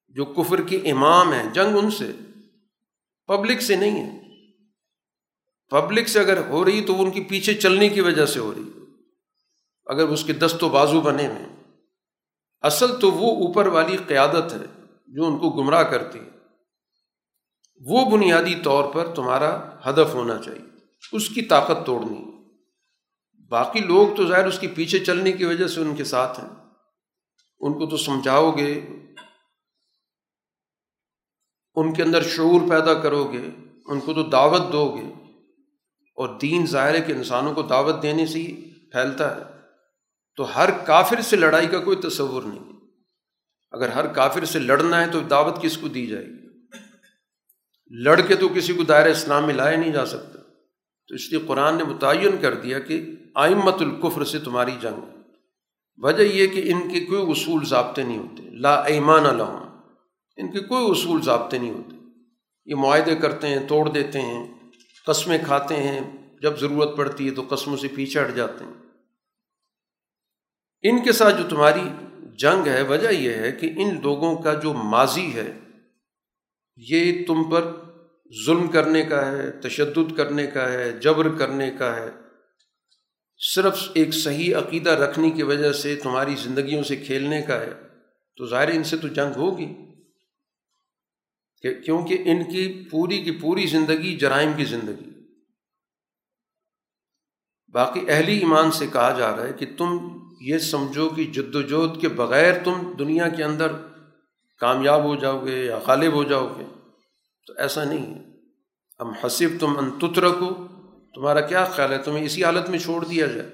[0.10, 2.12] جو کفر کے امام ہیں، جنگ ان سے،
[3.28, 4.25] پبلک سے نہیں ہے۔
[5.70, 8.54] پبلک سے اگر ہو رہی تو وہ ان کی پیچھے چلنے کی وجہ سے ہو
[8.54, 8.70] رہی۔
[9.86, 11.74] اگر اس کے دست و بازو بنے ہوئے۔
[12.62, 16.30] اصل تو وہ اوپر والی قیادت ہے جو ان کو گمراہ کرتی ہے۔
[17.86, 20.66] وہ بنیادی طور پر تمہارا ہدف ہونا چاہیے۔
[21.12, 22.26] اس کی طاقت توڑنی۔
[23.50, 26.50] باقی لوگ تو ظاہر اس کے پیچھے چلنے کی وجہ سے ان کے ساتھ ہیں۔
[27.60, 28.82] ان کو تو سمجھاؤ گے۔
[31.76, 33.50] ان کے اندر شعور پیدا کرو گے۔
[33.86, 35.25] ان کو تو دعوت دو گے۔
[36.16, 39.42] اور دین ظاہر ہے کہ انسانوں کو دعوت دینے سے ہی پھیلتا ہے۔
[40.36, 42.64] تو ہر کافر سے لڑائی کا کوئی تصور نہیں۔
[43.72, 46.46] اگر ہر کافر سے لڑنا ہے تو دعوت کس کو دی جائے گی؟
[48.04, 50.40] لڑ کے تو کسی کو دائرۂ اسلام میں لایا نہیں جا سکتا۔
[51.08, 53.06] تو اس لیے قرآن نے متعین کر دیا کہ
[53.36, 55.22] آئمت القفر سے تمہاری جنگ۔
[55.98, 59.80] وجہ یہ کہ ان کے کوئی اصول ضابطے نہیں ہوتے۔ لا ایمان الحم
[60.38, 61.96] ان کے کوئی اصول ضابطے نہیں ہوتے۔
[62.66, 64.55] یہ معاہدے کرتے ہیں، توڑ دیتے ہیں۔
[65.06, 66.12] قسمیں کھاتے ہیں،
[66.42, 68.74] جب ضرورت پڑتی ہے تو قسموں سے پیچھے ہٹ جاتے ہیں۔
[70.82, 71.90] ان کے ساتھ جو تمہاری
[72.38, 75.60] جنگ ہے، وجہ یہ ہے کہ ان لوگوں کا جو ماضی ہے،
[76.78, 77.72] یہ تم پر
[78.46, 82.10] ظلم کرنے کا ہے، تشدد کرنے کا ہے، جبر کرنے کا ہے۔
[83.56, 87.74] صرف ایک صحیح عقیدہ رکھنے کی وجہ سے تمہاری زندگیوں سے کھیلنے کا ہے۔
[88.38, 89.85] تو ظاہر ان سے تو جنگ ہوگی۔
[91.66, 95.10] کہ کیونکہ ان کی پوری کی پوری زندگی جرائم کی زندگی
[97.74, 102.02] باقی اہلی ایمان سے کہا جا رہا ہے کہ تم یہ سمجھو کہ جد وجہد
[102.02, 103.68] کے بغیر تم دنیا کے اندر
[104.60, 106.66] کامیاب ہو جاؤ گے یا غالب ہو جاؤ گے،
[107.48, 108.24] تو ایسا نہیں ہے۔
[109.00, 110.68] ہم حسب تم انتت رکھو
[111.16, 113.50] تمہارا کیا خیال ہے؟ تمہیں اسی حالت میں چھوڑ دیا جائے۔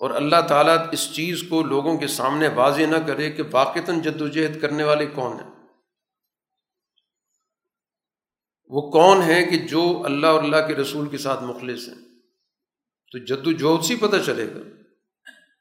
[0.00, 4.20] اور اللہ تعالیٰ اس چیز کو لوگوں کے سامنے واضح نہ کرے کہ واقعتاً جد
[4.20, 5.59] وجہد کرنے والے کون ہیں۔
[8.70, 11.94] وہ کون ہے کہ جو اللہ اور اللہ کے رسول کے ساتھ مخلص ہیں؟
[13.12, 14.58] تو جد جہد سے پتہ چلے گا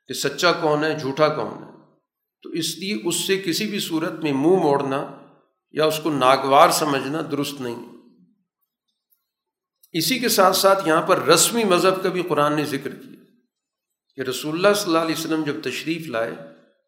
[0.08, 1.70] کہ سچا کون ہے، جھوٹا کون ہے۔
[2.44, 5.18] تو اس لیے اس سے کسی بھی صورت میں منہ موڑنا
[5.72, 7.90] یا اس کو ناگوار سمجھنا درست نہیں۔
[9.92, 13.24] اسی کے ساتھ ساتھ یہاں پر رسمی مذہب کا بھی قرآن نے ذکر کیا
[14.16, 16.36] کہ رسول اللہ صلی اللہ علیہ وسلم جب تشریف لائے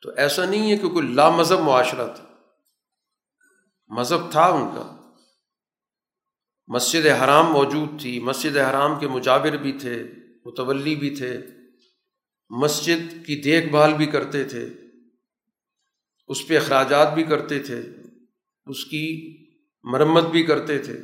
[0.02, 2.26] تو ایسا نہیں ہے کہ کوئی لا مذہب معاشرہ تھا۔
[3.88, 5.01] مذہب تھا ان کا۔
[6.74, 10.04] مسجد حرام موجود تھی، مسجد حرام کے مجاور بھی تھے،
[10.46, 11.38] متولی بھی تھے،
[12.50, 14.68] مسجد کی دیکھ بھال بھی کرتے تھے،
[16.28, 17.82] اس پہ اخراجات بھی کرتے تھے،
[18.66, 19.38] اس کی
[19.84, 20.98] مرمت بھی کرتے تھے۔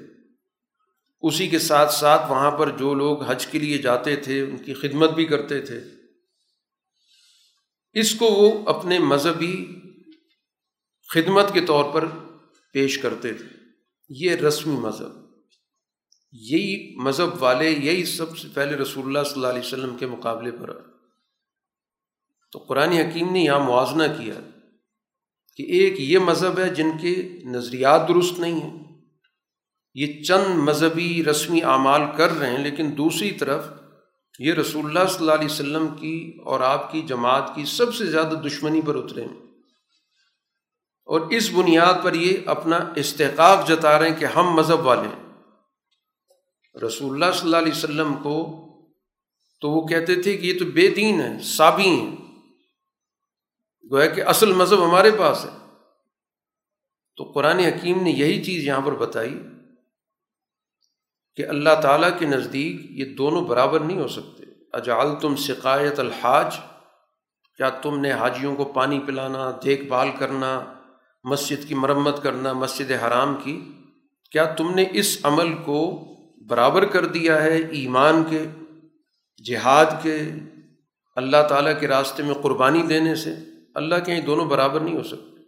[1.21, 4.73] اسی کے ساتھ ساتھ وہاں پر جو لوگ حج کے لیے جاتے تھے، ان کی
[4.73, 5.79] خدمت بھی کرتے تھے۔
[7.93, 9.65] اس کو وہ اپنے مذہبی
[11.09, 12.05] خدمت کے طور پر
[12.73, 13.45] پیش کرتے تھے۔
[14.09, 15.26] یہ رسمی مذہب۔
[16.41, 20.51] یہی مذہب والے، یہی سب سے پہلے رسول اللہ صلی اللہ علیہ وسلم کے مقابلے
[20.51, 20.81] پر
[22.51, 24.33] تو قرآن حکیم نے یہاں موازنہ کیا
[25.55, 28.83] کہ ایک یہ مذہب ہے جن کے نظریات درست نہیں ہیں۔
[29.93, 33.65] یہ چند مذہبی رسمی اعمال کر رہے ہیں، لیکن دوسری طرف
[34.39, 38.05] یہ رسول اللہ صلی اللہ علیہ وسلم کی اور آپ کی جماعت کی سب سے
[38.05, 39.37] زیادہ دشمنی پر اترے ہیں۔
[41.05, 45.26] اور اس بنیاد پر یہ اپنا استحقاق جتا رہے ہیں کہ ہم مذہب والے ہیں۔
[46.83, 48.63] رسول اللہ صلی اللہ علیہ وسلم کو
[49.61, 52.15] تو وہ کہتے تھے کہ یہ تو بے دین ہے سابی ہیں۔
[53.91, 55.49] گویا کہ اصل مذہب ہمارے پاس ہے۔
[57.15, 59.43] تو قرآن حکیم نے یہی چیز یہاں پر بتائی
[61.35, 64.43] کہ اللہ تعالیٰ کے نزدیک یہ دونوں برابر نہیں ہو سکتے۔
[64.73, 66.55] اجال تم شکایت الحاج،
[67.57, 70.73] کیا تم نے حاجیوں کو پانی پلانا، دیکھ بھال کرنا،
[71.23, 73.71] مسجد کی مرمت کرنا، مسجد حرام کی؟
[74.31, 76.03] کیا تم نے اس عمل کو
[76.47, 78.45] برابر کر دیا ہے ایمان کے،
[79.43, 80.21] جہاد کے،
[81.15, 83.35] اللہ تعالیٰ کے راستے میں قربانی دینے سے۔
[83.75, 85.43] اللہ کے یہ دونوں برابر نہیں ہو سکتے۔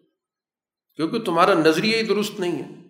[0.96, 2.88] کیونکہ تمہارا نظریہ ہی درست نہیں ہے۔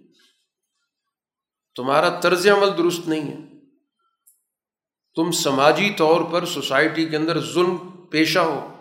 [1.76, 3.38] تمہارا طرز عمل درست نہیں ہے۔
[5.16, 7.78] تم سماجی طور پر سوسائٹی کے اندر ظلم
[8.12, 8.76] پیشہ ہو۔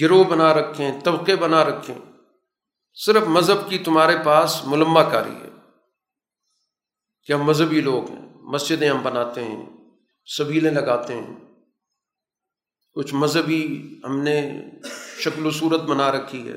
[0.00, 1.98] گروہ بنا رکھیں، طبقے بنا رکھیں۔
[2.94, 5.51] صرف مذہب کی تمہارے پاس ملما کاری ہے۔
[7.26, 9.66] کہ ہم مذہبی لوگ ہیں، مسجدیں ہم بناتے ہیں،
[10.26, 11.36] سبیلیں لگاتے ہیں۔
[12.92, 14.64] کچھ مذہبی ہم نے
[15.18, 16.56] شکل و صورت بنا رکھی ہے۔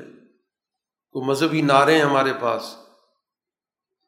[1.10, 2.76] کوئی مذہبی نعرے ہیں ہمارے پاس۔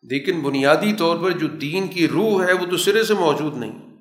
[0.02, 3.96] لیکن بنیادی طور پر جو دین کی روح ہے، وہ تو سرے سے موجود نہیں۔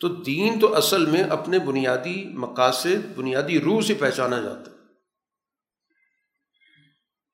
[0.00, 4.76] تو دین تو اصل میں اپنے بنیادی مقاصد، بنیادی روح سے پہچانا جاتا ہے۔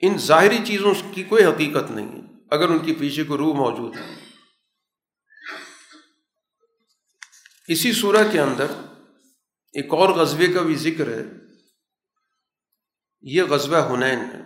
[0.00, 3.96] ان ظاہری چیزوں کی کوئی حقیقت نہیں ہے۔ اگر ان کے پیچھے کوئی روح موجود
[3.96, 4.14] ہے۔
[7.68, 8.66] اسی صورح کے اندر
[9.72, 11.22] ایک اور غزبے کا بھی ذکر ہے۔
[13.20, 14.42] یہ غزبہ حنین ہے۔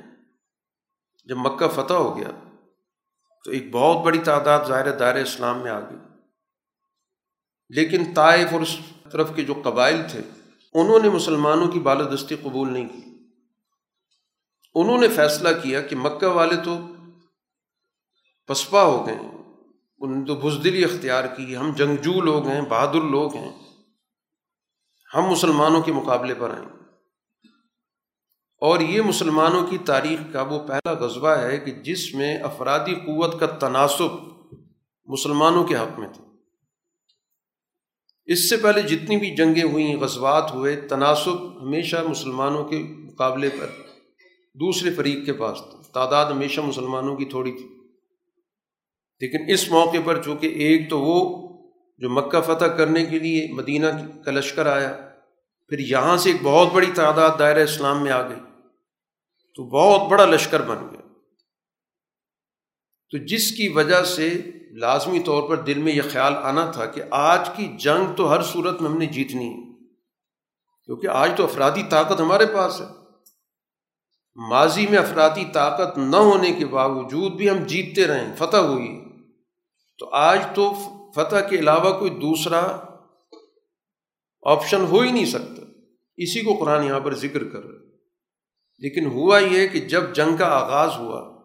[1.24, 2.31] جب مکہ فتح ہو گیا
[3.45, 5.99] تو ایک بہت بڑی تعداد ظاہر دائر اسلام میں آ گئی۔
[7.69, 8.77] لیکن طائف اور اس
[9.12, 10.20] طرف کے جو قبائل تھے،
[10.74, 13.05] انہوں نے مسلمانوں کی بالادستی قبول نہیں کی۔
[14.74, 16.91] انہوں نے فیصلہ کیا کہ مکہ والے تو
[18.47, 19.19] پسپا ہو گئے۔
[19.98, 23.52] انہوں نے تو بزدلی اختیار کی۔ ہم جنگجو لوگ ہیں، بہادر لوگ ہیں۔
[25.14, 26.69] ہم مسلمانوں کے مقابلے پر آئیں۔
[28.60, 33.40] اور یہ مسلمانوں کی تاریخ کا وہ پہلا غذبہ ہے کہ جس میں افرادی قوت
[33.40, 34.32] کا تناسب
[35.05, 36.24] مسلمانوں کے حق میں تھا۔
[38.24, 43.70] اس سے پہلے جتنی بھی جنگیں ہوئیں، غزوات ہوئے، تناسب ہمیشہ مسلمانوں کے مقابلے پر،
[44.55, 47.82] دوسرے فریق کے پاس تھا۔ تعداد ہمیشہ مسلمانوں کی تھوڑی تھی۔
[49.23, 51.49] لیکن اس موقع پر چونکہ ایک تو وہ
[51.99, 53.86] جو مکہ فتح کرنے کے لیے مدینہ
[54.24, 54.93] کا لشکر آیا،
[55.69, 58.36] پھر یہاں سے ایک بہت بڑی تعداد دائرۂ اسلام میں آ گئی۔
[59.55, 61.01] تو بہت بڑا لشکر بن گیا۔
[63.11, 67.03] تو جس کی وجہ سے لازمی طور پر دل میں یہ خیال آنا تھا کہ
[67.11, 69.85] آج کی جنگ تو ہر صورت میں ہم نے جیتنی ہے۔
[70.85, 72.86] کیونکہ آج تو افرادی طاقت ہمارے پاس ہے۔
[74.49, 79.11] ماضی میں افرادی طاقت نہ ہونے کے باوجود بھی ہم جیتتے رہیں، فتح ہوئی۔
[79.98, 80.74] تو آج تو
[81.16, 82.77] فتح کے علاوہ کوئی دوسرا
[84.43, 85.62] آپشن ہو ہی نہیں سکتا۔
[86.16, 87.82] اسی کو قرآن یہاں پر ذکر کر رہے
[88.78, 91.43] لیکن ہوا یہ کہ جب جنگ کا آغاز ہوا،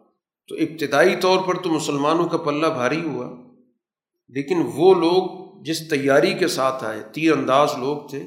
[0.47, 3.53] تو ابتدائی طور پر تو مسلمانوں کا پلہ بھاری ہوا۔
[4.27, 8.19] لیکن وہ لوگ جس تیاری کے ساتھ آئے، تیر انداز لوگ تھے،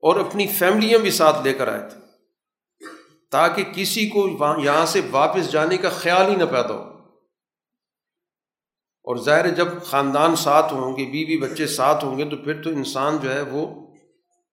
[0.00, 2.00] اور اپنی فیملیاں بھی ساتھ لے کر آئے تھے۔
[3.30, 4.28] تاکہ کسی کو
[4.64, 6.87] یہاں سے واپس جانے کا خیال ہی نہ پیدا ہو۔
[9.08, 12.70] اور ظاہر جب خاندان ساتھ ہوں گے، بیوی بچے ساتھ ہوں گے، تو پھر تو
[12.70, 13.86] انسان جو ہے وہ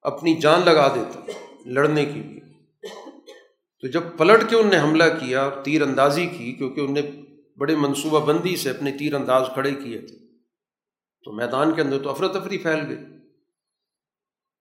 [0.01, 1.19] اپنی جان لگا دیتا
[1.65, 2.39] لڑنے کے لیے۔
[3.81, 7.01] تو جب پلٹ کے ان نے حملہ کیا اور تیر اندازی کی، کیونکہ ان نے
[7.57, 10.15] بڑے منصوبہ بندی سے اپنے تیر انداز کھڑے کیے تھے،
[11.23, 12.97] تو میدان کے اندر تو افراتفری پھیل گئی۔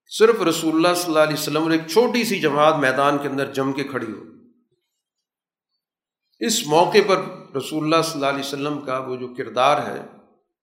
[0.07, 3.53] صرف رسول اللہ صلی اللہ علیہ وسلم اور ایک چھوٹی سی جماعت میدان کے اندر
[3.53, 4.21] جم کے کھڑی ہو۔
[6.41, 10.05] اس موقع پر رسول اللہ صلی اللہ علیہ وسلم کا وہ جو کردار ہے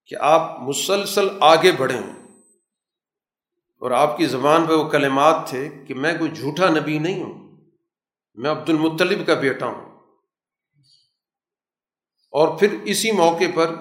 [0.05, 2.13] کہ آپ مسلسل آگے بڑھیں
[3.79, 7.61] اور آپ کی زبان پہ وہ کلمات تھے کہ میں کوئی جھوٹا نبی نہیں ہوں،
[8.35, 9.91] میں عبد المطلب کا بیٹا ہوں۔
[12.31, 13.75] اور پھر اسی موقع پر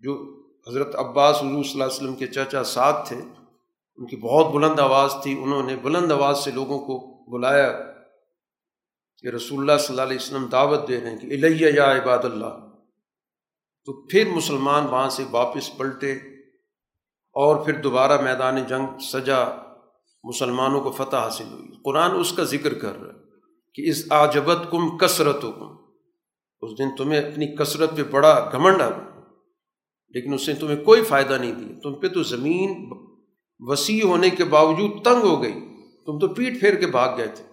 [0.00, 3.16] جو حضرت عباس حضور صلی اللہ علیہ وسلم کے چاچا ساتھ تھے،
[3.96, 7.87] ان کی بہت بلند آواز تھی۔ انہوں نے بلند آواز سے لوگوں کو بلایا۔
[9.18, 12.24] کہ رسول اللہ صلی اللہ علیہ وسلم دعوت دے رہے ہیں کہ الیہ یا عباد
[12.24, 12.68] اللہ۔
[13.84, 16.12] تو پھر مسلمان وہاں سے واپس پلٹے
[17.32, 19.44] اور پھر دوبارہ میدان جنگ سجا،
[20.24, 23.18] مسلمانوں کو فتح حاصل ہوئی۔ قرآن اس کا ذکر کر رہا ہے
[23.74, 25.92] کہ اس آجبت کم کثرت ہو کم
[26.60, 28.88] اس دن تمہیں اپنی کثرت پہ بڑا گھمنڈ آ
[30.08, 32.90] لیکن اس نے تمہیں کوئی فائدہ نہیں دیا۔ تم پہ تو زمین
[33.58, 35.52] وسیع ہونے کے باوجود تنگ ہو گئی۔
[36.06, 37.47] تم تو پیٹ پھیر کے بھاگ گئے تھے۔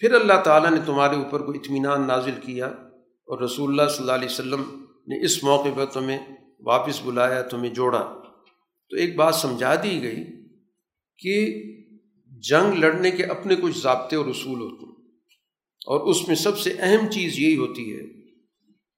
[0.00, 4.12] پھر اللہ تعالیٰ نے تمہارے اوپر کوئی اطمینان نازل کیا اور رسول اللہ صلی اللہ
[4.12, 6.18] علیہ وسلم نے اس موقع پر تمہیں
[6.60, 8.20] واپس بلایا، تمہیں جوڑا۔
[8.90, 10.24] تو ایک بات سمجھا دی گئی
[11.18, 11.62] کہ
[12.26, 14.92] جنگ لڑنے کے اپنے کچھ ضابطے اور اصول ہوتے ہیں۔
[15.86, 18.02] اور اس میں سب سے اہم چیز یہی ہوتی ہے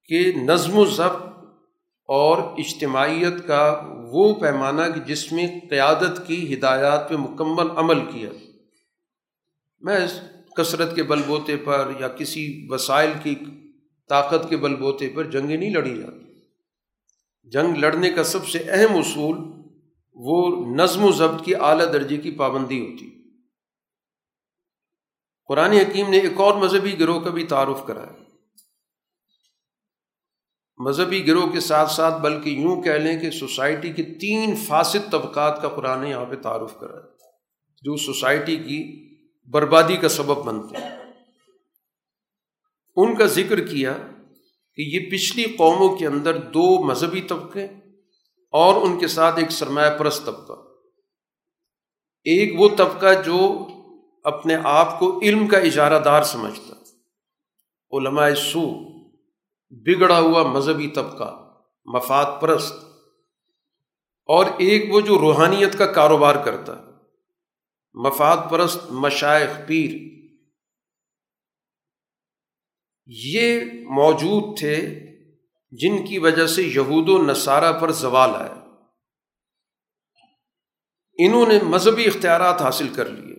[0.08, 1.22] کہ نظم و ضبط
[2.08, 8.30] اور اجتماعیت کا وہ پیمانہ کہ جس میں قیادت کی ہدایات پہ مکمل عمل کیا۔
[9.80, 10.06] میں
[10.56, 13.34] کثرت کے بل بوتے پر یا کسی وسائل کی
[14.08, 16.22] طاقت کے بل بوتے پر جنگیں نہیں لڑی جاتی۔
[17.50, 19.36] جنگ لڑنے کا سب سے اہم اصول
[20.14, 23.30] وہ نظم و ضبط کی اعلیٰ درجے کی پابندی ہوتی۔
[25.48, 28.22] قرآن حکیم نے ایک اور مذہبی گروہ کا بھی تعارف کرایا۔
[30.78, 35.62] مذہبی گروہ کے ساتھ ساتھ بلکہ یوں کہہ لیں کہ سوسائٹی کے تین فاسد طبقات
[35.62, 37.12] کا قرآن یہاں پہ تعارف کرایا۔
[37.82, 39.11] جو سوسائٹی کی
[39.44, 41.12] بربادی کا سبب بنتے ہیں۔
[42.96, 43.92] ان کا ذکر کیا
[44.74, 47.64] کہ یہ پچھلی قوموں کے اندر دو مذہبی طبقے
[48.50, 50.52] اور ان کے ساتھ ایک سرمایہ پرست طبقہ۔
[52.24, 53.68] ایک وہ طبقہ جو
[54.24, 56.74] اپنے آپ کو علم کا اجارہ دار سمجھتا
[57.98, 58.92] علماء سو
[59.70, 61.54] بگڑا ہوا مذہبی طبقہ،
[61.84, 62.72] مفاد پرست۔
[64.26, 66.91] اور ایک وہ جو روحانیت کا کاروبار کرتا
[67.94, 70.12] مفاد پرست مشائق پیر۔
[73.06, 74.98] یہ موجود تھے
[75.70, 78.62] جن کی وجہ سے یہود و نصارہ پر زوال آیا۔
[81.18, 83.36] انہوں نے مذہبی اختیارات حاصل کر لیے۔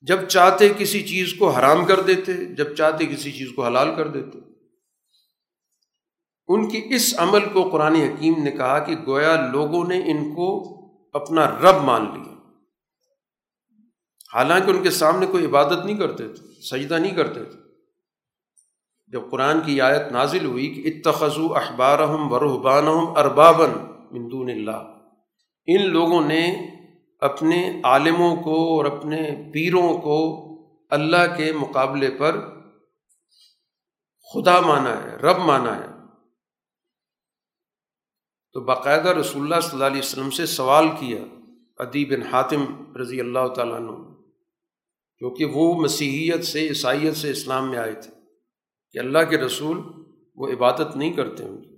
[0.00, 4.08] جب چاہتے کسی چیز کو حرام کر دیتے، جب چاہتے کسی چیز کو حلال کر
[4.08, 4.38] دیتے۔
[6.48, 10.72] ان کی اس عمل کو قرآن حکیم نے کہا کہ گویا لوگوں نے ان کو
[11.12, 12.41] اپنا رب مان لیا۔
[14.34, 17.58] حالانکہ ان کے سامنے کوئی عبادت نہیں کرتے تھے، سجدہ نہیں کرتے تھے۔
[19.06, 23.70] جب قرآن کی آیت نازل ہوئی کہ اتخذو اخبار و رحبان اربابن
[24.12, 24.80] مندون اللہ،
[25.66, 26.42] ان لوگوں نے
[27.20, 30.18] اپنے عالموں کو اور اپنے پیروں کو
[30.90, 32.38] اللہ کے مقابلے پر
[34.32, 35.86] خدا مانا ہے، رب مانا ہے۔
[38.52, 41.20] تو باقاعدہ رسول اللہ صلی اللہ علیہ وسلم سے سوال کیا
[41.78, 42.64] ادیب بن حاتم
[42.96, 44.11] رضی اللہ تعالیٰ عنہ۔
[45.22, 48.10] کیونکہ وہ مسیحیت سے، عیسائیت سے اسلام میں آئے تھے
[48.92, 49.80] کہ اللہ کے رسول
[50.36, 51.76] وہ عبادت نہیں کرتے ہوں گے،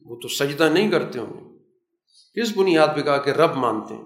[0.00, 1.58] وہ تو سجدہ نہیں کرتے ہوں گے۔
[2.40, 4.04] کس بنیاد پہ کہا کہ رب مانتے ہیں؟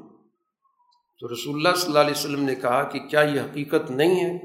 [1.21, 4.39] تو رسول اللہ صلی اللہ علیہ وسلم نے کہا کہ کیا یہ حقیقت نہیں ہے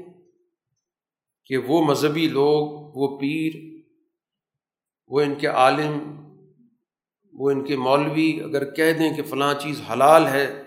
[1.46, 3.52] کہ وہ مذہبی لوگ، وہ پیر،
[5.08, 5.98] وہ ان کے عالم،
[7.32, 10.65] وہ ان کے مولوی اگر کہہ دیں کہ فلاں چیز حلال ہے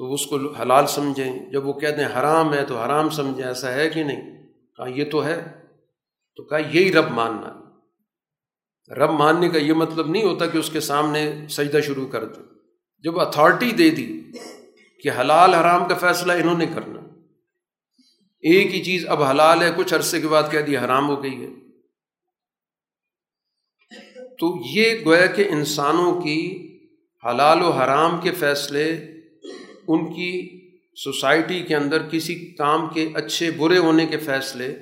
[0.00, 3.72] تو اس کو حلال سمجھیں۔ جب وہ کہہ دیں حرام ہے تو حرام سمجھیں، ایسا
[3.72, 4.42] ہے کہ نہیں؟
[4.76, 5.62] کہا یہ تو ہے۔
[6.36, 7.60] تو کہا یہی رب ماننا۔
[8.94, 12.42] رب ماننے کا یہ مطلب نہیں ہوتا کہ اس کے سامنے سجدہ شروع کر دیں
[12.98, 14.22] جب اتھارٹی دے دی
[15.02, 17.00] کہ حلال حرام کا فیصلہ انہوں نے کرنا۔
[18.40, 21.44] ایک ہی چیز اب حلال ہے، کچھ عرصے کے بعد کہہ دی حرام ہو گئی
[21.44, 21.50] ہے۔
[24.40, 26.66] تو یہ گویا کہ انسانوں کی
[27.30, 29.19] حلال و حرام کے فیصلے
[29.92, 30.60] ان کی
[31.04, 34.78] سوسائٹی کے اندر کسی کام کے اچھے برے ہونے کے فیصلے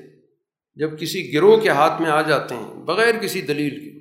[0.75, 3.99] جب کسی گروہ کے ہاتھ میں آ جاتے ہیں، بغیر کسی دلیل کے۔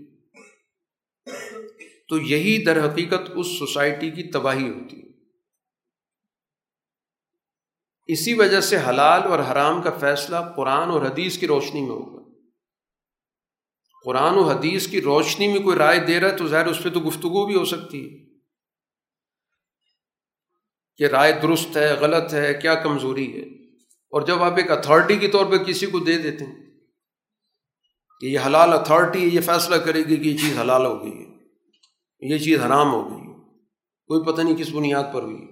[2.10, 5.08] تو یہی در حقیقت اس سوسائٹی کی تباہی ہوتی ہے۔
[8.06, 12.32] اسی وجہ سے حلال اور حرام کا فیصلہ قرآن اور حدیث کی روشنی میں ہوگا۔
[14.06, 16.90] قرآن و حدیث کی روشنی میں کوئی رائے دے رہا ہے تو ظاہر اس پہ
[16.90, 18.27] تو گفتگو بھی ہو سکتی ہے۔
[21.00, 23.46] کہ رائے درست ہے، غلط ہے، کیا کمزوری ہے؟
[24.14, 26.56] اور جب آپ ایک اتھارٹی کے طور پہ کسی کو دے دیتے ہیں،
[28.22, 31.26] کہ یہ حلال اتھارٹی یہ فیصلہ کرے گی کہ یہ چیز حلال ہو گئی ہے،
[32.22, 33.34] یہ چیز حرام ہو گئی ہے،
[34.10, 35.46] کوئی پتہ نہیں کس بنیاد پر ہوئی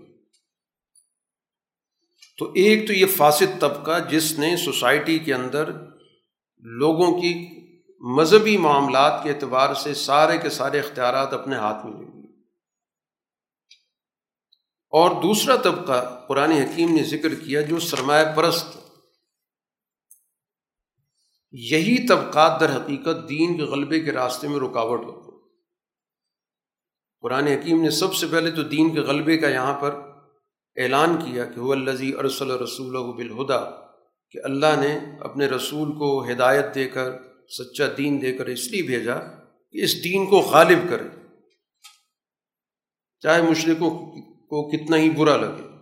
[2.39, 5.69] تو ایک تو یہ فاسد طبقہ جس نے سوسائٹی کے اندر
[6.63, 7.34] لوگوں کی
[8.03, 12.15] مذہبی معاملات کے اعتبار سے سارے کے سارے اختیارات اپنے ہاتھ میں لے لیے۔
[14.95, 18.77] اور دوسرا طبقہ قرآن حکیم نے ذکر کیا جو سرمایہ پرست
[21.51, 25.26] یہی طبقات در حقیقت دین کے غلبے کے راستے میں رکاوٹ ہوتے
[27.22, 29.95] قرآن حکیم نے سب سے پہلے تو دین کے غلبے کا یہاں پر
[30.76, 33.72] اعلان کیا کہ وہ الزی ارسل رسول بالہدا،
[34.30, 37.11] کہ اللہ نے اپنے رسول کو ہدایت دے کر،
[37.49, 39.17] سچا دین دے کر اس لیے بھیجا
[39.72, 41.07] کہ اس دین کو غالب کرے۔
[43.19, 43.89] چاہے مشرقوں
[44.49, 45.76] کو کتنا ہی برا لگے۔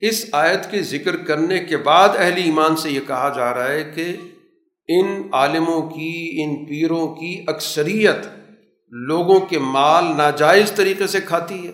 [0.00, 3.92] اس آیت کے ذکر کرنے کے بعد اہل ایمان سے یہ کہا جا رہا ہے
[3.94, 4.16] کہ
[4.88, 8.26] ان عالموں کی، ان پیروں کی اکثریت
[8.90, 11.72] لوگوں کے مال ناجائز طریقے سے کھاتی ہے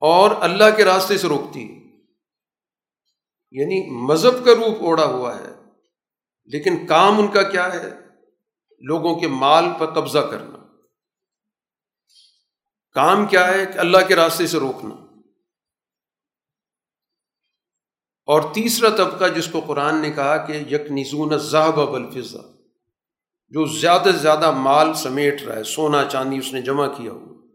[0.00, 1.78] اور اللہ کے راستے سے روکتی ہے۔
[3.50, 5.48] یعنی مذہب کا روپ اوڑا ہوا ہے،
[6.44, 7.88] لیکن کام ان کا کیا ہے؟
[8.80, 10.57] لوگوں کے مال پر قبضہ کرنا۔
[12.98, 14.94] کام کیا ہے کہ اللہ کے راستے سے روکنا۔
[18.26, 22.38] اور تیسرا طبقہ جس کو قرآن نے کہا کہ یک نزون ذہب الفضا
[23.48, 27.46] جو زیادہ سے زیادہ مال سمیٹ رہا ہے، سونا، چاندی اس نے جمع کیا ہوا۔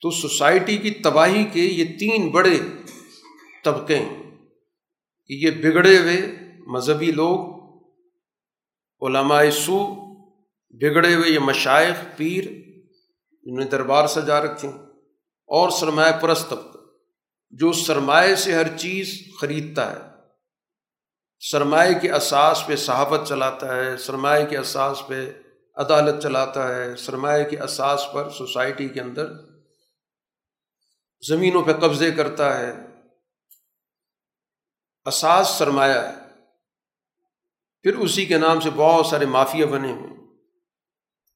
[0.00, 2.60] تو سوسائٹی کی تباہی کے یہ تین بڑے
[3.64, 4.22] طبقے ہیں
[5.26, 6.20] کہ یہ بگڑے ہوئے
[6.66, 7.54] مذہبی لوگ،
[9.06, 9.94] علماء سو،
[10.70, 12.73] بگڑے ہوئے یہ مشائق، پیر
[13.44, 14.68] جنہوں نے دربار سجا رکھے
[15.46, 16.78] اور سرمایہ پرست طبقہ
[17.50, 20.00] جو سرمایہ سے ہر چیز خریدتا ہے۔
[21.40, 25.32] سرمایہ کے اساس پہ صحافت چلاتا ہے، سرمایہ کے اساس پہ
[25.76, 29.26] عدالت چلاتا ہے، سرمایہ کے اساس پر سوسائٹی کے اندر
[31.28, 32.72] زمینوں پہ قبضے کرتا ہے۔
[35.04, 36.14] اساس سرمایہ ہے۔
[37.82, 40.23] پھر اسی کے نام سے بہت سارے مافیا بنے ہوئے۔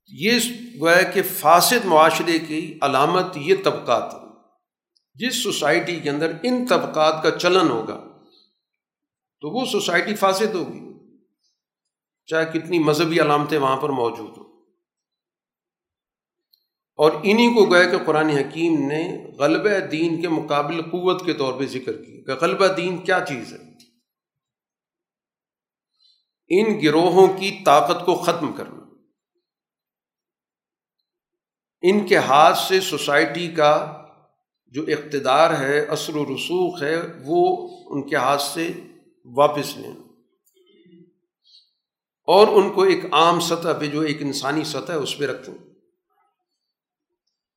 [0.09, 0.39] یہ
[0.81, 4.15] گویا کہ فاسد معاشرے کی علامت یہ طبقات
[5.15, 8.05] جس سوسائٹی کے اندر ان طبقات کا چلن ہوگا،
[9.41, 10.81] تو وہ سوسائٹی فاسد ہوگی۔
[12.27, 14.45] چاہے کتنی مذہبی علامتیں وہاں پر موجود ہوں۔
[16.97, 21.61] اور انہیں کو گویا کہ قرآن حکیم نے غلبہ دین کے مقابل قوت کے طور
[21.61, 23.69] پہ ذکر کی کہ غلبہ دین کیا چیز ہے۔
[26.49, 28.78] ان گروہوں کی طاقت کو ختم کرنا۔
[31.83, 34.05] ان کے ہاتھ سے سوسائٹی کا
[34.67, 38.73] جو اقتدار ہے، اثر و رسوخ ہے، وہ ان کے ہاتھ سے
[39.25, 39.93] واپس لیں۔
[42.27, 45.55] اور ان کو ایک عام سطح پہ جو ایک انسانی سطح ہے، اس پہ رکھیں۔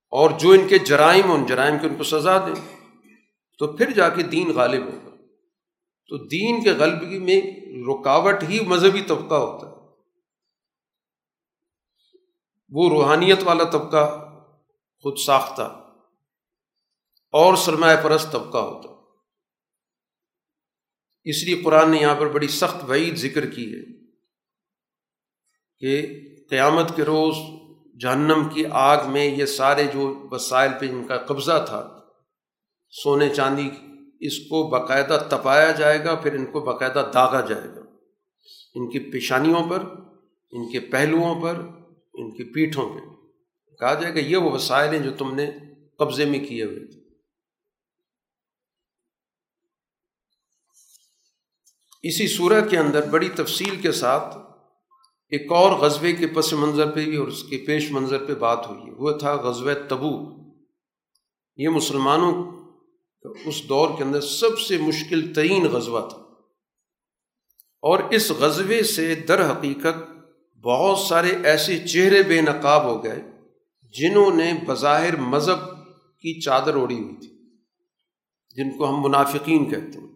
[0.10, 2.78] اور جو ان کے جرائم ان جرائم کے ان کو سزا دیں۔
[3.58, 5.16] تو پھر جا کے دین غالب ہوگا۔
[6.08, 7.42] تو دین کے غلبی میں
[7.92, 9.71] رکاوٹ ہی مذہبی طبقہ ہوتا ہے۔
[12.72, 14.20] وہ روحانیت والا طبقہ
[15.04, 15.62] خود ساختہ
[17.32, 18.90] اور سرمایہ پرست طبقہ ہوتا۔
[21.24, 24.06] اس لیے قرآن نے یہاں پر بڑی سخت وعید ذکر کی ہے
[25.80, 26.20] کہ
[26.50, 27.36] قیامت کے روز
[28.02, 32.00] جہنم کی آگ میں یہ سارے جو وسائل پہ ان کا قبضہ تھا،
[32.90, 33.70] سونے چاندی،
[34.20, 37.82] اس کو باقاعدہ تپایا جائے گا، پھر ان کو باقاعدہ داغا جائے گا۔
[38.76, 39.80] ان کی پیشانیوں پر،
[40.52, 41.81] ان کے پہلوؤں پر
[42.14, 43.22] ان کی پیٹھوں پہ
[43.76, 45.52] کہا جائے کہ یہ وہ وسائل ہیں جو تم نے
[46.00, 47.02] قبضے میں کیے ہوئے تھے۔
[52.04, 54.38] اسی صورح کے اندر بڑی تفصیل کے ساتھ
[55.30, 58.68] ایک اور غزبے کے پس منظر پہ بھی اور اس کے پیش منظر پہ بات
[58.70, 60.42] ہوئی۔ وہ تھا غزب تبو
[61.56, 62.62] یہ مسلمانوں
[63.46, 66.18] اس دور کے اندر سب سے مشکل ترین غزوہ تھا۔
[67.82, 70.11] اور اس غزبے سے در حقیقت
[70.64, 73.24] بہت سارے ایسے چہرے بے نقاب ہو گئے
[73.84, 75.78] جنہوں نے بظاہر مذہب
[76.20, 77.56] کی چادر اوڑی ہوئی تھی،
[78.56, 80.12] جن کو ہم منافقین کہتے ہیں۔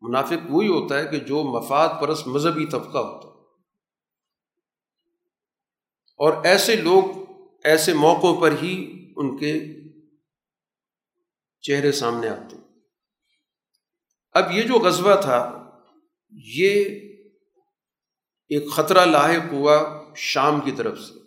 [0.00, 3.44] منافق وہی ہوتا ہے کہ جو مفاد پرس مذہبی طبقہ ہوتا ہے۔
[6.16, 7.04] اور ایسے لوگ
[7.64, 9.60] ایسے موقعوں پر ہی ان کے
[11.60, 12.64] چہرے سامنے آتے ہیں۔
[14.32, 15.70] اب یہ جو غزوہ تھا،
[16.30, 16.84] یہ
[18.48, 21.18] ایک خطرہ لاحق ہوا شام کی طرف سے۔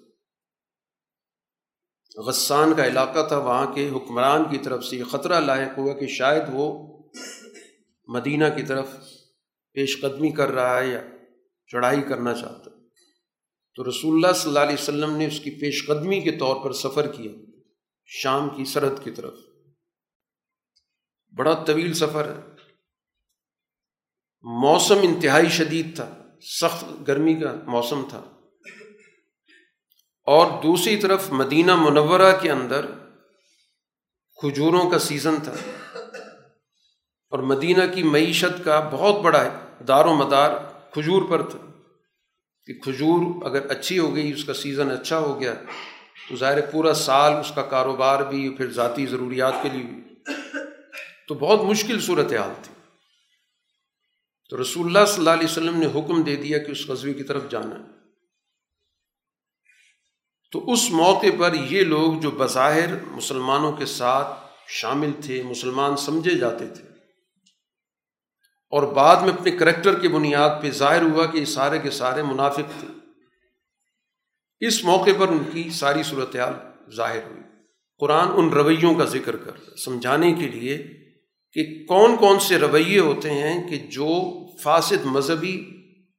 [2.22, 6.08] غسان کا علاقہ تھا وہاں کے، حکمران کی طرف سے یہ خطرہ لاحق ہوا کہ
[6.08, 6.88] شاید وہ
[8.08, 8.88] مدینہ کی طرف
[9.74, 11.02] پیش قدمی کر رہا ہے یا
[11.68, 12.70] چڑھائی کرنا چاہتا
[13.76, 16.74] تو رسول اللہ صلی اللہ علیہ وسلم نے اس کی پیش قدمی کے طور پر
[16.74, 17.32] سفر کیا
[18.06, 19.34] شام کی سرحد کی طرف۔
[21.38, 22.42] بڑا طویل سفر ہے۔
[24.42, 28.22] موسم انتہائی شدید تھا۔ سخت گرمی کا موسم تھا۔
[30.26, 32.86] اور دوسری طرف مدینہ منورہ کے اندر
[34.36, 35.54] کھجوروں کا سیزن تھا۔
[37.30, 39.44] اور مدینہ کی معیشت کا بہت بڑا
[39.88, 40.52] دار و مدار
[40.92, 41.60] کھجور پر تھا۔
[42.66, 45.54] کہ کھجور اگر اچھی ہو گئی، اس کا سیزن اچھا ہو گیا،
[46.30, 50.16] تو ظاہر پورا سال اس کا کاروبار بھی، پھر ذاتی ضروریات کے لیے بھی۔
[51.28, 52.81] تو بہت مشکل صورت حال تھی۔
[54.52, 57.24] تو رسول اللہ صلی اللہ علیہ وسلم نے حکم دے دیا کہ اس غزوے کی
[57.24, 57.90] طرف جانا ہے۔
[60.52, 64.28] تو اس موقع پر یہ لوگ جو بظاہر مسلمانوں کے ساتھ
[64.68, 66.84] شامل تھے، مسلمان سمجھے جاتے تھے۔
[68.70, 72.24] اور بعد میں اپنے کریکٹر کی بنیاد پہ ظاہر ہوا کہ یہ سارے کے سارے
[72.24, 72.88] منافق تھے۔
[74.68, 76.54] اس موقع پر ان کی ساری صورتحال
[76.96, 77.44] ظاہر ہوئی۔
[78.00, 80.88] قرآن ان رویوں کا ذکر کر، سمجھانے کے لیے
[81.54, 85.56] کہ کون کون سے رویے ہوتے ہیں کہ جو فاسد مذہبی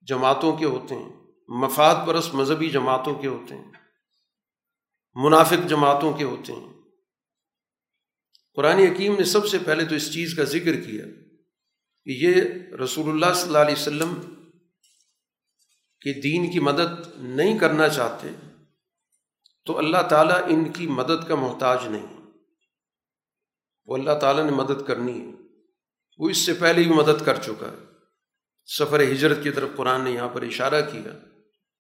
[0.03, 1.13] جماعتوں کے ہوتے ہیں،
[1.49, 3.71] مفاد پرست مذہبی جماعتوں کے ہوتے ہیں،
[5.15, 6.73] منافق جماعتوں کے ہوتے ہیں۔
[8.57, 11.05] قرآن حکیم نے سب سے پہلے تو اس چیز کا ذکر کیا
[12.07, 12.35] کہ یہ
[12.77, 14.15] رسول اللہ صلی اللہ علیہ وسلم
[16.03, 18.29] کے دین کی مدد نہیں کرنا چاہتے،
[19.67, 22.07] تو اللہ تعالیٰ ان کی مدد کا محتاج نہیں۔
[23.87, 25.33] وہ اللہ تعالیٰ نے مدد کرنی ہے،
[26.19, 27.92] وہ اس سے پہلے ہی مدد کر چکا ہے۔
[28.67, 31.19] سفر ہجرت کی طرف قرآن نے یہاں پر اشارہ کیا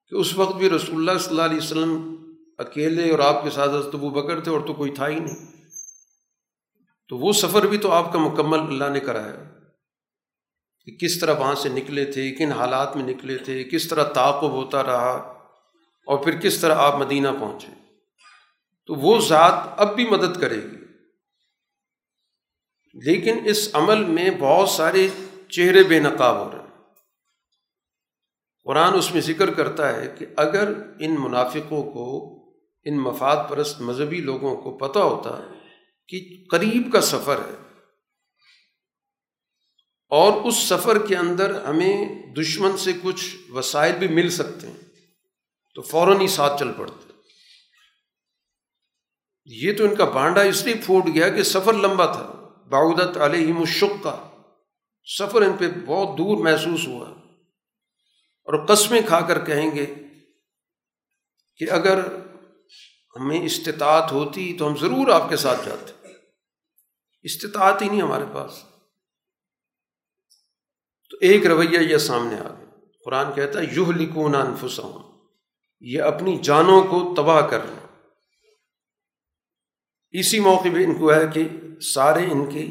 [0.08, 2.22] کہ اس وقت بھی رسول اللہ صلی اللہ علیہ وسلم
[2.58, 5.52] اکیلے اور آپ کے ساتھ ابو بکر تھے اور تو کوئی تھا ہی نہیں۔
[7.08, 9.44] تو وہ سفر بھی تو آپ کا مکمل اللہ نے کرایا۔
[10.84, 14.50] کہ کس طرح وہاں سے نکلے تھے، کن حالات میں نکلے تھے، کس طرح تعاقب
[14.50, 15.12] ہوتا رہا
[16.06, 17.66] اور پھر کس طرح آپ مدینہ پہنچے۔
[18.86, 20.84] تو وہ ذات اب بھی مدد کرے گی۔
[22.94, 25.08] لیکن اس عمل میں بہت سارے
[25.48, 26.61] چہرے بے نقاب ہو رہے۔ ہیں
[28.66, 32.06] قرآن اس میں ذکر کرتا ہے کہ اگر ان منافقوں کو،
[32.86, 35.60] ان مفاد پرست مذہبی لوگوں کو پتہ ہوتا ہے
[36.08, 36.20] کہ
[36.50, 37.56] قریب کا سفر ہے،
[40.12, 41.94] اور اس سفر کے اندر ہمیں
[42.36, 44.82] دشمن سے کچھ وسائل بھی مل سکتے ہیں،
[45.76, 47.10] تو فوراً ہی ساتھ چل پڑتے
[49.48, 52.26] یہ تو ان کا بانڈا اس لیے پھوٹ گیا کہ سفر لمبا تھا۔
[52.70, 54.16] باؤدت علیہ مشق کا
[55.08, 57.08] سفر ان پہ بہت دور محسوس ہوا۔
[58.44, 59.94] اور قسمیں کھا کر کہیں گے
[61.56, 62.04] کہ اگر
[63.16, 66.12] ہمیں استطاعت ہوتی تو ہم ضرور آپ کے ساتھ جاتے۔
[67.22, 68.52] استطاعت ہی نہیں ہمارے پاس۔
[71.10, 72.62] تو ایک رویہ یہ سامنے آ گیا۔
[73.04, 75.12] قرآن کہتا ہے یوہ لکھون انفسوں
[75.80, 77.86] یہ اپنی جانوں کو تباہ کر کرنا
[80.10, 81.48] اسی موقع پہ ان کو ہے کہ
[81.80, 82.66] سارے ان کے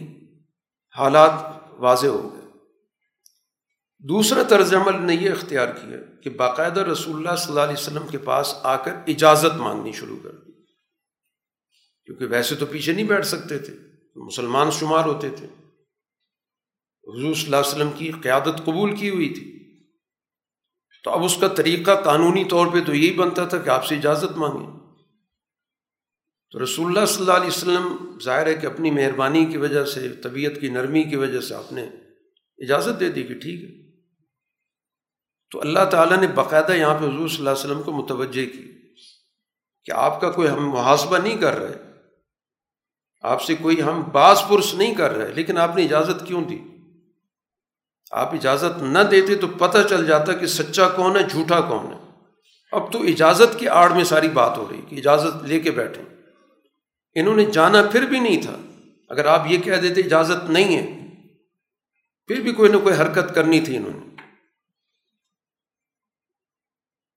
[0.98, 1.31] حالات
[1.72, 2.40] واضح ہو گئے
[4.10, 8.07] دوسرا طرز عمل نے یہ اختیار کیا کہ باقاعدہ رسول اللہ صلی اللہ علیہ وسلم
[8.07, 10.52] کے پاس آ کر اجازت مانگنی شروع کر دی۔
[12.06, 13.78] کیونکہ ویسے تو پیچھے نہیں بیٹھ سکتے تھے،
[14.15, 15.48] مسلمان شمار ہوتے تھے۔
[17.07, 19.52] حضور صلی اللہ علیہ وسلم کی قیادت قبول کی ہوئی تھی۔
[21.03, 23.95] تو اب اس کا طریقہ قانونی طور پہ تو یہی بنتا تھا کہ آپ سے
[23.95, 24.80] اجازت مانگیں۔
[26.52, 30.10] تو رسول اللہ صلی اللہ علیہ وسلم ظاہر ہے کہ اپنی مہربانی کی وجہ سے،
[30.10, 31.84] طبیعت کی نرمی کی وجہ سے آپ نے
[32.57, 33.80] اجازت دے دی کہ ٹھیک ہے۔
[35.52, 38.72] تو اللہ تعالیٰ نے باقاعدہ یہاں پہ حضور صلی اللہ علیہ وسلم کو متوجہ کی
[39.86, 41.78] کہ آپ کا کوئی ہم محاسبہ نہیں کر رہے،
[43.22, 46.60] آپ سے کوئی ہم باس پرس نہیں کر رہے، لیکن آپ نے اجازت کیوں دی؟
[48.11, 51.99] آپ اجازت نہ دیتے تو پتہ چل جاتا کہ سچا کون ہے، جھوٹا کون ہے۔
[52.72, 56.02] اب تو اجازت کی آڑ میں ساری بات ہو رہی کہ اجازت لے کے بیٹھے
[57.15, 58.56] انہوں نے جانا پھر بھی نہیں تھا۔
[59.10, 61.07] اگر آپ یہ کہہ دیتے اجازت نہیں ہے،
[62.28, 64.10] پھر بھی کوئی نہ کوئی حرکت کرنی تھی انہوں نے۔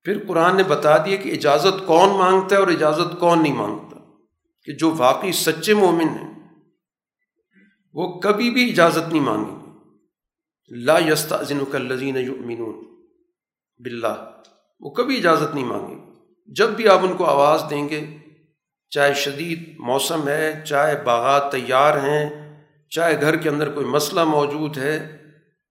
[0.07, 3.99] پھر قرآن نے بتا دیا کہ اجازت کون مانگتا ہے اور اجازت کون نہیں مانگتا،
[4.67, 6.33] کہ جو واقعی سچے مومن ہیں،
[7.95, 9.63] وہ کبھی بھی اجازت نہیں مانگیں
[10.71, 11.37] لا یستا
[11.75, 12.75] الزین یؤمنون
[13.81, 14.17] باللہ،
[14.83, 15.97] وہ کبھی اجازت نہیں مانگیں
[16.49, 18.05] جب بھی آپ ان کو آواز دیں گے،
[18.93, 22.25] چاہے شدید موسم ہے، چاہے باغات تیار ہیں،
[22.93, 24.97] چاہے گھر کے اندر کوئی مسئلہ موجود ہے،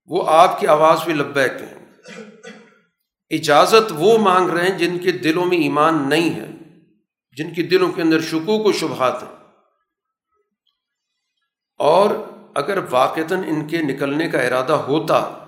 [0.10, 1.76] وہ آپ کی آواز پہ لبیک ہیں۔
[3.36, 6.52] اجازت وہ مانگ رہے ہیں جن کے دلوں میں ایمان نہیں ہے،
[7.38, 9.36] جن کے دلوں کے اندر شکوک و شبہات ہیں۔
[11.78, 12.10] اور
[12.56, 15.46] اگر واقعتاً ان کے نکلنے کا ارادہ ہوتا،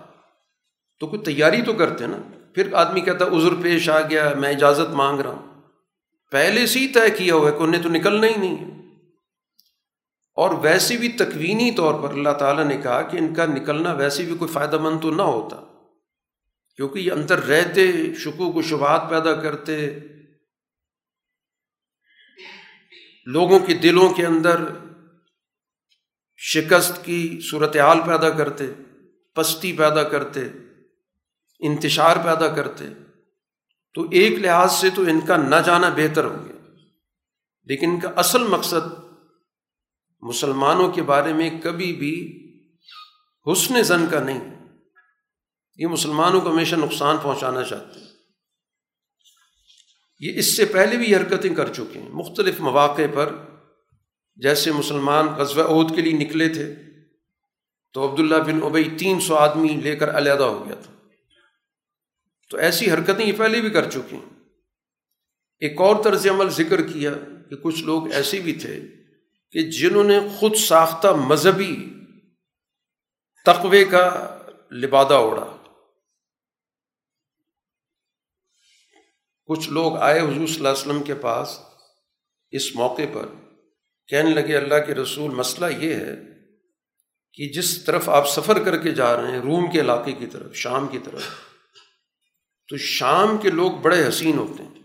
[0.99, 2.17] تو کوئی تیاری تو کرتے نا۔
[2.55, 5.61] پھر آدمی کہتا، عذر پیش آ گیا، میں اجازت مانگ رہا ہوں۔
[6.31, 8.79] پہلے سے ہی طے کیا ہوا ہے کہ انہیں تو نکلنا ہی نہیں ہے۔
[10.35, 14.23] اور ویسے بھی تکوینی طور پر اللہ تعالیٰ نے کہا کہ ان کا نکلنا ویسے
[14.23, 15.74] بھی کوئی فائدہ مند تو نہ ہوتا۔
[16.75, 19.89] کیونکہ یہ اندر رہتے، شکوک و شبہات پیدا کرتے۔
[23.25, 24.61] لوگوں کے دلوں کے اندر
[26.37, 28.63] شکست کی صورتحال پیدا کرتے،
[29.35, 30.41] پستی پیدا کرتے،
[31.59, 32.85] انتشار پیدا کرتے۔
[33.93, 36.55] تو ایک لحاظ سے تو ان کا نہ جانا بہتر ہو گیا۔
[37.63, 38.93] لیکن ان کا اصل مقصد
[40.21, 42.41] مسلمانوں کے بارے میں کبھی بھی
[43.51, 44.54] حسن زن کا نہیں۔
[45.75, 48.07] یہ مسلمانوں کو ہمیشہ نقصان پہنچانا چاہتے ہیں۔
[50.19, 53.35] یہ اس سے پہلے بھی یہ حرکتیں کر چکے ہیں۔ مختلف مواقع پر
[54.35, 56.75] جیسے مسلمان غزوہ عہد کے لیے نکلے تھے
[57.93, 60.93] تو عبداللہ بن ابئی تین سو آدمی لے کر علیحدہ ہو گیا تھا۔
[62.49, 64.35] تو ایسی حرکتیں یہ پہلے بھی کر چکی ہیں۔
[65.59, 67.13] ایک اور طرز عمل ذکر کیا
[67.49, 68.81] کہ کچھ لوگ ایسے بھی تھے
[69.51, 71.93] کہ جنہوں نے خود ساختہ مذہبی
[73.45, 74.37] تقوے کا
[74.71, 75.54] لبادہ اوڑا
[79.45, 81.59] کچھ لوگ آئے حضور صلی اللہ علیہ وسلم کے پاس
[82.51, 83.25] اس موقع پر،
[84.07, 86.15] کہنے لگے اللہ کے رسول مسئلہ یہ ہے
[87.33, 90.55] کہ جس طرف آپ سفر کر کے جا رہے ہیں روم کے علاقے کی طرف،
[90.55, 91.23] شام کی طرف،
[92.69, 94.81] تو شام کے لوگ بڑے حسین ہوتے ہیں،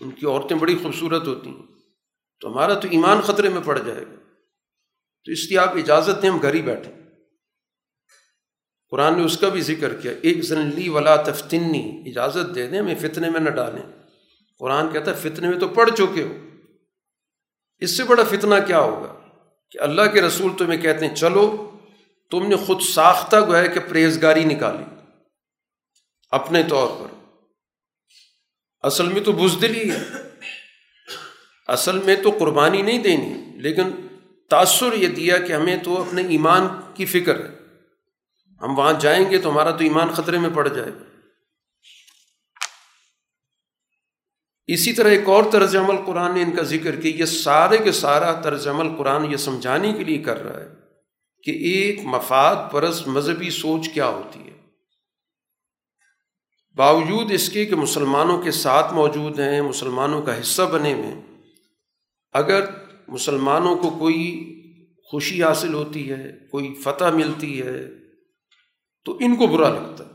[0.00, 1.66] ان کی عورتیں بڑی خوبصورت ہوتی ہیں،
[2.40, 4.16] تو ہمارا تو ایمان خطرے میں پڑ جائے گا۔
[5.24, 7.01] تو اس لیے آپ اجازت دیں ہم گھر ہی بیٹھیں۔
[8.92, 12.94] قرآن نے اس کا بھی ذکر کیا، ایک لی ولا تفتنی، اجازت دے دیں، ہمیں
[12.94, 13.82] فتنے میں نہ ڈالیں۔
[14.58, 16.48] قرآن کہتا ہے، فتنے میں تو پڑھ چکے ہو۔
[17.78, 19.14] اس سے بڑا فتنہ کیا ہوگا؟
[19.70, 21.70] کہ اللہ کے رسول تمہیں کہتے ہیں، چلو،
[22.30, 24.84] تم نے خود ساختہ گویا کہ پرہیزگاری نکالی۔
[26.30, 27.28] اپنے طور پر۔
[28.80, 30.04] اصل میں تو بزدل ہی ہے۔
[31.66, 33.82] اصل میں تو قربانی نہیں دینی، لیکن
[34.50, 37.61] تاثر یہ دیا کہ ہمیں تو اپنے ایمان کی فکر ہے۔
[38.62, 41.04] ہم وہاں جائیں گے تو ہمارا تو ایمان خطرے میں پڑ جائے گا۔
[44.66, 47.92] اسی طرح ایک اور طرز عمل قرآن نے ان کا ذکر کیا، یہ سارے کے
[47.92, 50.68] سارا طرز عمل قرآن یہ سمجھانے کے لیے کر رہا ہے
[51.42, 54.52] کہ ایک مفاد پرس مذہبی سوچ کیا ہوتی ہے۔
[56.74, 61.14] باوجود اس کے کہ مسلمانوں کے ساتھ موجود ہیں، مسلمانوں کا حصہ بنے ہوئے
[62.32, 62.64] اگر
[63.08, 64.48] مسلمانوں کو کوئی
[65.10, 68.01] خوشی حاصل ہوتی ہے، کوئی فتح ملتی ہے
[69.04, 70.10] تو ان کو برا لگتا ہے۔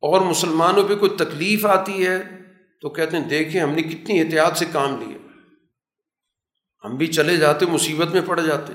[0.00, 2.22] اور مسلمانوں پہ کوئی تکلیف آتی ہے
[2.80, 5.18] تو کہتے ہیں، دیکھیں ہم نے کتنی احتیاط سے کام لیا۔
[6.84, 8.72] ہم بھی چلے جاتے، مصیبت میں پڑ جاتے۔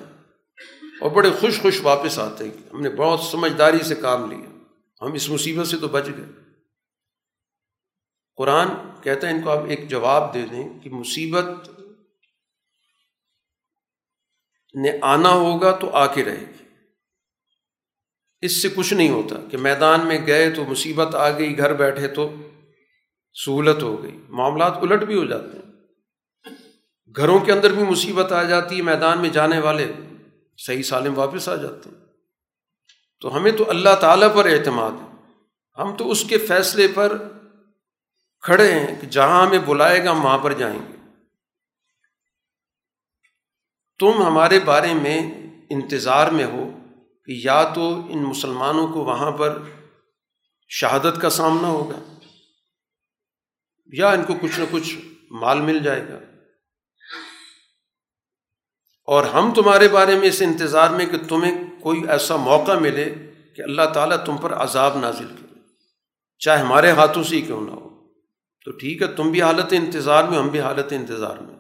[1.02, 4.64] اور بڑے خوش خوش واپس آتے ہیں ہم نے بہت سمجھداری سے کام لیا۔
[5.02, 6.54] ہم اس مصیبت سے تو بچ گئے۔
[8.36, 8.68] قرآن
[9.02, 11.70] کہتا ہے، ان کو آپ ایک جواب دے دیں کہ مصیبت
[14.74, 16.65] نے آنا ہوگا تو آ کے رہے گی۔
[18.46, 22.08] اس سے کچھ نہیں ہوتا کہ میدان میں گئے تو مصیبت آ گئی، گھر بیٹھے
[22.08, 22.36] تو
[23.46, 25.66] سہولت ہو گئی۔ معاملات الٹ بھی ہو جاتے ہیں۔
[27.16, 29.92] گھروں کے اندر بھی مصیبت آ جاتی ہے، میدان میں جانے والے
[30.58, 32.06] صحیح سالم واپس آ جاتے ہیں۔
[33.22, 35.32] تو ہمیں تو اللہ تعالیٰ پر اعتماد ہے۔
[35.78, 37.18] ہم تو اس کے فیصلے پر
[38.42, 40.96] کھڑے ہیں کہ جہاں ہمیں بلائے گا ہم وہاں پر جائیں گے۔
[44.00, 46.75] تم ہمارے بارے میں انتظار میں ہو۔
[47.26, 49.62] کہ یا تو ان مسلمانوں کو وہاں پر
[50.70, 52.00] شہادت کا سامنا ہوگا،
[53.94, 54.96] یا ان کو کچھ نہ کچھ
[55.32, 56.20] مال مل جائے گا۔
[59.08, 63.16] اور ہم تمہارے بارے میں اس انتظار میں کہ تمہیں کوئی ایسا موقع ملے
[63.56, 65.60] کہ اللہ تعالیٰ تم پر عذاب نازل کرے۔
[66.40, 68.08] چاہے ہمارے ہاتھوں سے ہی کیوں نہ ہو۔
[68.66, 71.56] تو ٹھیک ہے، تم بھی حالت انتظار میں، ہم بھی حالت انتظار میں۔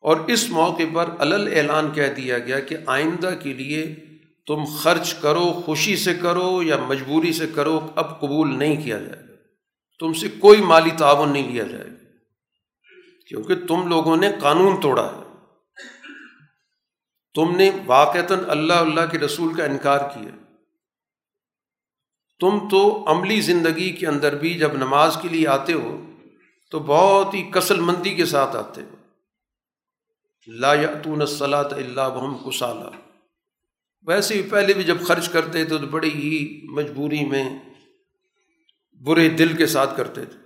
[0.00, 3.96] اور اس موقع پر الل اعلان کہہ دیا گیا کہ آئندہ کے لیے
[4.46, 9.28] تم خرچ کرو، خوشی سے کرو یا مجبوری سے کرو، اب قبول نہیں کیا جائے
[9.28, 9.32] گا۔
[9.98, 12.04] تم سے کوئی مالی تعاون نہیں لیا جائے گا۔
[13.28, 15.22] کیونکہ تم لوگوں نے قانون توڑا ہے۔
[17.34, 20.36] تم نے واقعتاً اللہ اللہ کے رسول کا انکار کیا
[22.40, 26.10] تم تو عملی زندگی کے اندر بھی جب نماز کے لیے آتے ہو،
[26.70, 28.96] تو بہت ہی کسل مندی کے ساتھ آتے ہو۔
[30.46, 33.01] لا یاتون صلاۃ اللہ بہم کسالہ
[34.06, 37.58] ویسے ہی پہلے بھی جب خرچ کرتے تھے تو بڑی ہی مجبوری میں
[39.04, 40.38] برے دل کے ساتھ کرتے تھے۔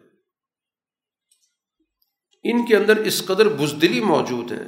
[2.44, 4.64] ان کے اندر اس قدر بزدلی موجود ہے،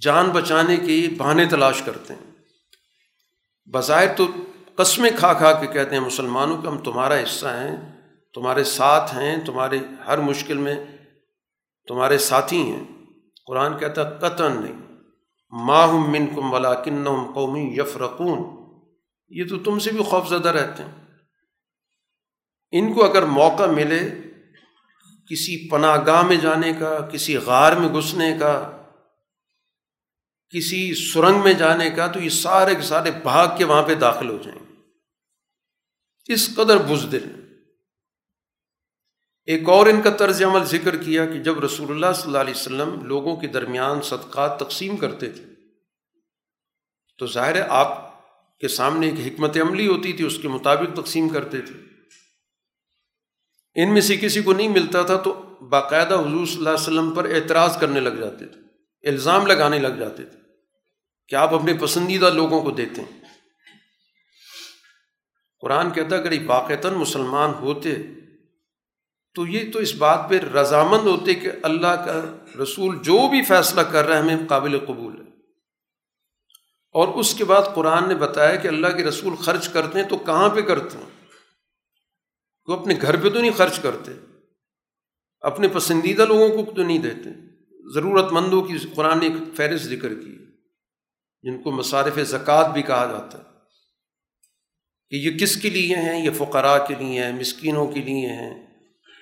[0.00, 2.30] جان بچانے کی بہانے تلاش کرتے ہیں۔
[3.72, 4.26] بظاہر تو
[4.76, 8.02] قسمیں کھا کھا کے کہتے ہیں، مسلمانوں کہ ہم تمہارا حصہ ہیں،
[8.34, 10.74] تمہارے ساتھ ہیں، تمہارے ہر مشکل میں
[11.88, 12.84] تمہارے ساتھی ہیں۔
[13.46, 14.85] قرآن کہتا قطن نہیں۔
[15.50, 17.04] ماہم من کم ولا کن
[17.34, 18.66] قومی یفرقون
[19.28, 21.04] یہ تو تم سے بھی خوف زدہ رہتے ہیں۔
[22.72, 24.10] ان کو اگر موقع ملے
[25.30, 28.82] کسی پناہ گاہ میں جانے کا، کسی غار میں گھسنے کا،
[30.50, 34.30] کسی سرنگ میں جانے کا، تو یہ سارے کے سارے بھاگ کے وہاں پہ داخل
[34.30, 34.72] ہو جائیں گے۔
[36.32, 37.45] اس قدر بزدل۔
[39.46, 42.54] ایک اور ان کا طرز عمل ذکر کیا کہ جب رسول اللہ صلی اللہ علیہ
[42.54, 45.44] وسلم لوگوں کے درمیان صدقات تقسیم کرتے تھے،
[47.18, 47.94] تو ظاہر ہے آپ
[48.60, 51.74] کے سامنے ایک حکمت عملی ہوتی تھی، اس کے مطابق تقسیم کرتے تھے۔
[53.74, 55.32] ان میں سے کسی کو نہیں ملتا تھا تو
[55.70, 58.60] باقاعدہ حضور صلی اللہ علیہ وسلم پر اعتراض کرنے لگ جاتے تھے،
[59.08, 60.38] الزام لگانے لگ جاتے تھے
[61.28, 63.20] کہ آپ اپنے پسندیدہ لوگوں کو دیتے ہیں۔
[65.60, 67.94] قرآن کہتا اگر یہ واقعتاً مسلمان ہوتے
[69.36, 73.80] تو یہ تو اس بات پہ رضامند ہوتے کہ اللہ کا رسول جو بھی فیصلہ
[73.80, 75.26] کر رہا ہے ہمیں قابل قبول ہے۔
[76.92, 80.18] اور اس کے بعد قرآن نے بتایا کہ اللہ کے رسول خرچ کرتے ہیں تو
[80.18, 81.06] کہاں پہ کرتے ہیں؟
[82.66, 84.12] وہ اپنے گھر پہ تو نہیں خرچ کرتے،
[85.40, 87.30] اپنے پسندیدہ لوگوں کو تو نہیں دیتے۔
[87.94, 90.38] ضرورت مندوں کی قرآن نے ایک فہرست ذکر کی،
[91.42, 93.44] جن کو مصارف زکوٰۃ بھی کہا جاتا ہے۔
[95.10, 98.65] کہ یہ کس کے لیے ہیں؟ یہ فقراء کے لیے ہیں، مسکینوں کے لیے ہیں۔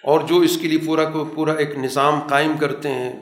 [0.05, 3.13] اور جو اس کے لیے پورا کو پورا ایک نظام قائم کرتے ہیں،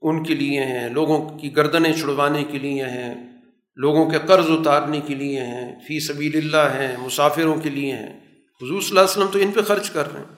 [0.00, 3.14] ان کے لیے ہیں، لوگوں کی گردنیں چھڑوانے کے لیے ہیں،
[3.76, 8.20] لوگوں کے قرض اتارنے کے لیے ہیں، فی سبیل اللہ ہیں، مسافروں کے لیے ہیں۔
[8.60, 10.36] حضور صلی اللہ علیہ وسلم تو ان پہ خرچ کر رہے ہیں۔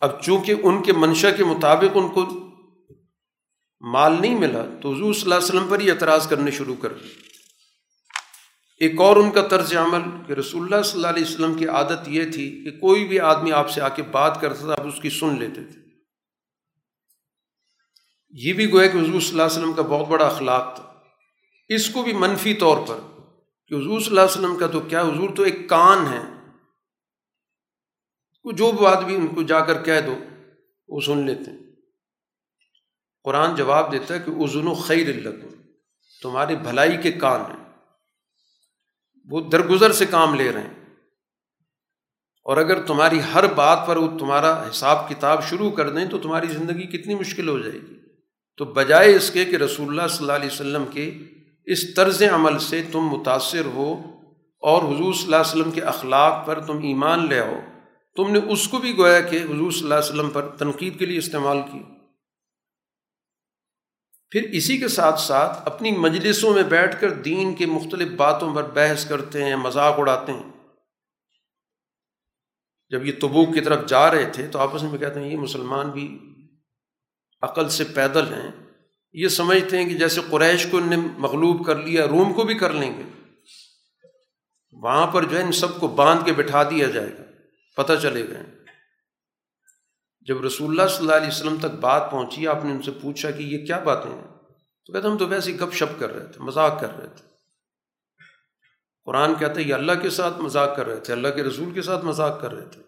[0.00, 2.26] اب چونکہ ان کے منشا کے مطابق ان کو
[3.80, 6.92] مال نہیں ملا، تو حضور صلی اللہ علیہ وسلم پر ہی اعتراض کرنے شروع کر
[8.82, 12.08] ایک اور ان کا طرز عمل کہ رسول اللہ صلی اللہ علیہ وسلم کی عادت
[12.08, 15.00] یہ تھی کہ کوئی بھی آدمی آپ سے آ کے بات کرتا تھا، آپ اس
[15.00, 15.80] کی سن لیتے تھے۔
[18.30, 20.94] یہ بھی گویا کہ حضور صلی اللہ علیہ وسلم کا بہت بڑا اخلاق تھا۔
[21.68, 23.00] اس کو بھی منفی طور پر
[23.66, 26.20] کہ حضور صلی اللہ علیہ وسلم کا تو کیا، حضور تو ایک کان ہے۔
[28.56, 30.18] جو بات بھی ان کو جا کر کہہ دو،
[30.88, 31.58] وہ سن لیتے ہیں۔
[33.24, 35.46] قرآن جواب دیتا ہے کہ ازن و خیر اللہ
[36.22, 37.61] تمہاری بھلائی کے کان ہیں۔
[39.30, 40.74] وہ درگزر سے کام لے رہے ہیں۔
[42.44, 46.46] اور اگر تمہاری ہر بات پر وہ تمہارا حساب کتاب شروع کر دیں تو تمہاری
[46.46, 47.94] زندگی کتنی مشکل ہو جائے گی۔
[48.56, 51.18] تو بجائے اس کے کہ رسول اللہ صلی اللہ علیہ وسلم کے
[51.64, 53.92] اس طرز عمل سے تم متاثر ہو
[54.60, 57.60] اور حضور صلی اللہ علیہ وسلم کے اخلاق پر تم ایمان لے آؤ۔
[58.16, 61.06] تم نے اس کو بھی گویا کہ حضور صلی اللہ علیہ وسلم پر تنقید کے
[61.06, 61.78] لیے استعمال کی
[64.32, 68.62] پھر اسی کے ساتھ ساتھ اپنی مجلسوں میں بیٹھ کر دین کے مختلف باتوں پر
[68.62, 70.50] بحث کرتے ہیں، مذاق اڑاتے ہیں۔
[72.88, 75.90] جب یہ تبوک کی طرف جا رہے تھے تو آپس میں کہتے ہیں، یہ مسلمان
[75.90, 76.18] بھی
[77.42, 78.50] عقل سے پیدل ہیں۔
[79.12, 82.54] یہ سمجھتے ہیں کہ جیسے قریش کو ان نے مغلوب کر لیا، روم کو بھی
[82.54, 83.02] کر لیں گے۔
[84.72, 87.22] وہاں پر جو ہے ان سب کو باندھ کے بٹھا دیا جائے گا،
[87.76, 88.61] پتہ چلے گئے
[90.26, 93.30] جب رسول اللہ صلی اللہ علیہ وسلم تک بات پہنچی، آپ نے ان سے پوچھا
[93.30, 94.24] کہ یہ کیا باتیں ہیں؟
[94.86, 97.24] تو کہتے ہم تو ویسے ہی گپ شپ کر رہے تھے، مذاق کر رہے تھے۔
[99.04, 101.82] قرآن کہتے ہیں یہ اللہ کے ساتھ مذاق کر رہے تھے اللہ کے رسول کے
[101.82, 102.82] ساتھ مذاق کر رہے تھے۔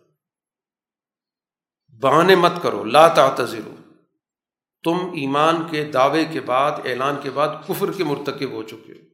[2.01, 3.74] بہانے مت کرو، لا تعتذرو۔
[4.85, 9.05] تم ایمان کے دعوے کے بعد، اعلان کے بعد کفر کے مرتکب ہو چکے ہو۔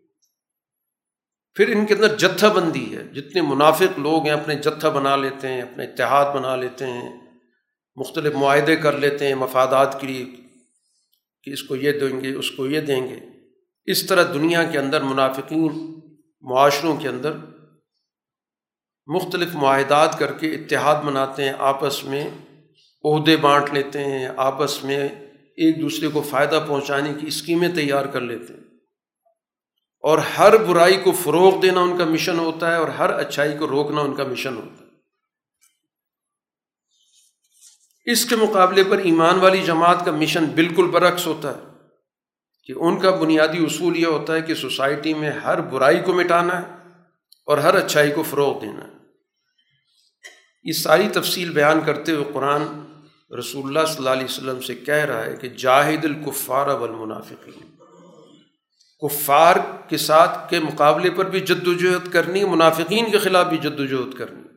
[1.55, 5.48] پھر ان کے اندر جتھا بندی ہے، جتنے منافق لوگ ہیں، اپنے جتھا بنا لیتے
[5.48, 7.30] ہیں اپنے اتحاد بنا لیتے ہیں۔
[7.96, 10.24] مختلف معاہدے کر لیتے ہیں، مفادات کے لیے
[11.42, 13.18] کہ اس کو یہ دیں گے، اس کو یہ دیں گے۔
[13.86, 16.00] اس طرح دنیا کے اندر، منافقین،
[16.40, 17.32] معاشروں کے اندر
[19.06, 22.30] مختلف معاہدات کر کے اتحاد بناتے ہیں، آپس میں
[23.04, 25.08] عہدے بانٹ لیتے ہیں، آپس میں
[25.56, 28.60] ایک دوسرے کو فائدہ پہنچانے کی اسکیمیں تیار کر لیتے ہیں۔
[30.02, 33.68] اور ہر برائی کو فروغ دینا ان کا مشن ہوتا ہے اور ہر اچھائی کو
[33.68, 34.89] روکنا ان کا مشن ہوتا ہے۔
[38.10, 41.62] اس کے مقابلے پر ایمان والی جماعت کا مشن بالکل برعکس ہوتا ہے
[42.64, 46.62] کہ ان کا بنیادی اصول یہ ہوتا ہے کہ سوسائٹی میں ہر برائی کو مٹانا
[46.62, 46.66] ہے
[47.46, 48.92] اور ہر اچھائی کو فروغ دینا ہے۔
[50.64, 52.62] یہ ساری تفصیل بیان کرتے ہوئے قرآن
[53.38, 57.70] رسول اللہ صلی اللہ علیہ وسلم سے کہہ رہا ہے کہ جاہد الکفار والمنافقین۔
[59.00, 59.56] کفار
[59.88, 64.18] کے ساتھ کے مقابلے پر بھی جد وجہد کرنی، منافقین کے خلاف بھی جد وجہد
[64.18, 64.49] کرنی۔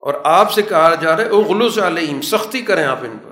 [0.00, 3.30] اور آپ سے کہا جا رہا ہے، او غلوص علیہم، سختی کریں آپ ان پر۔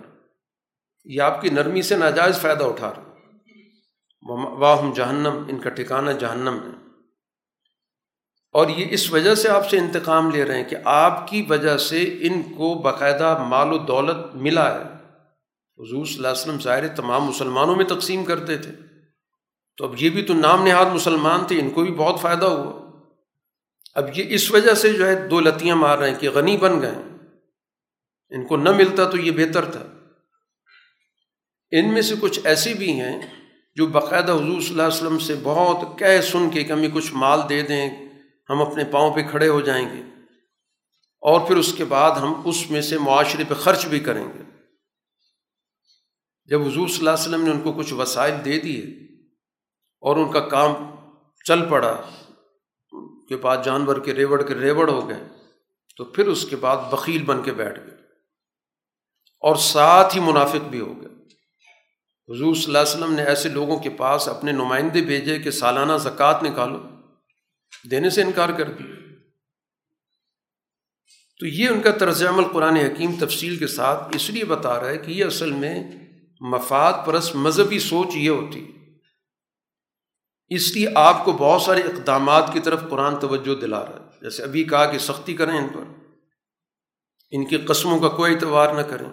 [1.04, 3.08] یہ آپ کی نرمی سے ناجائز فائدہ اٹھا رہے
[4.30, 6.88] واہم جہنم، ان کا ٹھکانا جہنم ہے۔
[8.52, 11.76] اور یہ اس وجہ سے آپ سے انتقام لے رہے ہیں کہ آپ کی وجہ
[11.76, 14.82] سے ان کو باقاعدہ مال و دولت ملا ہے۔
[15.78, 18.72] حضور صلی اللہ علیہ وسلم ظاہر تمام مسلمانوں میں تقسیم کرتے تھے۔
[19.76, 22.87] تو اب یہ بھی تو نام نہاد مسلمان تھے، ان کو بھی بہت فائدہ ہوا۔
[23.98, 26.80] اب یہ اس وجہ سے جو ہے دو لتیاں مار رہے ہیں کہ غنی بن
[26.80, 26.94] گئے
[28.28, 29.86] ان کو نہ ملتا تو یہ بہتر تھا۔
[31.70, 33.22] ان میں سے کچھ ایسی بھی ہیں
[33.74, 37.12] جو باقاعدہ حضور صلی اللہ علیہ وسلم سے بہت کہہ سن کے کہ ہمیں کچھ
[37.12, 37.90] مال دے دیں،
[38.50, 40.02] ہم اپنے پاؤں پہ کھڑے ہو جائیں گے۔
[41.20, 44.42] اور پھر اس کے بعد ہم اس میں سے معاشرے پہ خرچ بھی کریں گے۔
[46.44, 48.82] جب حضور صلی اللہ علیہ وسلم نے ان کو کچھ وسائل دے دیے
[50.00, 50.72] اور ان کا کام
[51.44, 52.02] چل پڑا
[53.28, 55.22] کے بعد جانور کے ریوڑ کے ریوڑ ہو گئے،
[55.96, 57.94] تو پھر اس کے بعد بخیل بن کے بیٹھ گئے۔
[59.40, 61.08] اور ساتھ ہی منافق بھی ہو گئے۔
[62.34, 65.92] حضور صلی اللہ علیہ وسلم نے ایسے لوگوں کے پاس اپنے نمائندے بھیجے کہ سالانہ
[65.96, 66.78] زکوٰۃ نکالو۔
[67.90, 68.94] دینے سے انکار کر دیا۔
[71.40, 74.88] تو یہ ان کا طرز عمل قرآن حکیم تفصیل کے ساتھ اس لیے بتا رہا
[74.88, 75.90] ہے کہ یہ اصل میں
[76.40, 78.77] مفاد پرس مذہبی سوچ یہ ہوتی
[80.48, 84.42] اس لیے آپ کو بہت سارے اقدامات کی طرف قرآن توجہ دلا رہا ہے۔ جیسے
[84.42, 85.80] ابھی کہا کہ سختی کریں ان پر۔
[87.30, 89.08] ان کی قسموں کا کوئی اعتبار نہ کریں۔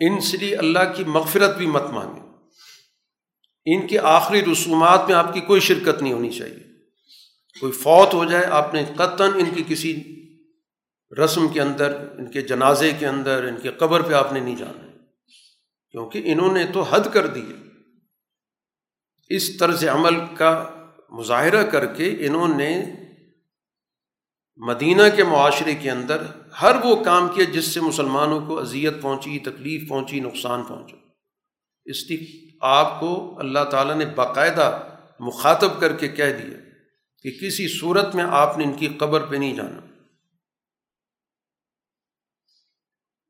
[0.00, 2.22] ان سے لیے اللہ کی مغفرت بھی مت مانگیں۔
[3.64, 6.60] ان کے آخری رسومات میں آپ کی کوئی شرکت نہیں ہونی چاہیے۔
[7.60, 10.02] کوئی فوت ہو جائے، آپ نے قطن ان کی کسی
[11.24, 14.56] رسم کے اندر، ان کے جنازے کے اندر، ان کے قبر پہ آپ نے نہیں
[14.56, 14.86] جانا۔
[15.90, 17.67] کیونکہ انہوں نے تو حد کر دی ہے۔
[19.28, 20.70] اس طرز عمل کا
[21.10, 22.84] مظاہرہ کر کے انہوں نے
[24.56, 26.22] مدینہ کے معاشرے کے اندر
[26.62, 30.96] ہر وہ کام کیا جس سے مسلمانوں کو اذیت پہنچی، تکلیف پہنچی، نقصان پہنچا۔
[31.84, 34.82] اس لیے آپ کو اللہ تعالیٰ نے باقاعدہ
[35.20, 36.58] مخاطب کر کے کہہ دیا
[37.22, 39.80] کہ کسی صورت میں آپ نے ان کی قبر پہ نہیں جانا۔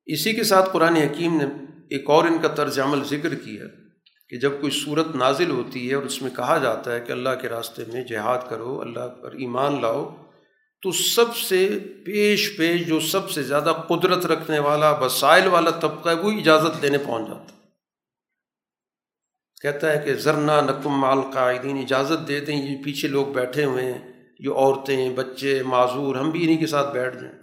[0.07, 1.45] اسی کے ساتھ قرآن حکیم نے
[1.91, 3.65] ایک اور ان کا طرز عمل ذکر کیا۔
[4.29, 7.29] کہ جب کوئی صورت نازل ہوتی ہے اور اس میں کہا جاتا ہے کہ اللہ
[7.43, 10.17] کے راستے میں جہاد کرو، اللہ پر ایمان لاؤ،
[10.83, 16.09] تو سب سے پیش پیش جو سب سے زیادہ قدرت رکھنے والا، وسائل والا طبقہ
[16.09, 17.45] ہے، وہ اجازت لینے پہنچ جاتا
[19.63, 23.93] کہتا ہے کہ ذرنا نقم مال قائدین اجازت دے دیں، یہ پیچھے لوگ بیٹھے ہوئے
[23.93, 27.39] ہیں، یہ عورتیں، بچے، معذور، ہم بھی انہیں کے ساتھ بیٹھ جائیں۔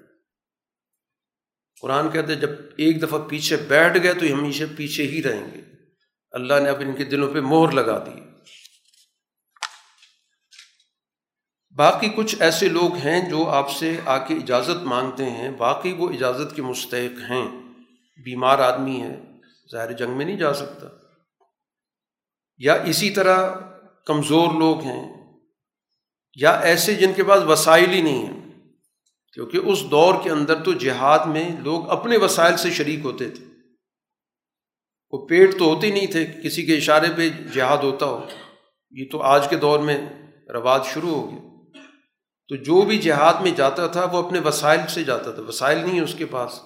[1.82, 5.75] قرآن کہتے ہیں جب ایک دفعہ پیچھے بیٹھ گئے تو ہمیشہ پیچھے ہی رہیں گے۔
[6.36, 8.20] اللہ نے اب ان کے دلوں پہ مہر لگا دی۔
[11.76, 16.10] باقی کچھ ایسے لوگ ہیں جو آپ سے آ کے اجازت مانگتے ہیں۔ باقی وہ
[16.10, 17.48] اجازت کے مستحق ہیں۔
[18.24, 19.16] بیمار آدمی ہے۔
[19.72, 20.88] ظاہر جنگ میں نہیں جا سکتا۔
[22.58, 23.50] یا اسی طرح
[24.06, 25.36] کمزور لوگ ہیں۔
[26.36, 28.52] یا ایسے جن کے پاس وسائل ہی نہیں ہیں۔
[29.34, 33.55] کیونکہ اس دور کے اندر تو جہاد میں لوگ اپنے وسائل سے شریک ہوتے تھے۔
[35.16, 38.28] وہ پیٹ تو ہوتے نہیں تھے، کسی کے اشارے پہ جہاد ہوتا ہو۔
[38.92, 40.10] یہ تو آج کے دور میں
[40.50, 41.46] رواج شروع ہو گیا۔
[42.48, 45.96] تو جو بھی جہاد میں جاتا تھا، وہ اپنے وسائل سے جاتا تھا، وسائل نہیں
[45.96, 46.60] ہے اس کے پاس۔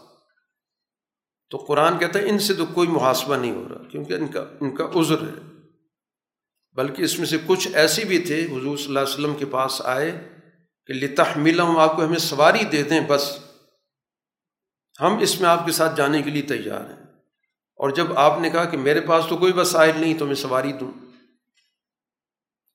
[1.50, 4.46] تو قرآن کہتا ہے، ان سے تو کوئی محاسبہ نہیں ہو رہا، کیونکہ ان کا
[4.60, 5.50] ان کا عذر ہے۔
[6.76, 9.82] بلکہ اس میں سے کچھ ایسی بھی تھے، حضور صلی اللہ علیہ وسلم کے پاس
[9.86, 10.30] آئے
[10.88, 11.40] کہ لتح
[11.78, 13.40] آپ کو ہمیں سواری دے دیں، بس۔
[15.02, 16.99] ہم اس میں آپ کے ساتھ جانے کے لیے تیار ہیں۔
[17.80, 20.72] اور جب آپ نے کہا کہ میرے پاس تو کوئی وسائل نہیں تو میں سواری
[20.72, 20.92] دوں،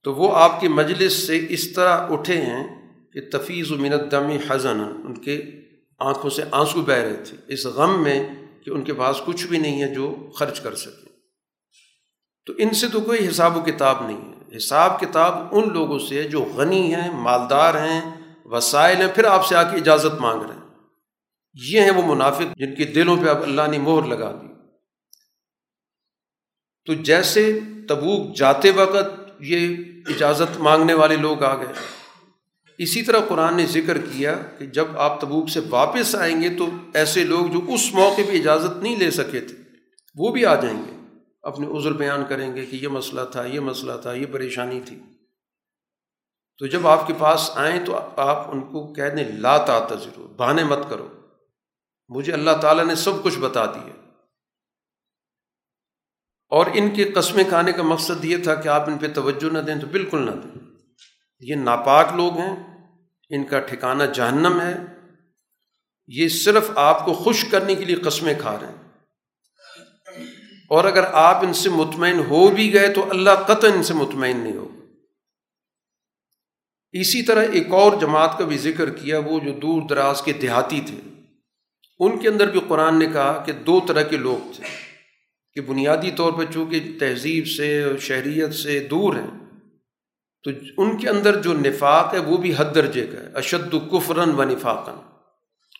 [0.04, 2.64] تو وہ آپ کی مجلس سے اس طرح اٹھے ہیں
[3.12, 5.42] کہ تفیظ و منت دمی حضن ان کے
[5.98, 8.18] آنکھوں سے آنسو بہ رہے تھے۔ اس غم میں
[8.64, 11.12] کہ ان کے پاس کچھ بھی نہیں ہے جو خرچ کر سکیں
[12.46, 16.22] تو ان سے تو کوئی حساب و کتاب نہیں ہے۔ حساب کتاب ان لوگوں سے
[16.22, 18.00] جو غنی ہیں، مالدار ہیں،
[18.44, 20.62] وسائل ہیں، پھر آپ سے آ کے اجازت مانگ رہے ہیں۔
[21.54, 24.53] یہ ہیں وہ منافق جن کے دلوں پہ اب اللہ نے مہر لگا دی۔
[26.86, 29.76] تو جیسے تبوک جاتے وقت یہ
[30.08, 31.72] اجازت مانگنے والے لوگ آ گئے۔
[32.78, 36.66] اسی طرح قرآن نے ذکر کیا کہ جب آپ تبوک سے واپس آئیں گے تو
[36.94, 39.56] ایسے لوگ جو اس موقع پہ اجازت نہیں لے سکے تھے،
[40.14, 43.60] وہ بھی آ جائیں گے۔ اپنے عذر بیان کریں گے کہ یہ مسئلہ تھا، یہ
[43.60, 45.00] مسئلہ تھا، یہ پریشانی تھی۔
[46.58, 49.56] تو جب آپ کے پاس آئیں تو آپ ان کو کہہ دیں لا
[49.90, 51.08] ضرور، بہانے مت کرو۔
[52.08, 54.03] مجھے اللہ تعالیٰ نے سب کچھ بتا دیا۔
[56.48, 59.58] اور ان کے قسمیں کھانے کا مقصد یہ تھا کہ آپ ان پہ توجہ نہ
[59.58, 60.60] دیں تو بالکل نہ دیں۔
[61.40, 62.56] یہ ناپاک لوگ ہیں،
[63.30, 64.76] ان کا ٹھکانہ جہنم ہے۔
[66.06, 68.84] یہ صرف آپ کو خوش کرنے کے لیے قسمیں کھا رہے ہیں۔
[70.68, 74.36] اور اگر آپ ان سے مطمئن ہو بھی گئے تو اللہ قطع ان سے مطمئن
[74.36, 74.68] نہیں ہو
[76.92, 80.80] اسی طرح ایک اور جماعت کا بھی ذکر کیا، وہ جو دور دراز کے دیہاتی
[80.80, 81.24] تھے۔
[81.98, 84.93] ان کے اندر بھی قرآن نے کہا کہ دو طرح کے لوگ تھے۔
[85.54, 89.60] کہ بنیادی طور پہ چونکہ تہذیب سے شہریت سے دور ہیں،
[90.42, 94.30] تو ان کے اندر جو نفاق ہے وہ بھی حد درجے کا ہے۔ اشد کفرن
[94.30, 95.00] و نفاقن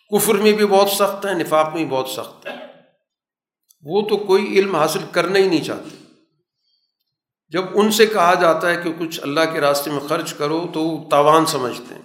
[0.09, 2.65] کفر میں بھی بہت سخت ہے، نفاق میں بھی بہت سخت ہے۔
[3.81, 5.95] وہ تو کوئی علم حاصل کرنا ہی نہیں چاہتے
[7.47, 10.81] جب ان سے کہا جاتا ہے کہ کچھ اللہ کے راستے میں خرچ کرو تو
[10.81, 12.01] وہ تاوان سمجھتے ہیں۔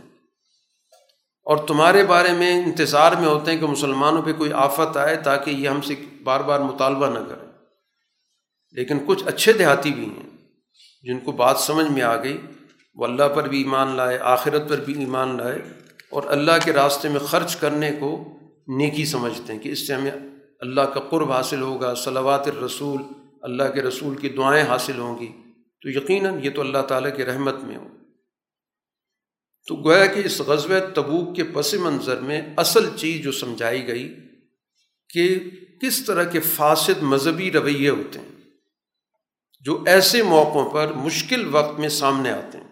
[1.45, 5.51] اور تمہارے بارے میں انتظار میں ہوتے ہیں کہ مسلمانوں پہ کوئی آفت آئے تاکہ
[5.51, 5.95] یہ ہم سے
[6.25, 7.50] بار بار مطالبہ نہ کریں۔
[8.73, 10.31] لیکن کچھ اچھے دیہاتی بھی ہیں
[11.03, 12.41] جن کو بات سمجھ میں آ گئی،
[12.95, 15.59] وہ اللہ پر بھی ایمان لائے، آخرت پر بھی ایمان لائے
[16.11, 18.39] اور اللہ کے راستے میں خرچ کرنے کو
[18.69, 20.11] نیکی سمجھتے ہیں کہ اس سے ہمیں
[20.61, 23.03] اللہ کا قرب حاصل ہوگا، صلوات الرسول،
[23.43, 25.33] اللہ کے رسول کی دعائیں حاصل ہوں گی۔
[25.83, 27.89] تو یقیناً یہ تو اللہ تعالیٰ کی رحمت میں ہو۔
[29.67, 34.15] تو گویا کہ اس غزوہ تبوک کے پس منظر میں اصل چیز جو سمجھائی گئی
[35.09, 35.39] کہ
[35.83, 38.40] کس طرح کے فاسد مذہبی رویے ہوتے ہیں۔
[39.61, 42.69] جو ایسے موقعوں پر مشکل وقت میں سامنے آتے ہیں۔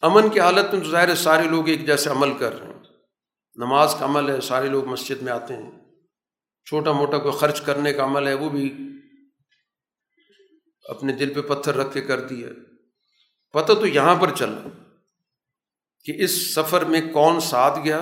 [0.00, 2.82] امن کی حالت میں ظاہر ہے سارے لوگ ایک جیسے عمل کر رہے ہیں۔
[3.56, 5.70] نماز کا عمل ہے، سارے لوگ مسجد میں آتے ہیں۔
[6.64, 8.78] چھوٹا موٹا کوئی خرچ کرنے کا عمل ہے، وہ بھی
[10.88, 12.48] اپنے دل پہ پتھر رکھ کے کر دیا۔
[13.52, 14.68] پتہ تو یہاں پر چل رہا
[16.04, 17.98] کہ اس سفر میں کون ساتھ گیا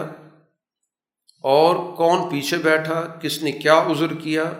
[1.43, 4.53] اور کون پیچھے بیٹھا، کس نے کیا عذر کیا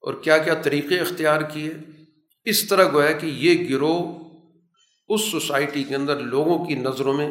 [0.00, 1.74] اور کیا کیا طریقے اختیار کیے؟
[2.44, 4.28] اس طرح گویا کہ یہ گروہ
[5.08, 7.30] اس سوسائٹی کے اندر لوگوں کی نظروں میں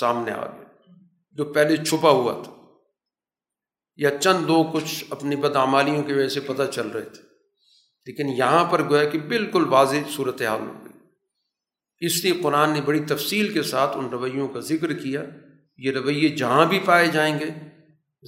[0.00, 0.92] سامنے آ گیا،
[1.32, 2.52] جو پہلے چھپا ہوا تھا،
[3.96, 7.22] یا چند دو کچھ اپنی بدعمالیوں کی وجہ سے پتہ چل رہے تھے۔
[8.06, 10.98] لیکن یہاں پر گویا کہ بالکل واضح صورت حال ہو گئی۔
[12.06, 15.24] اس لیے قرآن نے بڑی تفصیل کے ساتھ ان رویوں کا ذکر کیا۔
[15.76, 17.44] یہ رویے جہاں بھی پائے جائیں گے،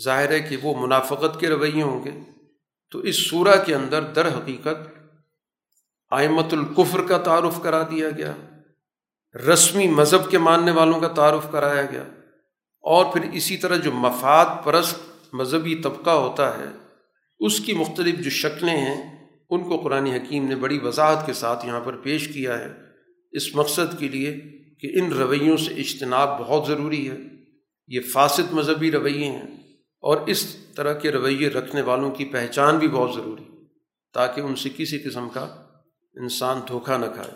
[0.04, 2.10] ظاہر ہے کہ وہ منافقت کے رویے ہوں گے۔
[2.92, 4.86] تو اس صورہ کے اندر در حقیقت
[6.12, 8.32] آئمت القفر کا تعارف کرا دیا گیا،
[9.34, 12.02] رسمی مذہب کے ماننے والوں کا تعارف کرایا گیا،
[12.84, 16.68] اور پھر اسی طرح جو مفاد پرست مذہبی طبقہ ہوتا ہے،
[17.40, 18.96] اس کی مختلف جو شکلیں ہیں،
[19.50, 22.68] ان کو قرآن حکیم نے بڑی وضاحت کے ساتھ یہاں پر پیش کیا ہے۔
[23.32, 24.32] اس مقصد کے لیے
[24.80, 27.16] کہ ان رویوں سے اجتناب بہت ضروری ہے،
[27.88, 29.46] یہ فاسد مذہبی رویے ہیں،
[30.04, 30.44] اور اس
[30.76, 33.44] طرح کے رویے رکھنے والوں کی پہچان بھی بہت ضروری
[34.12, 35.66] تاکہ ان سے کسی قسم کا
[36.14, 37.34] انسان دھوکہ نہ کھائے۔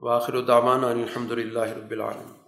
[0.00, 2.44] واخر الدامان الحمد للہ رب العالم